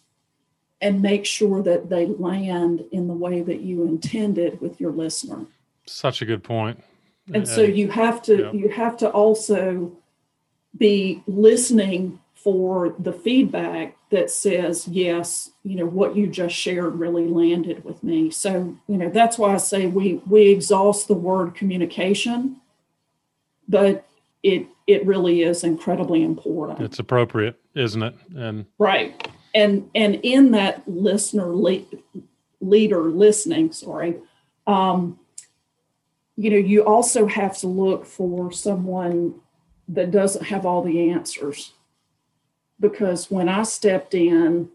and 0.82 1.02
make 1.02 1.26
sure 1.26 1.64
that 1.64 1.90
they 1.90 2.08
land 2.08 2.84
in 2.92 3.08
the 3.08 3.14
way 3.14 3.42
that 3.42 3.62
you 3.62 3.84
intended 3.84 4.60
with 4.60 4.80
your 4.80 4.92
listener 4.92 5.46
such 5.86 6.22
a 6.22 6.26
good 6.26 6.44
point 6.44 6.82
and 7.34 7.48
so 7.48 7.62
you 7.62 7.90
have 7.90 8.22
to 8.22 8.38
yeah. 8.38 8.52
you 8.52 8.70
have 8.70 8.98
to 8.98 9.10
also 9.10 9.92
be 10.78 11.24
listening 11.28 12.20
for 12.36 12.94
the 13.00 13.14
feedback 13.14 13.96
that 14.10 14.30
says, 14.30 14.88
yes, 14.88 15.52
you 15.64 15.76
know, 15.76 15.86
what 15.86 16.16
you 16.16 16.28
just 16.28 16.54
shared 16.54 17.00
really 17.00 17.28
landed 17.28 17.84
with 17.86 18.04
me. 18.04 18.30
So, 18.30 18.76
you 18.88 18.98
know, 18.98 19.10
that's 19.10 19.38
why 19.38 19.54
I 19.54 19.58
say 19.58 19.88
we 19.88 20.16
we 20.28 20.50
exhaust 20.50 21.08
the 21.08 21.14
word 21.14 21.56
communication, 21.56 22.58
but 23.68 24.06
it 24.44 24.68
it 24.88 25.06
really 25.06 25.42
is 25.42 25.64
incredibly 25.64 26.22
important. 26.22 26.82
It's 26.82 27.00
appropriate, 27.00 27.60
isn't 27.76 28.04
it? 28.04 28.16
And 28.36 28.66
right. 28.78 29.28
And 29.56 29.90
and 29.96 30.20
in 30.24 30.52
that 30.52 30.86
listener 30.88 31.56
le- 31.56 31.86
leader 32.60 33.04
listening, 33.04 33.72
sorry, 33.72 34.16
um, 34.68 35.18
you 36.36 36.50
know, 36.50 36.58
you 36.58 36.84
also 36.84 37.26
have 37.26 37.58
to 37.60 37.68
look 37.68 38.06
for 38.06 38.52
someone 38.52 39.36
that 39.88 40.12
doesn't 40.12 40.46
have 40.46 40.66
all 40.66 40.82
the 40.82 41.12
answers. 41.12 41.74
Because 42.80 43.30
when 43.30 43.50
I 43.50 43.64
stepped 43.64 44.14
in, 44.14 44.70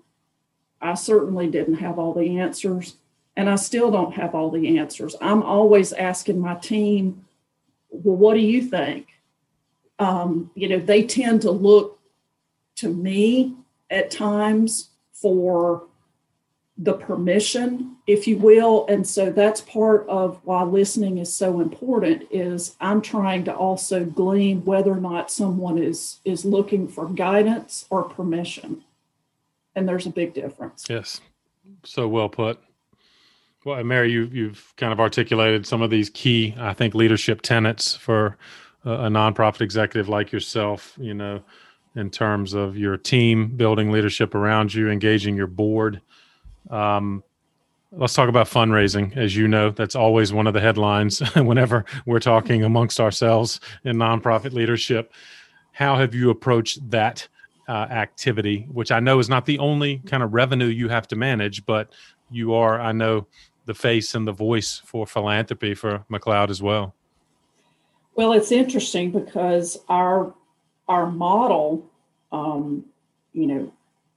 I 0.81 0.95
certainly 0.95 1.49
didn't 1.49 1.77
have 1.77 1.99
all 1.99 2.15
the 2.15 2.39
answers, 2.39 2.97
and 3.37 3.51
I 3.51 3.57
still 3.57 3.91
don't 3.91 4.15
have 4.15 4.35
all 4.35 4.51
the 4.51 4.79
answers. 4.79 5.17
I'm 5.21 5.43
always 5.43 5.93
asking 5.93 6.41
my 6.41 6.55
team, 6.55 7.25
well, 7.91 8.17
what 8.17 8.35
do 8.35 8.41
you 8.41 8.63
think? 8.63 9.09
Um, 9.99 10.51
you 10.55 10.69
know, 10.69 10.79
they 10.79 11.03
tend 11.03 11.43
to 11.43 11.51
look 11.51 11.99
to 12.77 12.89
me 12.89 13.57
at 13.91 14.11
times 14.11 14.91
for 15.13 15.87
the 16.77 16.93
permission 16.93 17.97
if 18.09 18.27
you 18.27 18.39
will 18.39 18.87
and 18.89 19.07
so 19.07 19.31
that's 19.31 19.61
part 19.61 20.09
of 20.09 20.41
why 20.45 20.63
listening 20.63 21.19
is 21.19 21.33
so 21.33 21.61
important 21.61 22.27
is 22.31 22.75
i'm 22.81 23.03
trying 23.03 23.45
to 23.45 23.55
also 23.55 24.05
glean 24.05 24.65
whether 24.65 24.91
or 24.91 25.01
not 25.01 25.31
someone 25.31 25.79
is 25.79 26.19
is 26.25 26.45
looking 26.45 26.89
for 26.89 27.07
guidance 27.07 27.85
or 27.91 28.03
permission. 28.03 28.83
And 29.77 29.89
there's 29.89 30.07
a 30.07 30.11
big 30.11 30.35
difference. 30.35 30.87
Yes. 30.91 31.21
So 31.85 32.09
well 32.09 32.29
put. 32.29 32.59
Well 33.65 33.85
mary 33.85 34.11
you, 34.11 34.25
you've 34.33 34.73
kind 34.77 34.93
of 34.93 34.99
articulated 34.99 35.67
some 35.67 35.83
of 35.83 35.91
these 35.91 36.09
key 36.09 36.55
i 36.59 36.73
think 36.73 36.95
leadership 36.95 37.43
tenets 37.43 37.95
for 37.95 38.39
a, 38.87 38.91
a 38.91 39.09
nonprofit 39.09 39.61
executive 39.61 40.09
like 40.09 40.33
yourself 40.33 40.95
you 40.99 41.13
know 41.13 41.43
in 41.95 42.09
terms 42.11 42.55
of 42.55 42.79
your 42.79 42.97
team 42.97 43.49
building 43.49 43.91
leadership 43.91 44.35
around 44.35 44.73
you 44.73 44.89
engaging 44.89 45.37
your 45.37 45.47
board. 45.47 46.01
Um, 46.71 47.25
let's 47.93 48.14
talk 48.14 48.28
about 48.28 48.49
fundraising. 48.49 49.16
As 49.16 49.36
you 49.36 49.49
know, 49.49 49.70
that's 49.70 49.97
always 49.97 50.32
one 50.32 50.47
of 50.47 50.55
the 50.55 50.61
headlines 50.61 51.20
whenever 51.36 51.84
we're 52.07 52.20
talking 52.20 52.64
amongst 52.64 53.01
ourselves 53.01 53.61
in 53.84 53.97
nonprofit 53.97 54.53
leadership. 54.53 55.12
How 55.72 55.97
have 55.97 56.14
you 56.14 56.30
approached 56.30 56.91
that 56.91 57.26
uh, 57.68 57.86
activity, 57.91 58.66
which 58.72 58.91
I 58.91 59.01
know 59.01 59.18
is 59.18 59.28
not 59.28 59.47
the 59.47 59.59
only 59.59 59.99
kind 60.07 60.22
of 60.22 60.34
revenue 60.34 60.66
you 60.66 60.89
have 60.89 61.07
to 61.09 61.16
manage, 61.16 61.64
but 61.66 61.93
you 62.30 62.55
are, 62.55 62.80
I 62.80 62.93
know, 62.93 63.26
the 63.66 63.74
face 63.74 64.14
and 64.14 64.26
the 64.26 64.32
voice 64.32 64.80
for 64.84 65.07
philanthropy 65.07 65.74
for 65.74 66.05
McLeod 66.11 66.49
as 66.51 66.62
well. 66.62 66.95
Well, 68.14 68.32
it's 68.32 68.51
interesting 68.51 69.12
because 69.12 69.78
our 69.89 70.34
our 70.89 71.11
model, 71.11 71.86
um, 72.32 72.86
you 73.34 73.47
know, 73.47 73.72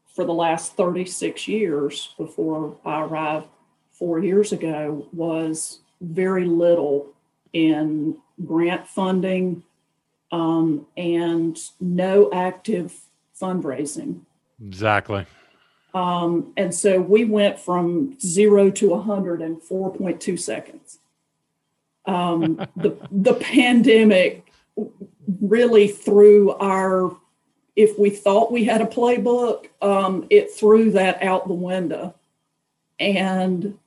for 0.07 0.23
the 0.23 0.33
last 0.33 0.77
36 0.77 1.49
years 1.49 2.15
before 2.17 2.77
I 2.85 3.01
arrived 3.01 3.47
four 4.01 4.17
years 4.17 4.51
ago 4.51 5.07
was 5.13 5.77
very 6.01 6.45
little 6.45 7.13
in 7.53 8.17
grant 8.43 8.87
funding 8.87 9.61
um, 10.31 10.87
and 10.97 11.55
no 11.79 12.27
active 12.33 12.95
fundraising. 13.39 14.21
Exactly. 14.59 15.27
Um, 15.93 16.51
and 16.57 16.73
so 16.73 16.99
we 16.99 17.25
went 17.25 17.59
from 17.59 18.17
zero 18.19 18.71
to 18.71 18.89
100 18.89 19.39
in 19.39 19.57
4.2 19.57 20.39
seconds. 20.39 20.97
Um, 22.07 22.55
the, 22.75 22.97
the 23.11 23.35
pandemic 23.35 24.51
really 25.41 25.89
threw 25.89 26.53
our 26.53 27.15
if 27.75 27.99
we 27.99 28.09
thought 28.09 28.51
we 28.51 28.63
had 28.63 28.81
a 28.81 28.85
playbook, 28.85 29.67
um, 29.79 30.25
it 30.31 30.51
threw 30.51 30.89
that 30.91 31.21
out 31.21 31.47
the 31.47 31.53
window. 31.53 32.15
And 32.99 33.77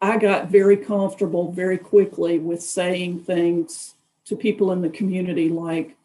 I 0.00 0.16
got 0.18 0.48
very 0.48 0.76
comfortable 0.76 1.52
very 1.52 1.78
quickly 1.78 2.38
with 2.38 2.62
saying 2.62 3.20
things 3.20 3.94
to 4.26 4.36
people 4.36 4.72
in 4.72 4.82
the 4.82 4.90
community 4.90 5.48
like, 5.48 5.96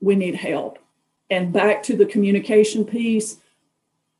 we 0.00 0.16
need 0.16 0.34
help. 0.34 0.78
And 1.30 1.52
back 1.52 1.82
to 1.84 1.96
the 1.96 2.06
communication 2.06 2.84
piece, 2.84 3.36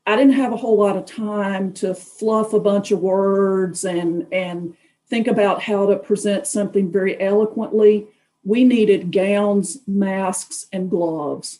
I 0.07 0.15
didn't 0.15 0.33
have 0.33 0.53
a 0.53 0.57
whole 0.57 0.77
lot 0.77 0.97
of 0.97 1.05
time 1.05 1.73
to 1.73 1.93
fluff 1.93 2.53
a 2.53 2.59
bunch 2.59 2.91
of 2.91 2.99
words 2.99 3.83
and, 3.85 4.25
and 4.31 4.75
think 5.07 5.27
about 5.27 5.61
how 5.61 5.87
to 5.87 5.97
present 5.97 6.47
something 6.47 6.91
very 6.91 7.19
eloquently. 7.21 8.07
We 8.43 8.63
needed 8.63 9.11
gowns, 9.11 9.79
masks, 9.85 10.67
and 10.71 10.89
gloves 10.89 11.59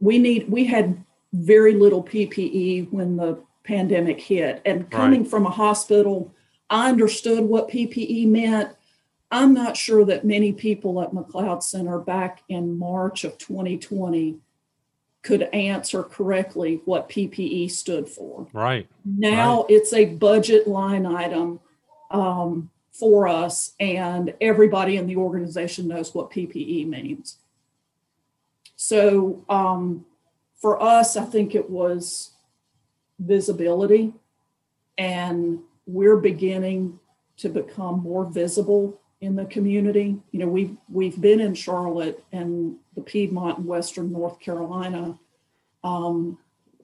we 0.00 0.18
need 0.18 0.50
we 0.50 0.64
had 0.64 1.04
very 1.32 1.74
little 1.74 2.02
PPE 2.02 2.90
when 2.92 3.16
the 3.16 3.38
pandemic 3.68 4.18
hit. 4.20 4.62
And 4.64 4.90
coming 4.90 5.22
right. 5.22 5.30
from 5.30 5.46
a 5.46 5.50
hospital, 5.50 6.34
I 6.70 6.88
understood 6.88 7.44
what 7.44 7.68
PPE 7.68 8.26
meant. 8.26 8.70
I'm 9.30 9.52
not 9.52 9.76
sure 9.76 10.06
that 10.06 10.24
many 10.24 10.54
people 10.54 11.02
at 11.02 11.12
McLeod 11.12 11.62
Center 11.62 11.98
back 11.98 12.42
in 12.48 12.78
March 12.78 13.24
of 13.24 13.36
2020 13.36 14.38
could 15.22 15.42
answer 15.52 16.02
correctly 16.02 16.80
what 16.86 17.10
PPE 17.10 17.70
stood 17.70 18.08
for. 18.08 18.48
Right. 18.54 18.88
Now 19.04 19.58
right. 19.58 19.66
it's 19.68 19.92
a 19.92 20.06
budget 20.06 20.66
line 20.66 21.04
item 21.04 21.60
um, 22.10 22.70
for 22.92 23.28
us, 23.28 23.74
and 23.78 24.32
everybody 24.40 24.96
in 24.96 25.06
the 25.06 25.16
organization 25.16 25.88
knows 25.88 26.14
what 26.14 26.30
PPE 26.30 26.88
means. 26.88 27.36
So 28.76 29.44
um, 29.50 30.06
for 30.56 30.82
us, 30.82 31.16
I 31.16 31.24
think 31.24 31.54
it 31.54 31.68
was 31.68 32.30
visibility, 33.18 34.12
and 34.96 35.60
we're 35.86 36.16
beginning 36.16 36.98
to 37.38 37.48
become 37.48 38.02
more 38.02 38.24
visible 38.24 39.00
in 39.20 39.36
the 39.36 39.44
community. 39.46 40.16
You 40.30 40.40
know, 40.40 40.48
we've 40.48 40.76
we've 40.90 41.20
been 41.20 41.40
in 41.40 41.54
Charlotte 41.54 42.24
and 42.32 42.76
the 42.94 43.02
Piedmont 43.02 43.58
and 43.58 43.66
Western 43.66 44.12
North 44.12 44.38
Carolina 44.40 45.18
um, 45.82 46.38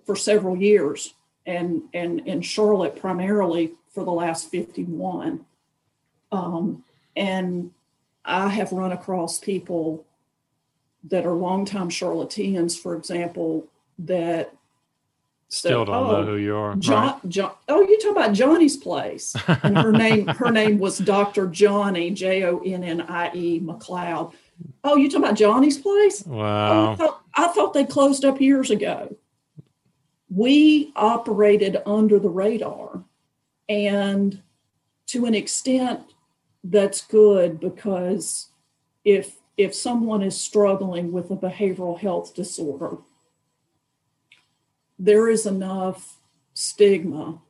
for 0.05 0.16
several 0.16 0.57
years, 0.57 1.14
and 1.47 1.82
and 1.93 2.26
in 2.26 2.41
Charlotte 2.43 2.97
primarily 2.97 3.72
for 3.91 4.05
the 4.05 4.12
last 4.12 4.51
51. 4.51 5.45
Um, 6.32 6.82
and 7.14 7.70
I 8.24 8.49
have 8.49 8.72
run 8.72 8.91
across 8.91 9.39
people 9.39 10.05
that 11.05 11.26
are 11.26 11.32
longtime 11.32 11.91
Charlotteans, 11.91 12.76
for 12.78 12.97
example, 12.97 13.68
that 14.01 14.53
still 15.55 15.84
don't 15.84 15.94
oh, 15.94 16.11
know 16.11 16.26
who 16.26 16.36
you 16.36 16.57
are. 16.57 16.74
John, 16.76 17.12
right? 17.12 17.28
John, 17.28 17.52
oh, 17.68 17.82
you 17.82 17.98
talk 18.00 18.12
about 18.12 18.32
Jonnie's 18.32 18.76
place, 18.76 19.34
and 19.62 19.78
her 19.78 19.92
name 19.92 20.26
her 20.26 20.50
name 20.50 20.78
was 20.78 20.98
Dr. 20.98 21.46
Jonnie, 21.46 22.12
J 22.14 22.44
O 22.44 22.59
N 22.59 22.84
N 22.84 23.00
I 23.02 23.30
E 23.34 23.61
McLeod. 23.61 24.32
Oh, 24.82 24.96
you 24.96 25.11
talk 25.11 25.20
about 25.20 25.36
Jonnie's 25.36 25.78
place? 25.78 26.24
Wow. 26.24 26.90
Oh, 26.90 26.92
I, 26.92 26.96
thought, 26.96 27.22
I 27.34 27.48
thought 27.48 27.74
they 27.74 27.84
closed 27.84 28.24
up 28.24 28.40
years 28.40 28.70
ago. 28.70 29.16
We 30.30 30.92
operated 30.96 31.78
under 31.86 32.18
the 32.18 32.28
radar, 32.28 33.05
and 33.68 34.42
to 35.07 35.26
an 35.26 35.34
extent, 35.34 36.02
that's 36.64 37.02
good 37.07 37.61
because 37.61 38.48
if 39.05 39.36
if 39.57 39.74
someone 39.74 40.22
is 40.22 40.40
struggling 40.40 41.12
with 41.12 41.30
a 41.30 41.36
behavioral 41.36 41.98
health 41.98 42.34
disorder, 42.34 42.98
there 44.99 45.28
is 45.28 45.47
enough 45.47 46.18
stigma 46.55 47.40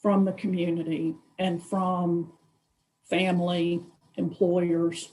from 0.00 0.24
the 0.24 0.32
community 0.32 1.14
and 1.38 1.62
from 1.62 2.32
family, 3.08 3.80
employers 4.16 5.10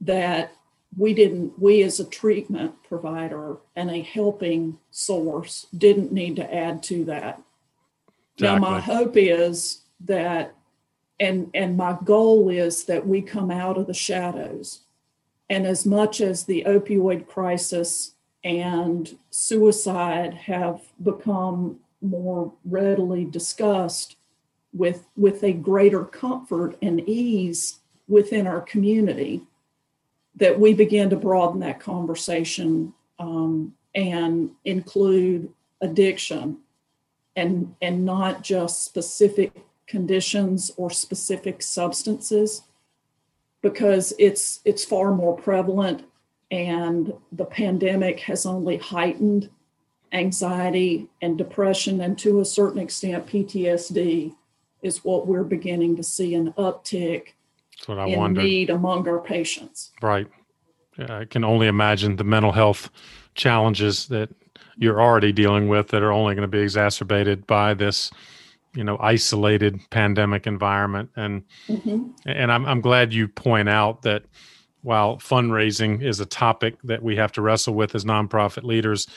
that 0.00 0.52
we 0.96 1.12
didn't, 1.12 1.58
we 1.58 1.82
as 1.82 2.00
a 2.00 2.04
treatment 2.04 2.74
provider 2.88 3.58
and 3.74 3.90
a 3.90 4.00
helping 4.00 4.78
source 4.90 5.66
didn't 5.76 6.12
need 6.12 6.36
to 6.36 6.54
add 6.54 6.82
to 6.84 7.04
that. 7.04 7.40
Exactly. 8.36 8.46
Now, 8.46 8.58
my 8.58 8.80
hope 8.80 9.16
is 9.16 9.82
that, 10.00 10.54
and, 11.20 11.50
and 11.54 11.76
my 11.76 11.98
goal 12.04 12.48
is 12.48 12.84
that 12.84 13.06
we 13.06 13.20
come 13.22 13.50
out 13.50 13.78
of 13.78 13.86
the 13.86 13.94
shadows 13.94 14.80
and 15.48 15.66
as 15.66 15.86
much 15.86 16.20
as 16.20 16.44
the 16.44 16.64
opioid 16.66 17.26
crisis 17.26 18.12
and 18.46 19.18
suicide 19.30 20.32
have 20.32 20.80
become 21.02 21.80
more 22.00 22.52
readily 22.64 23.24
discussed 23.24 24.16
with, 24.72 25.04
with 25.16 25.42
a 25.42 25.52
greater 25.52 26.04
comfort 26.04 26.76
and 26.80 27.00
ease 27.08 27.80
within 28.06 28.46
our 28.46 28.60
community, 28.60 29.42
that 30.36 30.60
we 30.60 30.74
begin 30.74 31.10
to 31.10 31.16
broaden 31.16 31.58
that 31.58 31.80
conversation 31.80 32.94
um, 33.18 33.74
and 33.96 34.52
include 34.64 35.52
addiction 35.80 36.58
and 37.34 37.74
and 37.82 38.04
not 38.04 38.42
just 38.42 38.84
specific 38.84 39.52
conditions 39.86 40.70
or 40.76 40.90
specific 40.90 41.62
substances 41.62 42.62
because 43.60 44.14
it's 44.18 44.60
it's 44.64 44.84
far 44.84 45.12
more 45.12 45.36
prevalent 45.36 46.04
and 46.50 47.12
the 47.32 47.44
pandemic 47.44 48.20
has 48.20 48.46
only 48.46 48.76
heightened 48.76 49.50
anxiety 50.12 51.08
and 51.20 51.36
depression 51.36 52.00
and 52.00 52.18
to 52.18 52.40
a 52.40 52.44
certain 52.44 52.80
extent 52.80 53.26
PTSD 53.26 54.34
is 54.82 55.04
what 55.04 55.26
we're 55.26 55.42
beginning 55.44 55.96
to 55.96 56.02
see 56.02 56.34
an 56.34 56.52
uptick 56.52 57.28
That's 57.76 57.88
what 57.88 57.98
I 57.98 58.06
in 58.06 58.18
wondered. 58.18 58.44
need 58.44 58.70
among 58.70 59.08
our 59.08 59.18
patients. 59.18 59.90
Right. 60.00 60.28
I 61.08 61.24
can 61.24 61.44
only 61.44 61.66
imagine 61.66 62.16
the 62.16 62.24
mental 62.24 62.52
health 62.52 62.88
challenges 63.34 64.06
that 64.06 64.30
you're 64.78 65.02
already 65.02 65.32
dealing 65.32 65.68
with 65.68 65.88
that 65.88 66.02
are 66.02 66.12
only 66.12 66.34
going 66.34 66.48
to 66.48 66.56
be 66.56 66.60
exacerbated 66.60 67.46
by 67.46 67.74
this, 67.74 68.10
you 68.74 68.84
know, 68.84 68.96
isolated 69.00 69.80
pandemic 69.90 70.46
environment. 70.46 71.10
And 71.16 71.42
Mhm. 71.68 72.12
and 72.24 72.50
I'm 72.52 72.64
I'm 72.64 72.80
glad 72.80 73.12
you 73.12 73.28
point 73.28 73.68
out 73.68 74.02
that 74.02 74.22
while 74.86 75.16
fundraising 75.16 76.00
is 76.00 76.20
a 76.20 76.26
topic 76.26 76.76
that 76.84 77.02
we 77.02 77.16
have 77.16 77.32
to 77.32 77.42
wrestle 77.42 77.74
with 77.74 77.92
as 77.96 78.04
nonprofit 78.04 78.62
leaders, 78.62 79.08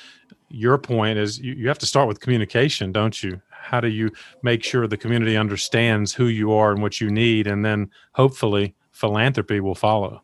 your 0.50 0.80
point 0.80 1.20
is 1.20 1.38
you, 1.38 1.54
you 1.54 1.68
have 1.68 1.78
to 1.78 1.86
start 1.86 2.08
with 2.08 2.20
communication, 2.20 2.92
don't 2.92 3.22
you? 3.22 3.40
How 3.52 3.80
do 3.80 3.88
you 3.88 4.10
make 4.42 4.64
sure 4.64 4.88
the 4.88 4.98
community 4.98 5.38
understands 5.38 6.12
who 6.12 6.26
you 6.26 6.54
are 6.54 6.72
and 6.72 6.82
what 6.82 7.00
you 7.00 7.12
need, 7.12 7.46
and 7.46 7.64
then 7.64 7.92
hopefully 8.14 8.74
philanthropy 8.92 9.60
will 9.60 9.76
follow. 9.76 10.24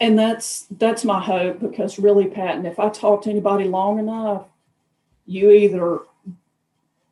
And 0.00 0.18
that's 0.18 0.66
that's 0.72 1.02
my 1.02 1.18
hope 1.18 1.60
because 1.60 1.98
really, 1.98 2.26
Patton, 2.26 2.66
if 2.66 2.78
I 2.78 2.90
talk 2.90 3.22
to 3.22 3.30
anybody 3.30 3.64
long 3.64 3.98
enough, 3.98 4.44
you 5.24 5.50
either 5.50 6.00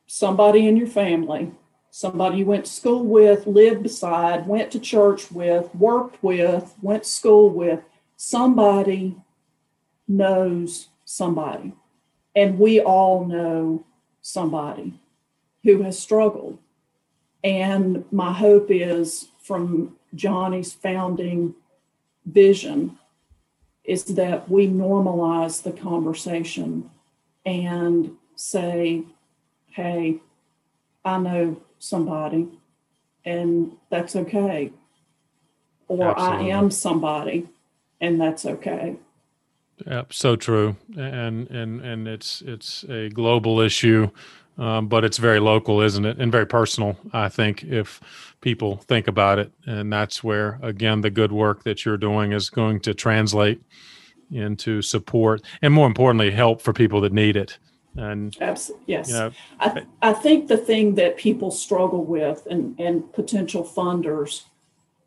somebody 0.06 0.68
in 0.68 0.76
your 0.76 0.86
family, 0.88 1.52
somebody 1.96 2.36
you 2.36 2.44
went 2.44 2.66
to 2.66 2.70
school 2.70 3.02
with, 3.06 3.46
lived 3.46 3.82
beside, 3.82 4.46
went 4.46 4.70
to 4.70 4.78
church 4.78 5.32
with, 5.32 5.74
worked 5.74 6.22
with, 6.22 6.74
went 6.82 7.04
to 7.04 7.08
school 7.08 7.48
with, 7.48 7.80
somebody 8.18 9.16
knows 10.06 10.88
somebody. 11.06 11.72
And 12.34 12.58
we 12.58 12.82
all 12.82 13.24
know 13.24 13.86
somebody 14.20 15.00
who 15.64 15.84
has 15.84 15.98
struggled. 15.98 16.58
And 17.42 18.04
my 18.12 18.34
hope 18.34 18.66
is 18.68 19.28
from 19.38 19.96
Jonnie's 20.14 20.74
founding 20.74 21.54
vision 22.26 22.98
is 23.84 24.04
that 24.04 24.50
we 24.50 24.68
normalize 24.68 25.62
the 25.62 25.72
conversation 25.72 26.90
and 27.46 28.18
say, 28.34 29.04
hey, 29.70 30.20
I 31.02 31.18
know 31.18 31.62
somebody, 31.78 32.48
and 33.24 33.72
that's 33.90 34.16
okay. 34.16 34.72
Or 35.88 36.10
Absolutely. 36.10 36.52
I 36.52 36.56
am 36.56 36.70
somebody, 36.70 37.48
and 38.00 38.20
that's 38.20 38.44
okay. 38.44 38.96
Yep, 39.86 40.12
so 40.12 40.36
true, 40.36 40.76
and 40.96 41.48
and 41.50 41.80
and 41.82 42.08
it's 42.08 42.42
it's 42.46 42.84
a 42.84 43.10
global 43.10 43.60
issue, 43.60 44.08
um, 44.56 44.88
but 44.88 45.04
it's 45.04 45.18
very 45.18 45.38
local, 45.38 45.82
isn't 45.82 46.04
it? 46.04 46.18
And 46.18 46.32
very 46.32 46.46
personal. 46.46 46.96
I 47.12 47.28
think 47.28 47.62
if 47.62 48.00
people 48.40 48.78
think 48.78 49.06
about 49.06 49.38
it, 49.38 49.52
and 49.66 49.92
that's 49.92 50.24
where 50.24 50.58
again 50.62 51.02
the 51.02 51.10
good 51.10 51.30
work 51.30 51.64
that 51.64 51.84
you're 51.84 51.98
doing 51.98 52.32
is 52.32 52.48
going 52.48 52.80
to 52.80 52.94
translate 52.94 53.60
into 54.30 54.80
support, 54.80 55.42
and 55.60 55.74
more 55.74 55.86
importantly, 55.86 56.30
help 56.30 56.62
for 56.62 56.72
people 56.72 57.02
that 57.02 57.12
need 57.12 57.36
it. 57.36 57.58
And 57.98 58.36
Absolutely. 58.40 58.84
Yes. 58.86 59.08
you 59.08 59.14
know, 59.14 59.32
I, 59.60 59.84
I 60.02 60.12
think 60.12 60.48
the 60.48 60.56
thing 60.56 60.94
that 60.96 61.16
people 61.16 61.50
struggle 61.50 62.04
with 62.04 62.46
and, 62.50 62.78
and 62.78 63.12
potential 63.12 63.64
funders 63.64 64.44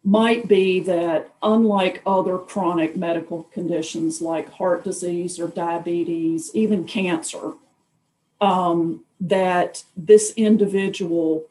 might 0.04 0.48
be 0.48 0.80
that 0.80 1.34
unlike 1.44 2.02
other 2.06 2.38
chronic 2.38 2.96
medical 2.96 3.44
conditions 3.44 4.22
like 4.22 4.50
heart 4.54 4.84
disease 4.84 5.40
or 5.40 5.48
diabetes, 5.48 6.52
even 6.54 6.86
cancer, 6.86 7.54
um, 8.40 9.04
that 9.20 9.84
this 9.98 10.34
individual 10.38 11.46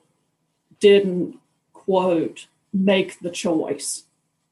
didn't 0.80 1.38
quote 1.72 2.46
make 2.72 3.20
the 3.20 3.30
choice. 3.30 4.04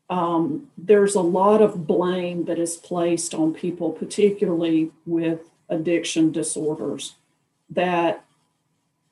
Um, 0.08 0.68
there's 0.78 1.14
a 1.14 1.20
lot 1.20 1.60
of 1.60 1.86
blame 1.86 2.44
that 2.44 2.58
is 2.58 2.76
placed 2.76 3.34
on 3.34 3.54
people, 3.54 3.90
particularly 3.90 4.92
with 5.04 5.40
addiction 5.68 6.32
disorders, 6.32 7.14
that 7.70 8.24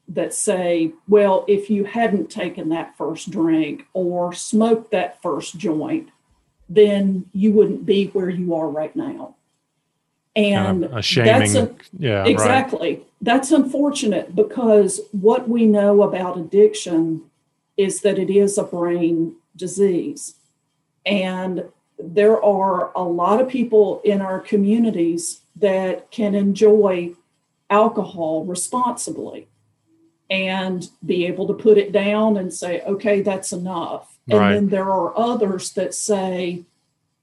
that 0.08 0.34
say, 0.34 0.92
well, 1.08 1.44
if 1.48 1.70
you 1.70 1.84
hadn't 1.84 2.30
taken 2.30 2.68
that 2.68 2.96
first 2.96 3.30
drink 3.30 3.86
or 3.94 4.34
smoked 4.34 4.90
that 4.90 5.20
first 5.22 5.56
joint, 5.56 6.10
then 6.68 7.24
you 7.32 7.52
wouldn't 7.52 7.86
be 7.86 8.06
where 8.08 8.28
you 8.28 8.54
are 8.54 8.68
right 8.68 8.94
now. 8.94 9.34
And 10.36 10.82
kind 10.82 10.98
a 10.98 11.02
shaming. 11.02 11.32
that's 11.32 11.54
a, 11.54 11.74
yeah, 11.98 12.18
right. 12.20 12.28
Exactly. 12.28 13.02
That's 13.20 13.52
unfortunate 13.52 14.34
because 14.34 15.00
what 15.12 15.48
we 15.48 15.64
know 15.64 16.02
about 16.02 16.36
addiction 16.36 17.22
is 17.76 18.00
that 18.02 18.18
it 18.18 18.30
is 18.30 18.58
a 18.58 18.64
brain 18.64 19.36
disease. 19.56 20.34
And 21.06 21.64
there 21.98 22.42
are 22.42 22.92
a 22.96 23.02
lot 23.02 23.40
of 23.40 23.48
people 23.48 24.00
in 24.04 24.20
our 24.20 24.40
communities 24.40 25.40
that 25.56 26.10
can 26.10 26.34
enjoy 26.34 27.12
alcohol 27.70 28.44
responsibly 28.44 29.48
and 30.30 30.88
be 31.04 31.26
able 31.26 31.46
to 31.46 31.54
put 31.54 31.78
it 31.78 31.92
down 31.92 32.36
and 32.36 32.52
say, 32.52 32.80
okay, 32.82 33.20
that's 33.20 33.52
enough. 33.52 34.18
And 34.28 34.38
Right. 34.38 34.54
then 34.54 34.68
there 34.68 34.90
are 34.90 35.16
others 35.16 35.72
that 35.72 35.94
say, 35.94 36.64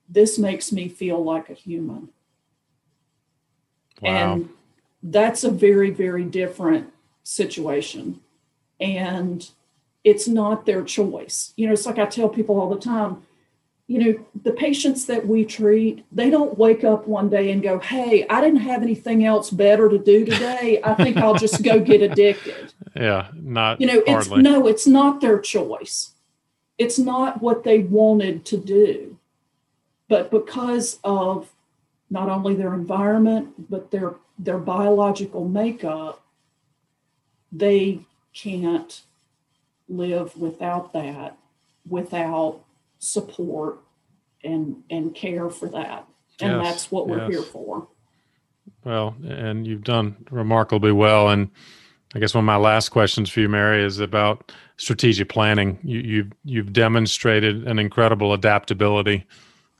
this 0.07 0.37
makes 0.37 0.71
me 0.71 0.87
feel 0.87 1.23
like 1.23 1.49
a 1.49 1.53
human. 1.53 2.09
Wow. 4.01 4.33
And 4.33 4.49
that's 5.01 5.43
a 5.43 5.49
very, 5.51 5.89
very 5.89 6.23
different 6.23 6.91
situation. 7.23 8.21
And 8.79 9.49
it's 10.03 10.27
not 10.27 10.65
their 10.65 10.83
choice. 10.83 11.53
You 11.55 11.67
know, 11.67 11.73
it's 11.73 11.85
like 11.85 11.99
I 11.99 12.05
tell 12.05 12.29
people 12.29 12.59
all 12.59 12.69
the 12.69 12.79
time, 12.79 13.23
you 13.91 13.99
know, 13.99 14.25
the 14.43 14.53
patients 14.53 15.05
that 15.07 15.27
we 15.27 15.43
treat, 15.43 16.05
they 16.13 16.29
don't 16.29 16.57
wake 16.57 16.85
up 16.85 17.07
one 17.07 17.27
day 17.27 17.51
and 17.51 17.61
go, 17.61 17.77
Hey, 17.77 18.25
I 18.29 18.39
didn't 18.39 18.61
have 18.61 18.81
anything 18.81 19.25
else 19.25 19.49
better 19.49 19.89
to 19.89 19.99
do 19.99 20.23
today. 20.23 20.79
I 20.81 20.93
think 20.93 21.17
I'll 21.17 21.35
just 21.35 21.61
go 21.61 21.77
get 21.81 22.01
addicted. 22.01 22.73
yeah, 22.95 23.27
not 23.35 23.81
You 23.81 23.87
know, 23.87 24.01
it's 24.07 24.29
no, 24.29 24.65
it's 24.65 24.87
not 24.87 25.19
their 25.19 25.39
choice. 25.39 26.11
It's 26.77 26.97
not 26.97 27.41
what 27.41 27.65
they 27.65 27.79
wanted 27.79 28.45
to 28.45 28.57
do. 28.57 29.17
But 30.07 30.31
because 30.31 30.99
of 31.03 31.51
not 32.09 32.29
only 32.29 32.55
their 32.55 32.73
environment, 32.73 33.69
but 33.69 33.91
their 33.91 34.15
their 34.39 34.57
biological 34.57 35.49
makeup, 35.49 36.23
they 37.51 38.05
can't 38.33 39.01
live 39.89 40.37
without 40.37 40.93
that, 40.93 41.37
without 41.85 42.63
support 43.01 43.79
and 44.43 44.77
and 44.89 45.13
care 45.13 45.49
for 45.49 45.67
that. 45.69 46.07
And 46.39 46.61
Yes, 46.61 46.65
that's 46.65 46.91
what 46.91 47.07
we're 47.09 47.23
yes. 47.23 47.29
here 47.29 47.43
for. 47.43 47.87
Well, 48.83 49.15
and 49.23 49.67
you've 49.67 49.83
done 49.83 50.15
remarkably 50.31 50.91
well. 50.91 51.29
And 51.29 51.49
I 52.15 52.19
guess 52.19 52.33
one 52.33 52.43
of 52.43 52.47
my 52.47 52.55
last 52.55 52.89
questions 52.89 53.29
for 53.29 53.41
you, 53.41 53.49
Mary, 53.49 53.83
is 53.83 53.99
about 53.99 54.51
strategic 54.77 55.29
planning. 55.29 55.77
You, 55.83 55.99
you've 55.99 56.31
you've 56.45 56.73
demonstrated 56.73 57.67
an 57.67 57.79
incredible 57.79 58.33
adaptability 58.33 59.25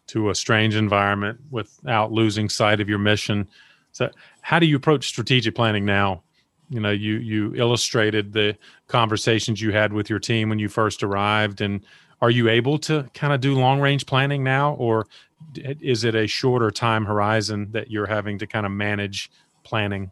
to 0.08 0.30
a 0.30 0.36
strange 0.36 0.76
environment 0.76 1.40
without 1.52 2.12
losing 2.12 2.50
sight 2.50 2.82
of 2.82 2.90
your 2.90 3.00
mission. 3.00 3.48
So, 3.92 4.10
how 4.42 4.60
do 4.60 4.66
you 4.66 4.76
approach 4.76 5.08
strategic 5.08 5.56
planning 5.56 5.86
now? 5.86 6.24
You 6.70 6.80
know, 6.80 6.92
you 6.92 7.16
you 7.16 7.54
illustrated 7.56 8.34
the 8.34 8.58
conversations 8.88 9.62
you 9.62 9.72
had 9.72 9.94
with 9.94 10.10
your 10.10 10.20
team 10.20 10.50
when 10.50 10.60
you 10.60 10.70
first 10.70 11.04
arrived, 11.04 11.62
and 11.62 11.84
are 12.22 12.30
you 12.30 12.50
able 12.50 12.78
to 12.80 13.10
kind 13.14 13.34
of 13.34 13.42
do 13.42 13.56
long 13.56 13.80
range 13.80 14.06
planning 14.06 14.44
now, 14.44 14.74
or 14.74 15.08
is 15.56 16.04
it 16.04 16.16
a 16.16 16.28
shorter 16.28 16.70
time 16.72 17.06
horizon 17.06 17.72
that 17.72 17.90
you're 17.90 18.06
having 18.06 18.38
to 18.40 18.48
kind 18.48 18.66
of 18.66 18.72
manage 18.72 19.30
planning? 19.64 20.12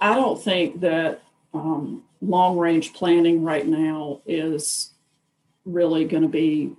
I 0.00 0.14
don't 0.14 0.42
think 0.42 0.80
that 0.80 1.22
um, 1.54 2.02
long 2.20 2.56
range 2.56 2.92
planning 2.94 3.42
right 3.44 3.66
now 3.66 4.20
is 4.26 4.90
really 5.64 6.04
going 6.06 6.22
to 6.22 6.28
be 6.28 6.72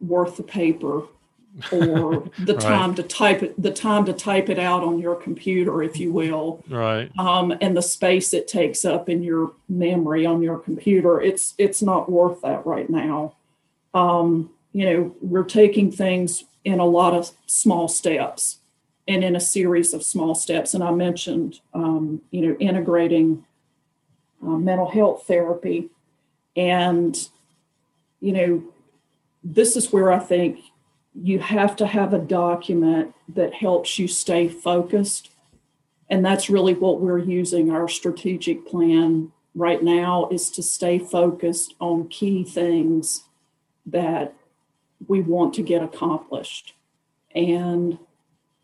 worth 0.00 0.36
the 0.36 0.42
paper 0.42 1.02
or 1.72 2.30
the 2.40 2.54
Right. 2.54 2.62
time 2.62 2.94
to 2.96 3.02
type 3.02 3.42
it 3.42 3.60
the 3.60 3.70
time 3.70 4.04
to 4.04 4.12
type 4.12 4.48
it 4.48 4.58
out 4.58 4.84
on 4.84 4.98
your 4.98 5.16
computer 5.16 5.82
if 5.82 5.98
you 5.98 6.12
will 6.12 6.62
Right. 6.68 7.10
um, 7.18 7.56
and 7.60 7.76
the 7.76 7.82
space 7.82 8.32
it 8.32 8.46
takes 8.48 8.84
up 8.84 9.08
in 9.08 9.22
your 9.22 9.52
memory 9.68 10.24
on 10.26 10.42
your 10.42 10.58
computer 10.58 11.20
it's 11.20 11.54
it's 11.58 11.82
not 11.82 12.10
worth 12.12 12.42
that 12.42 12.64
right 12.66 12.88
now 12.88 13.34
um, 13.98 14.50
you 14.72 14.84
know 14.84 15.16
we're 15.20 15.44
taking 15.44 15.90
things 15.90 16.44
in 16.64 16.78
a 16.78 16.84
lot 16.84 17.14
of 17.14 17.30
small 17.46 17.88
steps 17.88 18.58
and 19.08 19.24
in 19.24 19.34
a 19.34 19.40
series 19.40 19.94
of 19.94 20.02
small 20.02 20.34
steps. 20.34 20.74
And 20.74 20.84
I 20.84 20.90
mentioned, 20.90 21.60
um, 21.72 22.20
you 22.30 22.42
know, 22.42 22.56
integrating 22.60 23.44
uh, 24.42 24.58
mental 24.58 24.88
health 24.88 25.24
therapy. 25.26 25.88
And, 26.54 27.16
you 28.20 28.32
know, 28.32 28.62
this 29.42 29.76
is 29.76 29.92
where 29.92 30.12
I 30.12 30.18
think 30.18 30.60
you 31.14 31.38
have 31.38 31.74
to 31.76 31.86
have 31.86 32.12
a 32.12 32.18
document 32.18 33.14
that 33.34 33.54
helps 33.54 33.98
you 33.98 34.06
stay 34.06 34.46
focused. 34.46 35.30
And 36.10 36.24
that's 36.24 36.50
really 36.50 36.74
what 36.74 37.00
we're 37.00 37.18
using 37.18 37.70
our 37.70 37.88
strategic 37.88 38.66
plan 38.66 39.32
right 39.54 39.82
now 39.82 40.28
is 40.30 40.50
to 40.50 40.62
stay 40.62 40.98
focused 40.98 41.74
on 41.80 42.08
key 42.08 42.44
things 42.44 43.24
that 43.90 44.34
we 45.06 45.20
want 45.20 45.54
to 45.54 45.62
get 45.62 45.82
accomplished. 45.82 46.74
And 47.34 47.98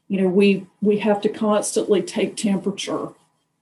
you 0.08 0.20
know, 0.20 0.28
we 0.28 0.66
we 0.82 0.98
have 0.98 1.20
to 1.22 1.28
constantly 1.28 2.02
take 2.02 2.36
temperature 2.36 3.08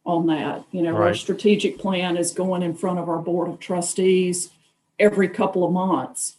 on 0.04 0.26
that. 0.26 0.64
You 0.72 0.82
know, 0.82 0.92
right. 0.92 1.08
our 1.08 1.14
strategic 1.14 1.78
plan 1.78 2.16
is 2.16 2.32
going 2.32 2.62
in 2.62 2.74
front 2.74 2.98
of 2.98 3.08
our 3.08 3.18
board 3.18 3.48
of 3.48 3.60
trustees 3.60 4.50
every 4.98 5.28
couple 5.28 5.64
of 5.64 5.72
months. 5.72 6.36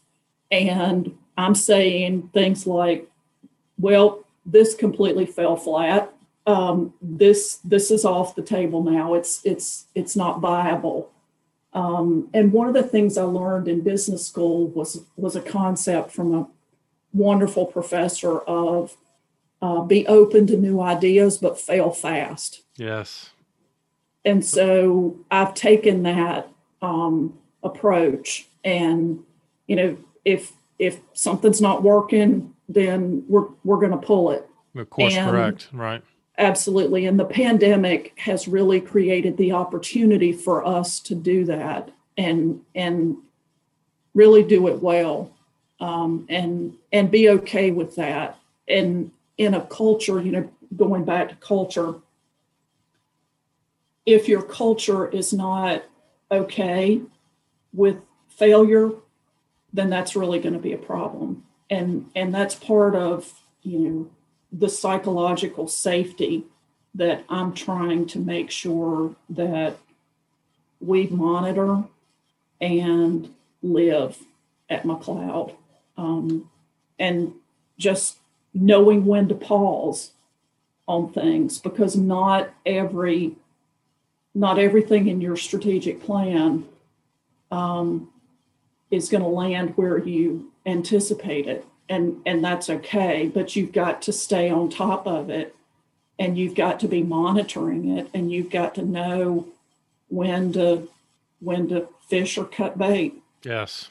And 0.52 1.18
I'm 1.38 1.56
saying 1.56 2.30
things 2.34 2.68
like, 2.68 3.10
well, 3.80 4.24
this 4.46 4.76
completely 4.76 5.26
fell 5.26 5.56
flat. 5.56 6.14
Um, 6.46 6.94
this 7.02 7.56
this 7.64 7.90
is 7.90 8.04
off 8.04 8.36
the 8.36 8.42
table 8.42 8.84
now. 8.84 9.14
It's 9.14 9.42
it's 9.46 9.86
it's 9.96 10.16
not 10.16 10.42
viable. 10.42 11.10
Um, 11.74 12.30
and 12.34 12.52
one 12.52 12.68
of 12.68 12.74
the 12.74 12.84
things 12.84 13.18
I 13.18 13.24
learned 13.24 13.68
in 13.68 13.82
business 13.82 14.26
school 14.26 14.68
was 14.68 15.04
was 15.16 15.36
a 15.36 15.42
concept 15.42 16.12
from 16.12 16.34
a 16.34 16.48
wonderful 17.14 17.66
professor 17.66 18.40
of 18.40 18.96
uh, 19.62 19.82
be 19.82 20.06
open 20.08 20.46
to 20.48 20.58
new 20.58 20.82
ideas 20.82 21.38
but 21.38 21.60
fail 21.60 21.90
fast. 21.90 22.64
Yes. 22.76 23.32
And 24.26 24.46
so 24.46 25.18
I've 25.32 25.54
taken 25.54 26.04
that 26.04 26.50
um, 26.82 27.38
approach, 27.64 28.48
and 28.64 29.24
you 29.68 29.76
know, 29.76 29.98
if 30.24 30.54
if 30.80 31.00
something's 31.14 31.62
not 31.62 31.82
working, 31.84 32.54
then 32.70 33.26
we're 33.28 33.48
we're 33.64 33.80
going 33.80 33.92
to 33.92 33.98
pull 33.98 34.32
it. 34.32 34.48
Of 34.76 34.90
course, 34.90 35.16
and 35.16 35.30
correct, 35.30 35.70
right? 35.72 36.04
Absolutely, 36.38 37.06
and 37.06 37.20
the 37.20 37.26
pandemic 37.26 38.18
has 38.18 38.48
really 38.48 38.82
created 38.82 39.38
the 39.38 39.52
opportunity 39.52 40.32
for 40.32 40.66
us 40.66 41.00
to 41.00 41.14
do 41.14 41.46
that 41.46 41.92
and 42.18 42.60
and 42.74 43.18
really 44.16 44.42
do 44.44 44.68
it 44.68 44.82
well, 44.82 45.32
um, 45.80 46.26
and 46.30 46.76
and 46.92 47.12
be 47.12 47.30
okay 47.30 47.70
with 47.70 47.96
that. 47.98 48.40
And 48.68 49.12
in 49.38 49.54
a 49.54 49.62
culture, 49.62 50.20
you 50.22 50.32
know, 50.32 50.50
going 50.76 51.06
back 51.06 51.30
to 51.30 51.36
culture, 51.36 51.96
if 54.08 54.28
your 54.28 54.42
culture 54.42 55.08
is 55.08 55.34
not 55.34 55.84
okay 56.32 57.00
with 57.74 57.98
failure, 58.30 58.90
then 59.72 59.90
that's 59.90 60.16
really 60.16 60.40
going 60.40 60.54
to 60.54 60.60
be 60.60 60.74
a 60.74 60.78
problem. 60.78 61.44
And 61.70 62.10
and 62.16 62.34
that's 62.34 62.56
part 62.56 62.96
of, 62.96 63.32
you 63.62 63.80
know, 63.80 64.10
the 64.54 64.70
psychological 64.70 65.68
safety 65.68 66.46
that 66.96 67.24
I'm 67.28 67.54
trying 67.54 68.06
to 68.08 68.20
make 68.20 68.52
sure 68.52 69.16
that 69.30 69.78
we 70.80 71.08
monitor 71.08 71.84
and 72.62 73.34
live 73.64 74.18
at 74.70 74.84
McLeod. 74.84 75.56
Um, 75.98 76.50
and 77.00 77.34
just 77.78 78.18
knowing 78.54 79.06
when 79.06 79.28
to 79.28 79.36
pause 79.36 80.12
on 80.88 81.12
things 81.12 81.60
because 81.60 81.96
not 81.96 82.50
every 82.66 83.36
not 84.36 84.58
everything 84.58 85.08
in 85.08 85.22
your 85.22 85.38
strategic 85.38 86.02
plan 86.02 86.66
um, 87.52 88.10
is 88.90 89.10
going 89.10 89.22
to 89.22 89.30
land 89.30 89.72
where 89.76 90.00
you 90.00 90.52
anticipate 90.66 91.48
it 91.48 91.66
and 91.90 92.22
and 92.26 92.44
that's 92.44 92.70
okay 92.70 93.30
but 93.34 93.56
you've 93.56 93.72
got 93.72 94.02
to 94.02 94.14
stay 94.14 94.50
on 94.50 94.70
top 94.70 95.06
of 95.08 95.30
it 95.30 95.56
and 96.20 96.38
you've 96.38 96.56
got 96.56 96.80
to 96.80 96.88
be 96.88 97.04
monitoring 97.04 97.98
it 97.98 98.10
and 98.14 98.32
you've 98.32 98.50
got 98.50 98.76
to 98.76 98.82
know 98.82 99.48
when 100.10 100.54
to 100.54 100.88
when 101.40 101.68
to 101.68 101.88
fish 102.08 102.38
or 102.38 102.46
cut 102.46 102.78
bait 102.78 103.14
yes 103.44 103.90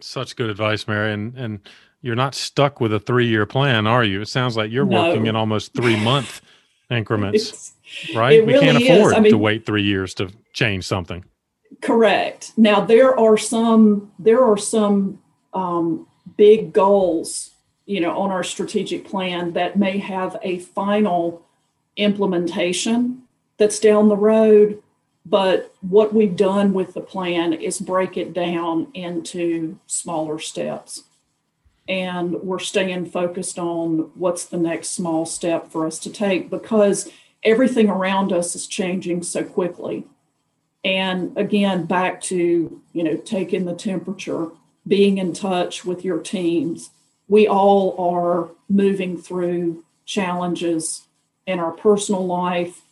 such 0.00 0.36
good 0.36 0.50
advice 0.50 0.86
mary 0.86 1.12
and 1.12 1.36
and 1.36 1.60
you're 2.00 2.16
not 2.16 2.34
stuck 2.34 2.80
with 2.80 2.92
a 2.92 3.00
three 3.00 3.26
year 3.26 3.46
plan, 3.46 3.86
are 3.86 4.04
you? 4.04 4.20
It 4.20 4.28
sounds 4.28 4.56
like 4.56 4.70
you're 4.70 4.86
no. 4.86 5.08
working 5.08 5.26
in 5.26 5.36
almost 5.36 5.74
three 5.74 6.02
month 6.02 6.40
increments, 6.90 7.74
right? 8.14 8.44
we 8.44 8.58
can't 8.58 8.82
afford 8.82 9.14
I 9.14 9.20
mean, 9.20 9.32
to 9.32 9.38
wait 9.38 9.66
three 9.66 9.82
years 9.82 10.14
to 10.14 10.30
change 10.52 10.84
something. 10.84 11.24
Correct. 11.82 12.52
Now 12.56 12.80
there 12.80 13.18
are 13.18 13.36
some 13.36 14.12
there 14.18 14.44
are 14.44 14.56
some 14.56 15.20
um, 15.52 16.06
big 16.36 16.72
goals, 16.72 17.50
you 17.86 18.00
know, 18.00 18.16
on 18.18 18.30
our 18.30 18.44
strategic 18.44 19.04
plan 19.06 19.52
that 19.54 19.78
may 19.78 19.98
have 19.98 20.36
a 20.42 20.58
final 20.58 21.46
implementation 21.96 23.22
that's 23.56 23.78
down 23.78 24.08
the 24.08 24.16
road. 24.16 24.82
But 25.26 25.74
what 25.80 26.14
we've 26.14 26.36
done 26.36 26.72
with 26.72 26.94
the 26.94 27.00
plan 27.00 27.52
is 27.52 27.80
break 27.80 28.16
it 28.16 28.32
down 28.32 28.88
into 28.94 29.78
smaller 29.86 30.38
steps 30.38 31.04
and 31.88 32.34
we're 32.42 32.58
staying 32.58 33.06
focused 33.06 33.58
on 33.58 34.10
what's 34.14 34.44
the 34.44 34.58
next 34.58 34.88
small 34.88 35.24
step 35.24 35.70
for 35.70 35.86
us 35.86 35.98
to 36.00 36.10
take 36.10 36.50
because 36.50 37.10
everything 37.42 37.88
around 37.88 38.32
us 38.32 38.54
is 38.54 38.66
changing 38.66 39.22
so 39.22 39.42
quickly 39.42 40.04
and 40.84 41.36
again 41.36 41.86
back 41.86 42.20
to 42.20 42.80
you 42.92 43.02
know 43.02 43.16
taking 43.16 43.64
the 43.64 43.74
temperature 43.74 44.50
being 44.88 45.18
in 45.18 45.32
touch 45.32 45.84
with 45.84 46.04
your 46.04 46.18
teams. 46.18 46.90
We 47.28 47.46
all 47.46 47.94
are 47.98 48.48
moving 48.68 49.20
through 49.20 49.84
challenges 50.06 51.06
in 51.46 51.60
our 51.60 51.72
personal 51.72 52.26
life 52.26 52.82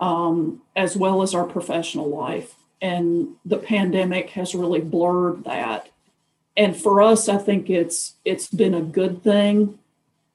um, 0.00 0.62
as 0.74 0.96
well 0.96 1.22
as 1.22 1.34
our 1.34 1.44
professional 1.44 2.08
life. 2.08 2.54
And 2.82 3.36
the 3.44 3.58
pandemic 3.58 4.30
has 4.30 4.54
really 4.54 4.80
blurred 4.80 5.44
that. 5.44 5.88
And 6.56 6.76
for 6.76 7.00
us 7.00 7.28
i 7.28 7.38
think 7.38 7.70
it's 7.70 8.14
it's 8.24 8.48
been 8.48 8.74
a 8.74 8.82
good 8.82 9.22
thing 9.22 9.78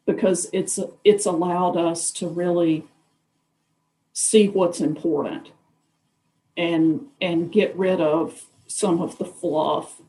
because 0.06 0.48
it's 0.54 0.80
it's 1.04 1.26
allowed 1.26 1.78
us 1.78 2.10
to 2.12 2.28
really 2.28 2.86
see 4.14 4.48
what's 4.48 4.80
important 4.80 5.50
and 6.56 7.06
and 7.22 7.52
get 7.52 7.76
rid 7.76 8.00
of 8.00 8.46
some 8.66 9.02
of 9.02 9.18
the 9.18 9.26
fluff 9.26 10.02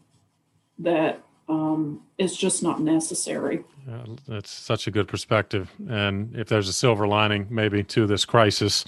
that 0.79 1.22
um, 1.49 2.03
is 2.18 2.37
just 2.37 2.62
not 2.62 2.81
necessary. 2.81 3.64
Yeah, 3.87 4.05
that's 4.27 4.51
such 4.51 4.87
a 4.87 4.91
good 4.91 5.09
perspective. 5.09 5.70
And 5.89 6.35
if 6.37 6.49
there's 6.49 6.68
a 6.68 6.72
silver 6.72 7.07
lining, 7.07 7.47
maybe 7.51 7.85
to 7.85 8.07
this 8.07 8.24
crisis, 8.24 8.85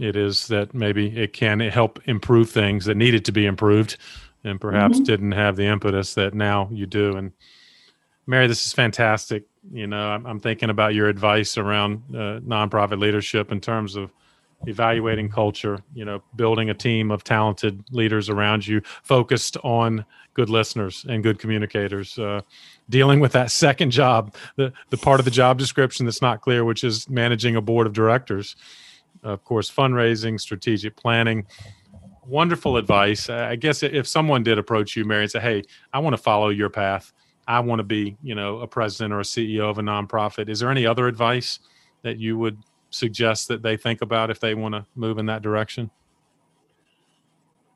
it 0.00 0.16
is 0.16 0.48
that 0.48 0.74
maybe 0.74 1.16
it 1.16 1.32
can 1.32 1.60
help 1.60 2.00
improve 2.06 2.50
things 2.50 2.86
that 2.86 2.96
needed 2.96 3.24
to 3.26 3.32
be 3.32 3.46
improved 3.46 3.96
and 4.42 4.60
perhaps 4.60 4.96
mm-hmm. 4.96 5.04
didn't 5.04 5.32
have 5.32 5.56
the 5.56 5.66
impetus 5.66 6.14
that 6.14 6.34
now 6.34 6.68
you 6.72 6.86
do. 6.86 7.16
And 7.16 7.32
Mary, 8.26 8.46
this 8.46 8.66
is 8.66 8.72
fantastic. 8.72 9.44
You 9.72 9.86
know, 9.86 10.08
I'm, 10.08 10.26
I'm 10.26 10.40
thinking 10.40 10.70
about 10.70 10.94
your 10.94 11.08
advice 11.08 11.56
around 11.56 12.02
uh, 12.10 12.40
nonprofit 12.40 12.98
leadership 12.98 13.52
in 13.52 13.60
terms 13.60 13.96
of 13.96 14.10
evaluating 14.66 15.28
culture, 15.28 15.78
you 15.94 16.04
know, 16.04 16.22
building 16.36 16.70
a 16.70 16.74
team 16.74 17.10
of 17.10 17.24
talented 17.24 17.84
leaders 17.90 18.28
around 18.28 18.66
you, 18.66 18.80
focused 19.02 19.56
on 19.64 20.04
good 20.34 20.50
listeners 20.50 21.06
and 21.08 21.22
good 21.22 21.38
communicators, 21.38 22.18
uh, 22.18 22.40
dealing 22.90 23.20
with 23.20 23.32
that 23.32 23.50
second 23.50 23.90
job, 23.90 24.34
the, 24.56 24.72
the 24.90 24.96
part 24.96 25.20
of 25.20 25.24
the 25.24 25.30
job 25.30 25.58
description 25.58 26.04
that's 26.04 26.22
not 26.22 26.40
clear, 26.40 26.64
which 26.64 26.84
is 26.84 27.08
managing 27.08 27.56
a 27.56 27.60
board 27.60 27.86
of 27.86 27.92
directors. 27.92 28.56
Of 29.22 29.44
course, 29.44 29.70
fundraising, 29.70 30.38
strategic 30.38 30.96
planning, 30.96 31.46
wonderful 32.26 32.76
advice. 32.76 33.30
I 33.30 33.56
guess 33.56 33.82
if 33.82 34.06
someone 34.06 34.42
did 34.42 34.58
approach 34.58 34.96
you, 34.96 35.04
Mary, 35.04 35.22
and 35.22 35.30
say, 35.30 35.40
"Hey, 35.40 35.62
I 35.92 36.00
want 36.00 36.14
to 36.14 36.22
follow 36.22 36.50
your 36.50 36.68
path. 36.68 37.12
I 37.46 37.60
want 37.60 37.78
to 37.78 37.84
be, 37.84 38.16
you 38.22 38.34
know, 38.34 38.58
a 38.58 38.66
president 38.66 39.14
or 39.14 39.20
a 39.20 39.24
CEO 39.24 39.70
of 39.70 39.78
a 39.78 39.82
nonprofit." 39.82 40.48
Is 40.48 40.60
there 40.60 40.70
any 40.70 40.86
other 40.86 41.06
advice 41.06 41.58
that 42.02 42.18
you 42.18 42.36
would 42.36 42.58
suggest 42.94 43.48
that 43.48 43.62
they 43.62 43.76
think 43.76 44.00
about 44.02 44.30
if 44.30 44.40
they 44.40 44.54
want 44.54 44.74
to 44.74 44.86
move 44.94 45.18
in 45.18 45.26
that 45.26 45.42
direction? 45.42 45.90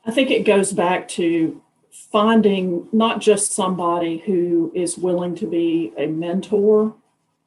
I 0.06 0.10
think 0.10 0.30
it 0.30 0.44
goes 0.44 0.72
back 0.72 1.08
to 1.08 1.60
finding 1.90 2.88
not 2.92 3.20
just 3.20 3.52
somebody 3.52 4.18
who 4.18 4.72
is 4.74 4.96
willing 4.96 5.34
to 5.36 5.46
be 5.46 5.92
a 5.98 6.06
mentor, 6.06 6.94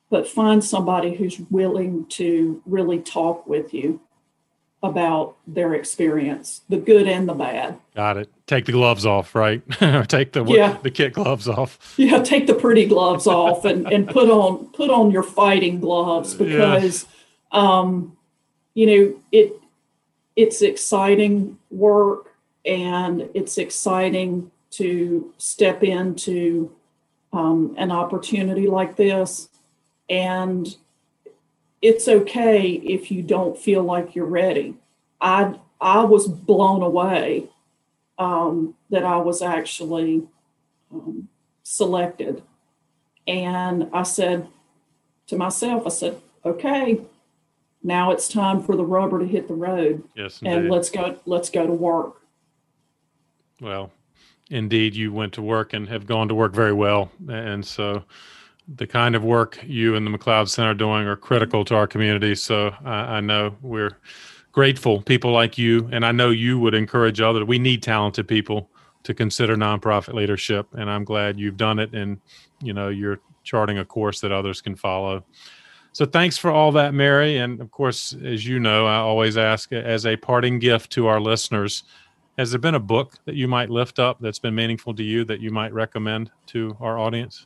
but 0.09 0.28
find 0.28 0.63
somebody 0.63 1.15
who's 1.15 1.39
willing 1.49 2.05
to 2.09 2.61
really 2.65 2.99
talk 2.99 3.47
with 3.47 3.74
you 3.74 4.01
about 4.84 5.38
their 5.45 5.76
experience, 5.76 6.61
the 6.67 6.78
good 6.78 7.07
and 7.07 7.30
the 7.30 7.34
bad. 7.34 7.78
Got 7.95 8.17
it. 8.17 8.30
Take 8.47 8.65
the 8.65 8.72
gloves 8.72 9.05
off, 9.05 9.36
right? 9.36 9.61
take 10.07 10.34
the 10.34 10.43
Yeah. 10.43 10.78
the 10.82 10.89
kit 10.91 11.13
gloves 11.13 11.47
off. 11.47 11.93
Yeah, 11.97 12.22
take 12.24 12.47
the 12.47 12.55
pretty 12.55 12.88
gloves 12.88 13.28
off 13.28 13.63
and, 13.63 13.91
and 13.91 14.07
put 14.07 14.30
on 14.30 14.67
put 14.74 14.89
on 14.89 15.11
your 15.11 15.24
fighting 15.24 15.80
gloves 15.80 16.34
because 16.34 17.05
um, 17.52 18.18
you 18.74 18.86
know 18.86 19.20
it 19.32 19.54
it's 20.36 20.62
exciting 20.62 21.58
work 21.70 22.34
and 22.66 23.30
it's 23.34 23.58
exciting 23.58 24.49
to 24.70 25.34
step 25.38 25.84
into 25.84 26.72
um, 27.34 27.76
an 27.78 27.91
opportunity 27.91 28.68
like 28.68 28.95
this 28.95 29.49
and 30.10 30.76
it's 31.82 32.08
okay 32.08 32.70
if 32.72 33.10
you 33.12 33.24
don't 33.24 33.58
feel 33.58 33.84
like 33.84 34.16
you're 34.16 34.26
ready. 34.26 34.76
I 35.20 35.56
I 35.80 36.04
was 36.04 36.28
blown 36.28 36.84
away 36.84 37.49
um, 38.20 38.76
that 38.91 39.04
I 39.04 39.18
was 39.18 39.41
actually 39.41 40.28
um, 40.93 41.28
selected, 41.64 42.43
and 43.28 43.89
I 43.91 44.04
said 44.04 44.47
to 45.28 45.38
myself, 45.38 45.84
I 45.86 45.89
said, 45.89 46.22
"Okay, 46.45 47.02
now 47.84 48.12
it's 48.12 48.28
time 48.28 48.62
for 48.62 48.76
the 48.76 48.86
rubber 48.86 49.20
to 49.20 49.26
hit 49.26 49.48
the 49.48 49.54
road, 49.54 50.04
Yes, 50.16 50.42
and 50.44 50.70
let's 50.70 50.90
go. 50.90 51.18
Let's 51.26 51.50
go 51.50 51.66
to 51.66 51.74
work." 51.74 52.22
Well, 53.60 53.92
indeed, 54.50 54.96
you 54.96 55.14
went 55.14 55.34
to 55.34 55.42
work 55.42 55.74
and 55.74 55.88
have 55.90 56.06
gone 56.06 56.28
to 56.28 56.36
work 56.36 56.54
very 56.54 56.74
well. 56.74 57.12
And 57.30 57.66
so 57.66 58.04
the 58.68 58.88
kind 58.88 59.16
of 59.16 59.24
work 59.24 59.60
you 59.64 59.96
and 59.96 60.06
the 60.06 60.12
McLeod 60.12 60.50
Center 60.50 60.72
are 60.72 60.76
doing 60.76 61.08
are 61.08 61.16
critical 61.16 61.66
to 61.66 61.76
our 61.76 61.88
community. 61.88 62.36
So 62.36 62.74
I, 62.86 63.18
I 63.18 63.22
know 63.22 63.56
we're 63.62 63.98
grateful, 64.52 65.02
people 65.02 65.32
like 65.32 65.58
you, 65.58 65.90
and 65.92 66.06
I 66.06 66.12
know 66.12 66.30
you 66.30 66.60
would 66.60 66.74
encourage 66.74 67.22
others. 67.22 67.46
We 67.46 67.60
need 67.60 67.82
talented 67.82 68.28
people 68.28 68.70
to 69.04 69.14
consider 69.14 69.56
nonprofit 69.56 70.14
leadership, 70.14 70.68
and 70.74 70.90
I'm 70.90 71.04
glad 71.04 71.40
you've 71.40 71.58
done 71.58 71.80
it. 71.80 71.94
And 71.94 72.20
you 72.62 72.74
know, 72.74 72.90
you're 72.90 73.20
charting 73.44 73.80
a 73.80 73.86
course 73.86 74.22
that 74.22 74.32
others 74.32 74.62
can 74.62 74.76
follow. 74.76 75.24
So 75.94 76.06
thanks 76.06 76.38
for 76.38 76.52
all 76.52 76.72
that, 76.74 76.94
Mary. 76.94 77.38
And 77.38 77.60
of 77.60 77.72
course, 77.72 78.16
as 78.24 78.46
you 78.46 78.60
know, 78.60 78.86
I 78.86 78.96
always 78.96 79.38
ask 79.38 79.72
as 79.74 80.06
a 80.06 80.16
parting 80.16 80.60
gift 80.60 80.92
to 80.94 81.08
our 81.08 81.20
listeners 81.20 81.84
has 82.38 82.52
there 82.52 82.60
been 82.60 82.76
a 82.76 82.80
book 82.80 83.14
that 83.26 83.36
you 83.36 83.48
might 83.48 83.70
lift 83.70 84.00
up 84.00 84.18
that's 84.20 84.39
been 84.39 84.56
meaningful 84.56 84.94
to 84.96 85.04
you 85.04 85.26
that 85.26 85.42
you 85.42 85.52
might 85.52 85.74
recommend 85.74 86.32
to 86.48 86.76
our 86.80 86.98
audience? 86.98 87.46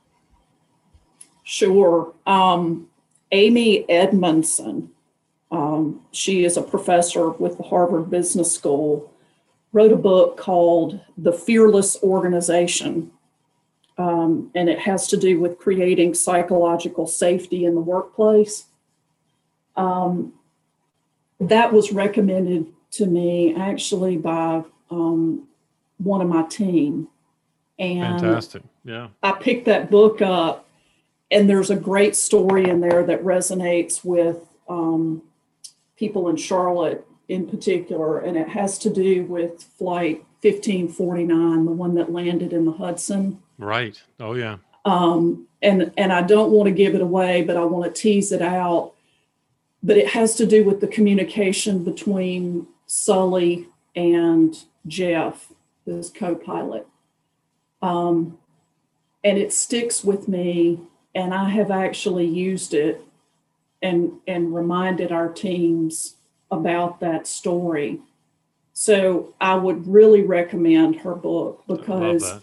Sure. 1.44 2.14
Um, 2.26 2.88
Amy 3.32 3.90
Edmondson, 3.90 4.92
um, 5.52 6.02
she 6.12 6.46
is 6.46 6.56
a 6.56 6.62
professor 6.62 7.30
with 7.30 7.58
the 7.58 7.64
Harvard 7.64 8.10
Business 8.10 8.52
School, 8.54 9.12
wrote 9.74 9.92
a 9.92 9.98
book 9.98 10.38
called 10.38 11.00
The 11.18 11.34
Fearless 11.34 11.98
Organization. 12.02 13.12
Um, 13.98 14.52
and 14.54 14.70
it 14.70 14.80
has 14.80 15.08
to 15.08 15.18
do 15.18 15.40
with 15.40 15.58
creating 15.58 16.14
psychological 16.16 17.08
safety 17.08 17.66
in 17.66 17.76
the 17.76 17.82
workplace. 17.82 18.66
Um, 19.76 20.34
that 21.40 21.74
was 21.74 21.92
recommended 21.92 22.68
to 22.92 23.06
me 23.06 23.56
actually 23.56 24.18
by 24.18 24.64
um, 24.90 25.48
one 25.98 26.22
of 26.22 26.28
my 26.28 26.44
team. 26.44 27.08
And 27.78 28.22
Fantastic. 28.22 28.64
Yeah. 28.84 29.10
I 29.22 29.34
picked 29.34 29.66
that 29.66 29.92
book 29.92 30.22
up, 30.22 30.68
and 31.30 31.50
there's 31.50 31.70
a 31.70 31.76
great 31.76 32.16
story 32.16 32.70
in 32.70 32.80
there 32.80 33.04
that 33.06 33.24
resonates 33.24 34.04
with 34.04 34.38
um, 34.70 35.24
people 35.98 36.30
in 36.30 36.38
Charlotte 36.38 37.06
in 37.28 37.48
particular, 37.48 38.20
and 38.20 38.38
it 38.38 38.50
has 38.50 38.78
to 38.80 38.90
do 38.90 39.24
with 39.24 39.64
Flight 39.78 40.24
1549, 40.42 41.66
the 41.66 41.72
one 41.72 41.96
that 41.96 42.12
landed 42.12 42.54
in 42.54 42.66
the 42.66 42.74
Hudson. 42.74 43.42
Right. 43.58 44.02
Oh, 44.20 44.34
yeah. 44.34 44.58
Um, 44.86 45.48
and 45.62 45.92
and 45.98 46.14
I 46.14 46.22
don't 46.22 46.52
want 46.52 46.68
to 46.68 46.72
give 46.72 46.94
it 46.96 47.02
away, 47.02 47.42
but 47.42 47.58
I 47.58 47.66
want 47.66 47.86
to 47.94 48.02
tease 48.02 48.32
it 48.32 48.42
out. 48.42 48.94
But 49.82 49.98
it 49.98 50.10
has 50.10 50.36
to 50.36 50.46
do 50.46 50.64
with 50.64 50.80
the 50.80 50.88
communication 50.88 51.84
between 51.84 52.68
Sully 52.86 53.68
and 53.96 54.56
Jeff, 54.88 55.52
his 55.86 56.10
co-pilot. 56.10 56.88
Um, 57.82 58.38
and 59.24 59.38
it 59.38 59.54
sticks 59.54 60.04
with 60.04 60.28
me, 60.28 60.80
and 61.14 61.34
I 61.34 61.50
have 61.50 61.72
actually 61.72 62.28
used 62.28 62.74
it 62.74 63.02
and 63.82 64.14
and 64.28 64.54
reminded 64.54 65.12
our 65.12 65.30
teams 65.30 66.16
about 66.52 67.00
that 67.00 67.26
story. 67.26 68.02
So 68.74 69.34
I 69.42 69.56
would 69.56 69.88
really 69.88 70.22
recommend 70.22 70.98
her 70.98 71.16
book 71.16 71.64
because. 71.68 72.42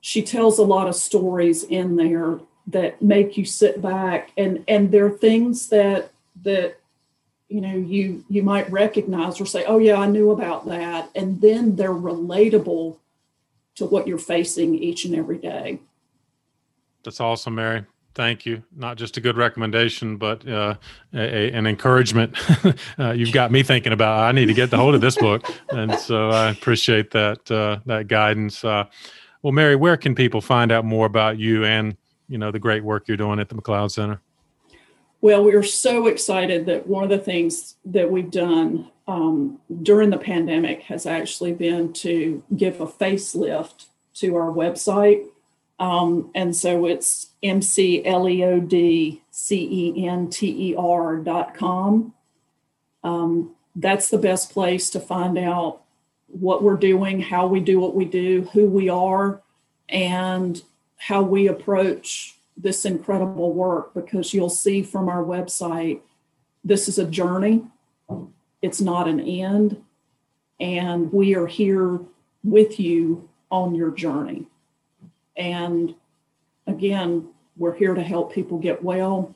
She 0.00 0.22
tells 0.22 0.58
a 0.58 0.62
lot 0.62 0.88
of 0.88 0.94
stories 0.94 1.64
in 1.64 1.96
there 1.96 2.38
that 2.66 3.00
make 3.02 3.36
you 3.36 3.44
sit 3.44 3.80
back 3.82 4.30
and 4.36 4.64
and 4.68 4.92
there 4.92 5.06
are 5.06 5.10
things 5.10 5.68
that 5.68 6.12
that 6.42 6.76
you 7.48 7.60
know 7.60 7.74
you 7.74 8.24
you 8.28 8.42
might 8.42 8.70
recognize 8.70 9.40
or 9.40 9.46
say 9.46 9.64
oh 9.64 9.78
yeah 9.78 9.96
i 9.96 10.06
knew 10.06 10.30
about 10.30 10.66
that 10.66 11.10
and 11.14 11.40
then 11.40 11.76
they're 11.76 11.90
relatable 11.90 12.96
to 13.74 13.84
what 13.86 14.06
you're 14.06 14.18
facing 14.18 14.74
each 14.74 15.04
and 15.04 15.14
every 15.14 15.38
day 15.38 15.78
That's 17.02 17.20
awesome, 17.20 17.54
Mary. 17.54 17.84
Thank 18.14 18.44
you. 18.44 18.62
Not 18.76 18.96
just 18.96 19.16
a 19.16 19.20
good 19.20 19.36
recommendation, 19.36 20.16
but 20.16 20.46
uh, 20.46 20.74
a, 21.14 21.52
an 21.52 21.66
encouragement. 21.66 22.36
uh, 22.98 23.12
you've 23.12 23.32
got 23.32 23.52
me 23.52 23.62
thinking 23.62 23.92
about. 23.92 24.18
I 24.18 24.32
need 24.32 24.46
to 24.46 24.54
get 24.54 24.70
the 24.70 24.76
hold 24.76 24.94
of 24.94 25.00
this 25.00 25.16
book, 25.16 25.46
and 25.70 25.94
so 25.94 26.30
I 26.30 26.50
appreciate 26.50 27.12
that 27.12 27.50
uh, 27.50 27.78
that 27.86 28.08
guidance. 28.08 28.64
Well, 29.42 29.52
Mary, 29.52 29.76
where 29.76 29.96
can 29.96 30.14
people 30.14 30.40
find 30.40 30.70
out 30.70 30.84
more 30.84 31.06
about 31.06 31.38
you 31.38 31.64
and 31.64 31.96
you 32.28 32.38
know 32.38 32.50
the 32.50 32.58
great 32.58 32.84
work 32.84 33.08
you're 33.08 33.16
doing 33.16 33.40
at 33.40 33.48
the 33.48 33.54
McLeod 33.54 33.90
Center? 33.90 34.20
Well, 35.22 35.44
we 35.44 35.54
are 35.54 35.62
so 35.62 36.06
excited 36.06 36.66
that 36.66 36.86
one 36.86 37.04
of 37.04 37.10
the 37.10 37.18
things 37.18 37.76
that 37.84 38.10
we've 38.10 38.30
done 38.30 38.90
um, 39.06 39.60
during 39.82 40.10
the 40.10 40.18
pandemic 40.18 40.82
has 40.82 41.04
actually 41.04 41.52
been 41.52 41.92
to 41.94 42.42
give 42.56 42.80
a 42.80 42.86
facelift 42.86 43.86
to 44.14 44.36
our 44.36 44.50
website. 44.50 45.26
Um, 45.78 46.30
and 46.34 46.54
so 46.54 46.86
it's 46.86 47.30
M 47.42 47.62
C 47.62 48.04
L 48.04 48.28
E 48.28 48.44
O 48.44 48.60
D 48.60 49.22
C 49.30 49.94
E 49.96 50.06
N 50.06 50.28
T 50.28 50.70
E 50.70 50.74
R 50.76 51.16
dot 51.16 51.54
com. 51.54 52.14
Um, 53.02 53.54
that's 53.74 54.10
the 54.10 54.18
best 54.18 54.52
place 54.52 54.90
to 54.90 55.00
find 55.00 55.38
out 55.38 55.82
what 56.32 56.62
we're 56.62 56.76
doing, 56.76 57.20
how 57.20 57.46
we 57.46 57.60
do 57.60 57.80
what 57.80 57.94
we 57.94 58.04
do, 58.04 58.48
who 58.52 58.66
we 58.66 58.88
are, 58.88 59.42
and 59.88 60.62
how 60.96 61.22
we 61.22 61.48
approach 61.48 62.36
this 62.56 62.84
incredible 62.84 63.52
work 63.52 63.94
because 63.94 64.34
you'll 64.34 64.50
see 64.50 64.82
from 64.82 65.08
our 65.08 65.24
website 65.24 66.00
this 66.62 66.88
is 66.88 66.98
a 66.98 67.06
journey, 67.06 67.64
it's 68.60 68.80
not 68.80 69.08
an 69.08 69.20
end, 69.20 69.82
and 70.60 71.10
we 71.10 71.34
are 71.34 71.46
here 71.46 72.00
with 72.44 72.78
you 72.78 73.28
on 73.50 73.74
your 73.74 73.90
journey. 73.90 74.46
And 75.36 75.94
again, 76.66 77.28
we're 77.56 77.74
here 77.74 77.94
to 77.94 78.02
help 78.02 78.32
people 78.32 78.58
get 78.58 78.84
well. 78.84 79.34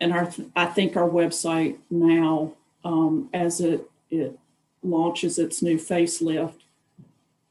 And 0.00 0.12
our, 0.12 0.32
I 0.56 0.66
think 0.66 0.96
our 0.96 1.08
website 1.08 1.76
now, 1.90 2.54
um, 2.84 3.28
as 3.34 3.60
it, 3.60 3.88
it 4.10 4.38
launches 4.82 5.38
its 5.38 5.62
new 5.62 5.76
facelift, 5.76 6.60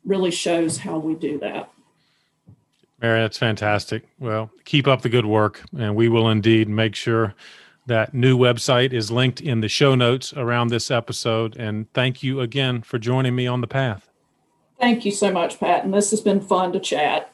really 0.05 0.32
shows 0.32 0.77
how 0.77 0.97
we 0.97 1.15
do 1.15 1.39
that. 1.39 1.71
Mary, 3.01 3.21
that's 3.21 3.38
fantastic. 3.38 4.03
Well, 4.19 4.51
keep 4.63 4.88
up 4.88 5.01
the 5.01 5.09
good 5.09 5.25
work, 5.25 5.63
and 5.77 5.95
we 5.95 6.07
will 6.07 6.29
indeed 6.29 6.69
make 6.69 6.95
sure 6.95 7.34
that 7.88 8.13
new 8.13 8.38
website 8.38 8.93
is 8.93 9.09
linked 9.09 9.41
in 9.41 9.61
the 9.61 9.67
show 9.67 9.95
notes 9.95 10.34
around 10.34 10.67
this 10.67 10.91
episode. 10.91 11.57
And 11.57 11.91
thank 11.93 12.21
you 12.21 12.39
again 12.39 12.84
for 12.84 12.99
joining 12.99 13.36
me 13.36 13.47
on 13.47 13.61
the 13.61 13.67
path. 13.67 14.07
Thank 14.79 15.03
you 15.03 15.11
so 15.11 15.32
much, 15.32 15.59
Pat. 15.59 15.84
And 15.84 15.93
this 15.93 16.11
has 16.11 16.21
been 16.21 16.41
fun 16.41 16.73
to 16.73 16.79
chat. 16.79 17.34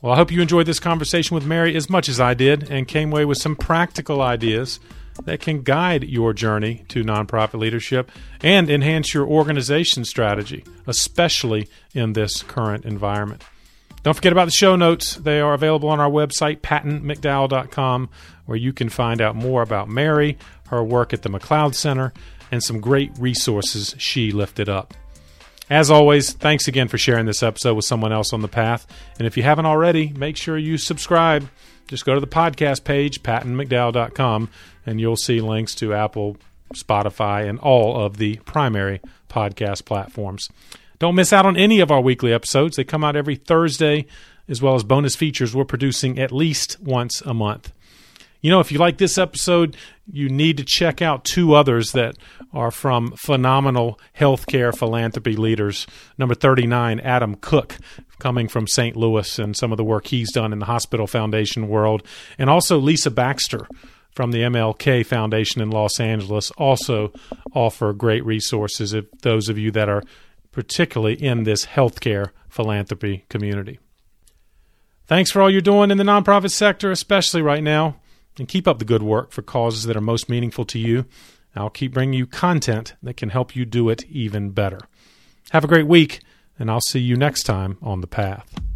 Well, 0.00 0.12
I 0.12 0.16
hope 0.16 0.30
you 0.30 0.40
enjoyed 0.40 0.66
this 0.66 0.78
conversation 0.78 1.34
with 1.34 1.44
Mary 1.44 1.74
as 1.74 1.90
much 1.90 2.08
as 2.08 2.20
I 2.20 2.34
did 2.34 2.70
and 2.70 2.86
came 2.86 3.10
away 3.12 3.24
with 3.24 3.38
some 3.38 3.56
practical 3.56 4.22
ideas 4.22 4.78
that 5.24 5.40
can 5.40 5.62
guide 5.62 6.04
your 6.04 6.32
journey 6.32 6.84
to 6.88 7.04
nonprofit 7.04 7.58
leadership 7.58 8.10
and 8.42 8.70
enhance 8.70 9.14
your 9.14 9.26
organization 9.26 10.04
strategy, 10.04 10.64
especially 10.86 11.68
in 11.94 12.12
this 12.12 12.42
current 12.42 12.84
environment. 12.84 13.44
Don't 14.02 14.14
forget 14.14 14.32
about 14.32 14.46
the 14.46 14.52
show 14.52 14.76
notes. 14.76 15.16
They 15.16 15.40
are 15.40 15.54
available 15.54 15.88
on 15.88 16.00
our 16.00 16.10
website, 16.10 16.60
pattonmcdowell.com, 16.60 18.08
where 18.46 18.56
you 18.56 18.72
can 18.72 18.88
find 18.88 19.20
out 19.20 19.36
more 19.36 19.62
about 19.62 19.88
Mary, 19.88 20.38
her 20.68 20.82
work 20.82 21.12
at 21.12 21.22
the 21.22 21.28
McLeod 21.28 21.74
Center, 21.74 22.12
and 22.50 22.62
some 22.62 22.80
great 22.80 23.10
resources 23.18 23.94
she 23.98 24.30
lifted 24.30 24.68
up. 24.68 24.94
As 25.70 25.90
always, 25.90 26.32
thanks 26.32 26.66
again 26.66 26.88
for 26.88 26.96
sharing 26.96 27.26
this 27.26 27.42
episode 27.42 27.74
with 27.74 27.84
someone 27.84 28.12
else 28.12 28.32
on 28.32 28.40
the 28.40 28.48
path. 28.48 28.86
And 29.18 29.26
if 29.26 29.36
you 29.36 29.42
haven't 29.42 29.66
already, 29.66 30.08
make 30.08 30.36
sure 30.36 30.56
you 30.56 30.78
subscribe 30.78 31.46
just 31.88 32.04
go 32.04 32.14
to 32.14 32.20
the 32.20 32.26
podcast 32.26 32.84
page, 32.84 33.22
pattonmcdowell.com, 33.22 34.50
and 34.86 35.00
you'll 35.00 35.16
see 35.16 35.40
links 35.40 35.74
to 35.76 35.94
Apple, 35.94 36.36
Spotify, 36.74 37.48
and 37.48 37.58
all 37.58 38.00
of 38.00 38.18
the 38.18 38.36
primary 38.44 39.00
podcast 39.28 39.84
platforms. 39.84 40.48
Don't 40.98 41.14
miss 41.14 41.32
out 41.32 41.46
on 41.46 41.56
any 41.56 41.80
of 41.80 41.90
our 41.90 42.00
weekly 42.00 42.32
episodes. 42.32 42.76
They 42.76 42.84
come 42.84 43.04
out 43.04 43.16
every 43.16 43.36
Thursday, 43.36 44.06
as 44.48 44.60
well 44.60 44.74
as 44.74 44.82
bonus 44.84 45.16
features 45.16 45.54
we're 45.54 45.64
producing 45.64 46.18
at 46.18 46.32
least 46.32 46.80
once 46.80 47.20
a 47.22 47.34
month. 47.34 47.72
You 48.40 48.50
know, 48.52 48.60
if 48.60 48.70
you 48.70 48.78
like 48.78 48.98
this 48.98 49.18
episode, 49.18 49.76
you 50.06 50.28
need 50.28 50.58
to 50.58 50.64
check 50.64 51.02
out 51.02 51.24
two 51.24 51.54
others 51.54 51.90
that 51.92 52.16
are 52.52 52.70
from 52.70 53.12
phenomenal 53.16 53.98
healthcare 54.16 54.76
philanthropy 54.76 55.34
leaders. 55.34 55.88
Number 56.18 56.36
39, 56.36 57.00
Adam 57.00 57.34
Cook, 57.34 57.76
coming 58.20 58.46
from 58.46 58.68
St. 58.68 58.94
Louis 58.96 59.38
and 59.40 59.56
some 59.56 59.72
of 59.72 59.76
the 59.76 59.84
work 59.84 60.06
he's 60.06 60.32
done 60.32 60.52
in 60.52 60.60
the 60.60 60.66
hospital 60.66 61.08
foundation 61.08 61.68
world. 61.68 62.04
And 62.38 62.48
also 62.48 62.78
Lisa 62.78 63.10
Baxter 63.10 63.66
from 64.12 64.30
the 64.30 64.42
MLK 64.42 65.04
Foundation 65.04 65.60
in 65.60 65.70
Los 65.70 65.98
Angeles 65.98 66.52
also 66.52 67.12
offer 67.54 67.92
great 67.92 68.24
resources 68.24 68.94
if 68.94 69.10
those 69.22 69.48
of 69.48 69.58
you 69.58 69.72
that 69.72 69.88
are 69.88 70.02
particularly 70.52 71.14
in 71.14 71.42
this 71.42 71.66
healthcare 71.66 72.30
philanthropy 72.48 73.24
community. 73.28 73.80
Thanks 75.06 75.32
for 75.32 75.42
all 75.42 75.50
you're 75.50 75.60
doing 75.60 75.90
in 75.90 75.98
the 75.98 76.04
nonprofit 76.04 76.52
sector, 76.52 76.92
especially 76.92 77.42
right 77.42 77.62
now 77.62 77.96
and 78.38 78.48
keep 78.48 78.68
up 78.68 78.78
the 78.78 78.84
good 78.84 79.02
work 79.02 79.32
for 79.32 79.42
causes 79.42 79.84
that 79.84 79.96
are 79.96 80.00
most 80.00 80.28
meaningful 80.28 80.64
to 80.66 80.78
you. 80.78 81.04
I'll 81.56 81.70
keep 81.70 81.92
bringing 81.92 82.18
you 82.18 82.26
content 82.26 82.94
that 83.02 83.16
can 83.16 83.30
help 83.30 83.56
you 83.56 83.64
do 83.64 83.88
it 83.88 84.04
even 84.08 84.50
better. 84.50 84.80
Have 85.50 85.64
a 85.64 85.68
great 85.68 85.86
week, 85.86 86.20
and 86.58 86.70
I'll 86.70 86.80
see 86.80 87.00
you 87.00 87.16
next 87.16 87.42
time 87.42 87.78
on 87.82 88.00
The 88.00 88.06
Path. 88.06 88.67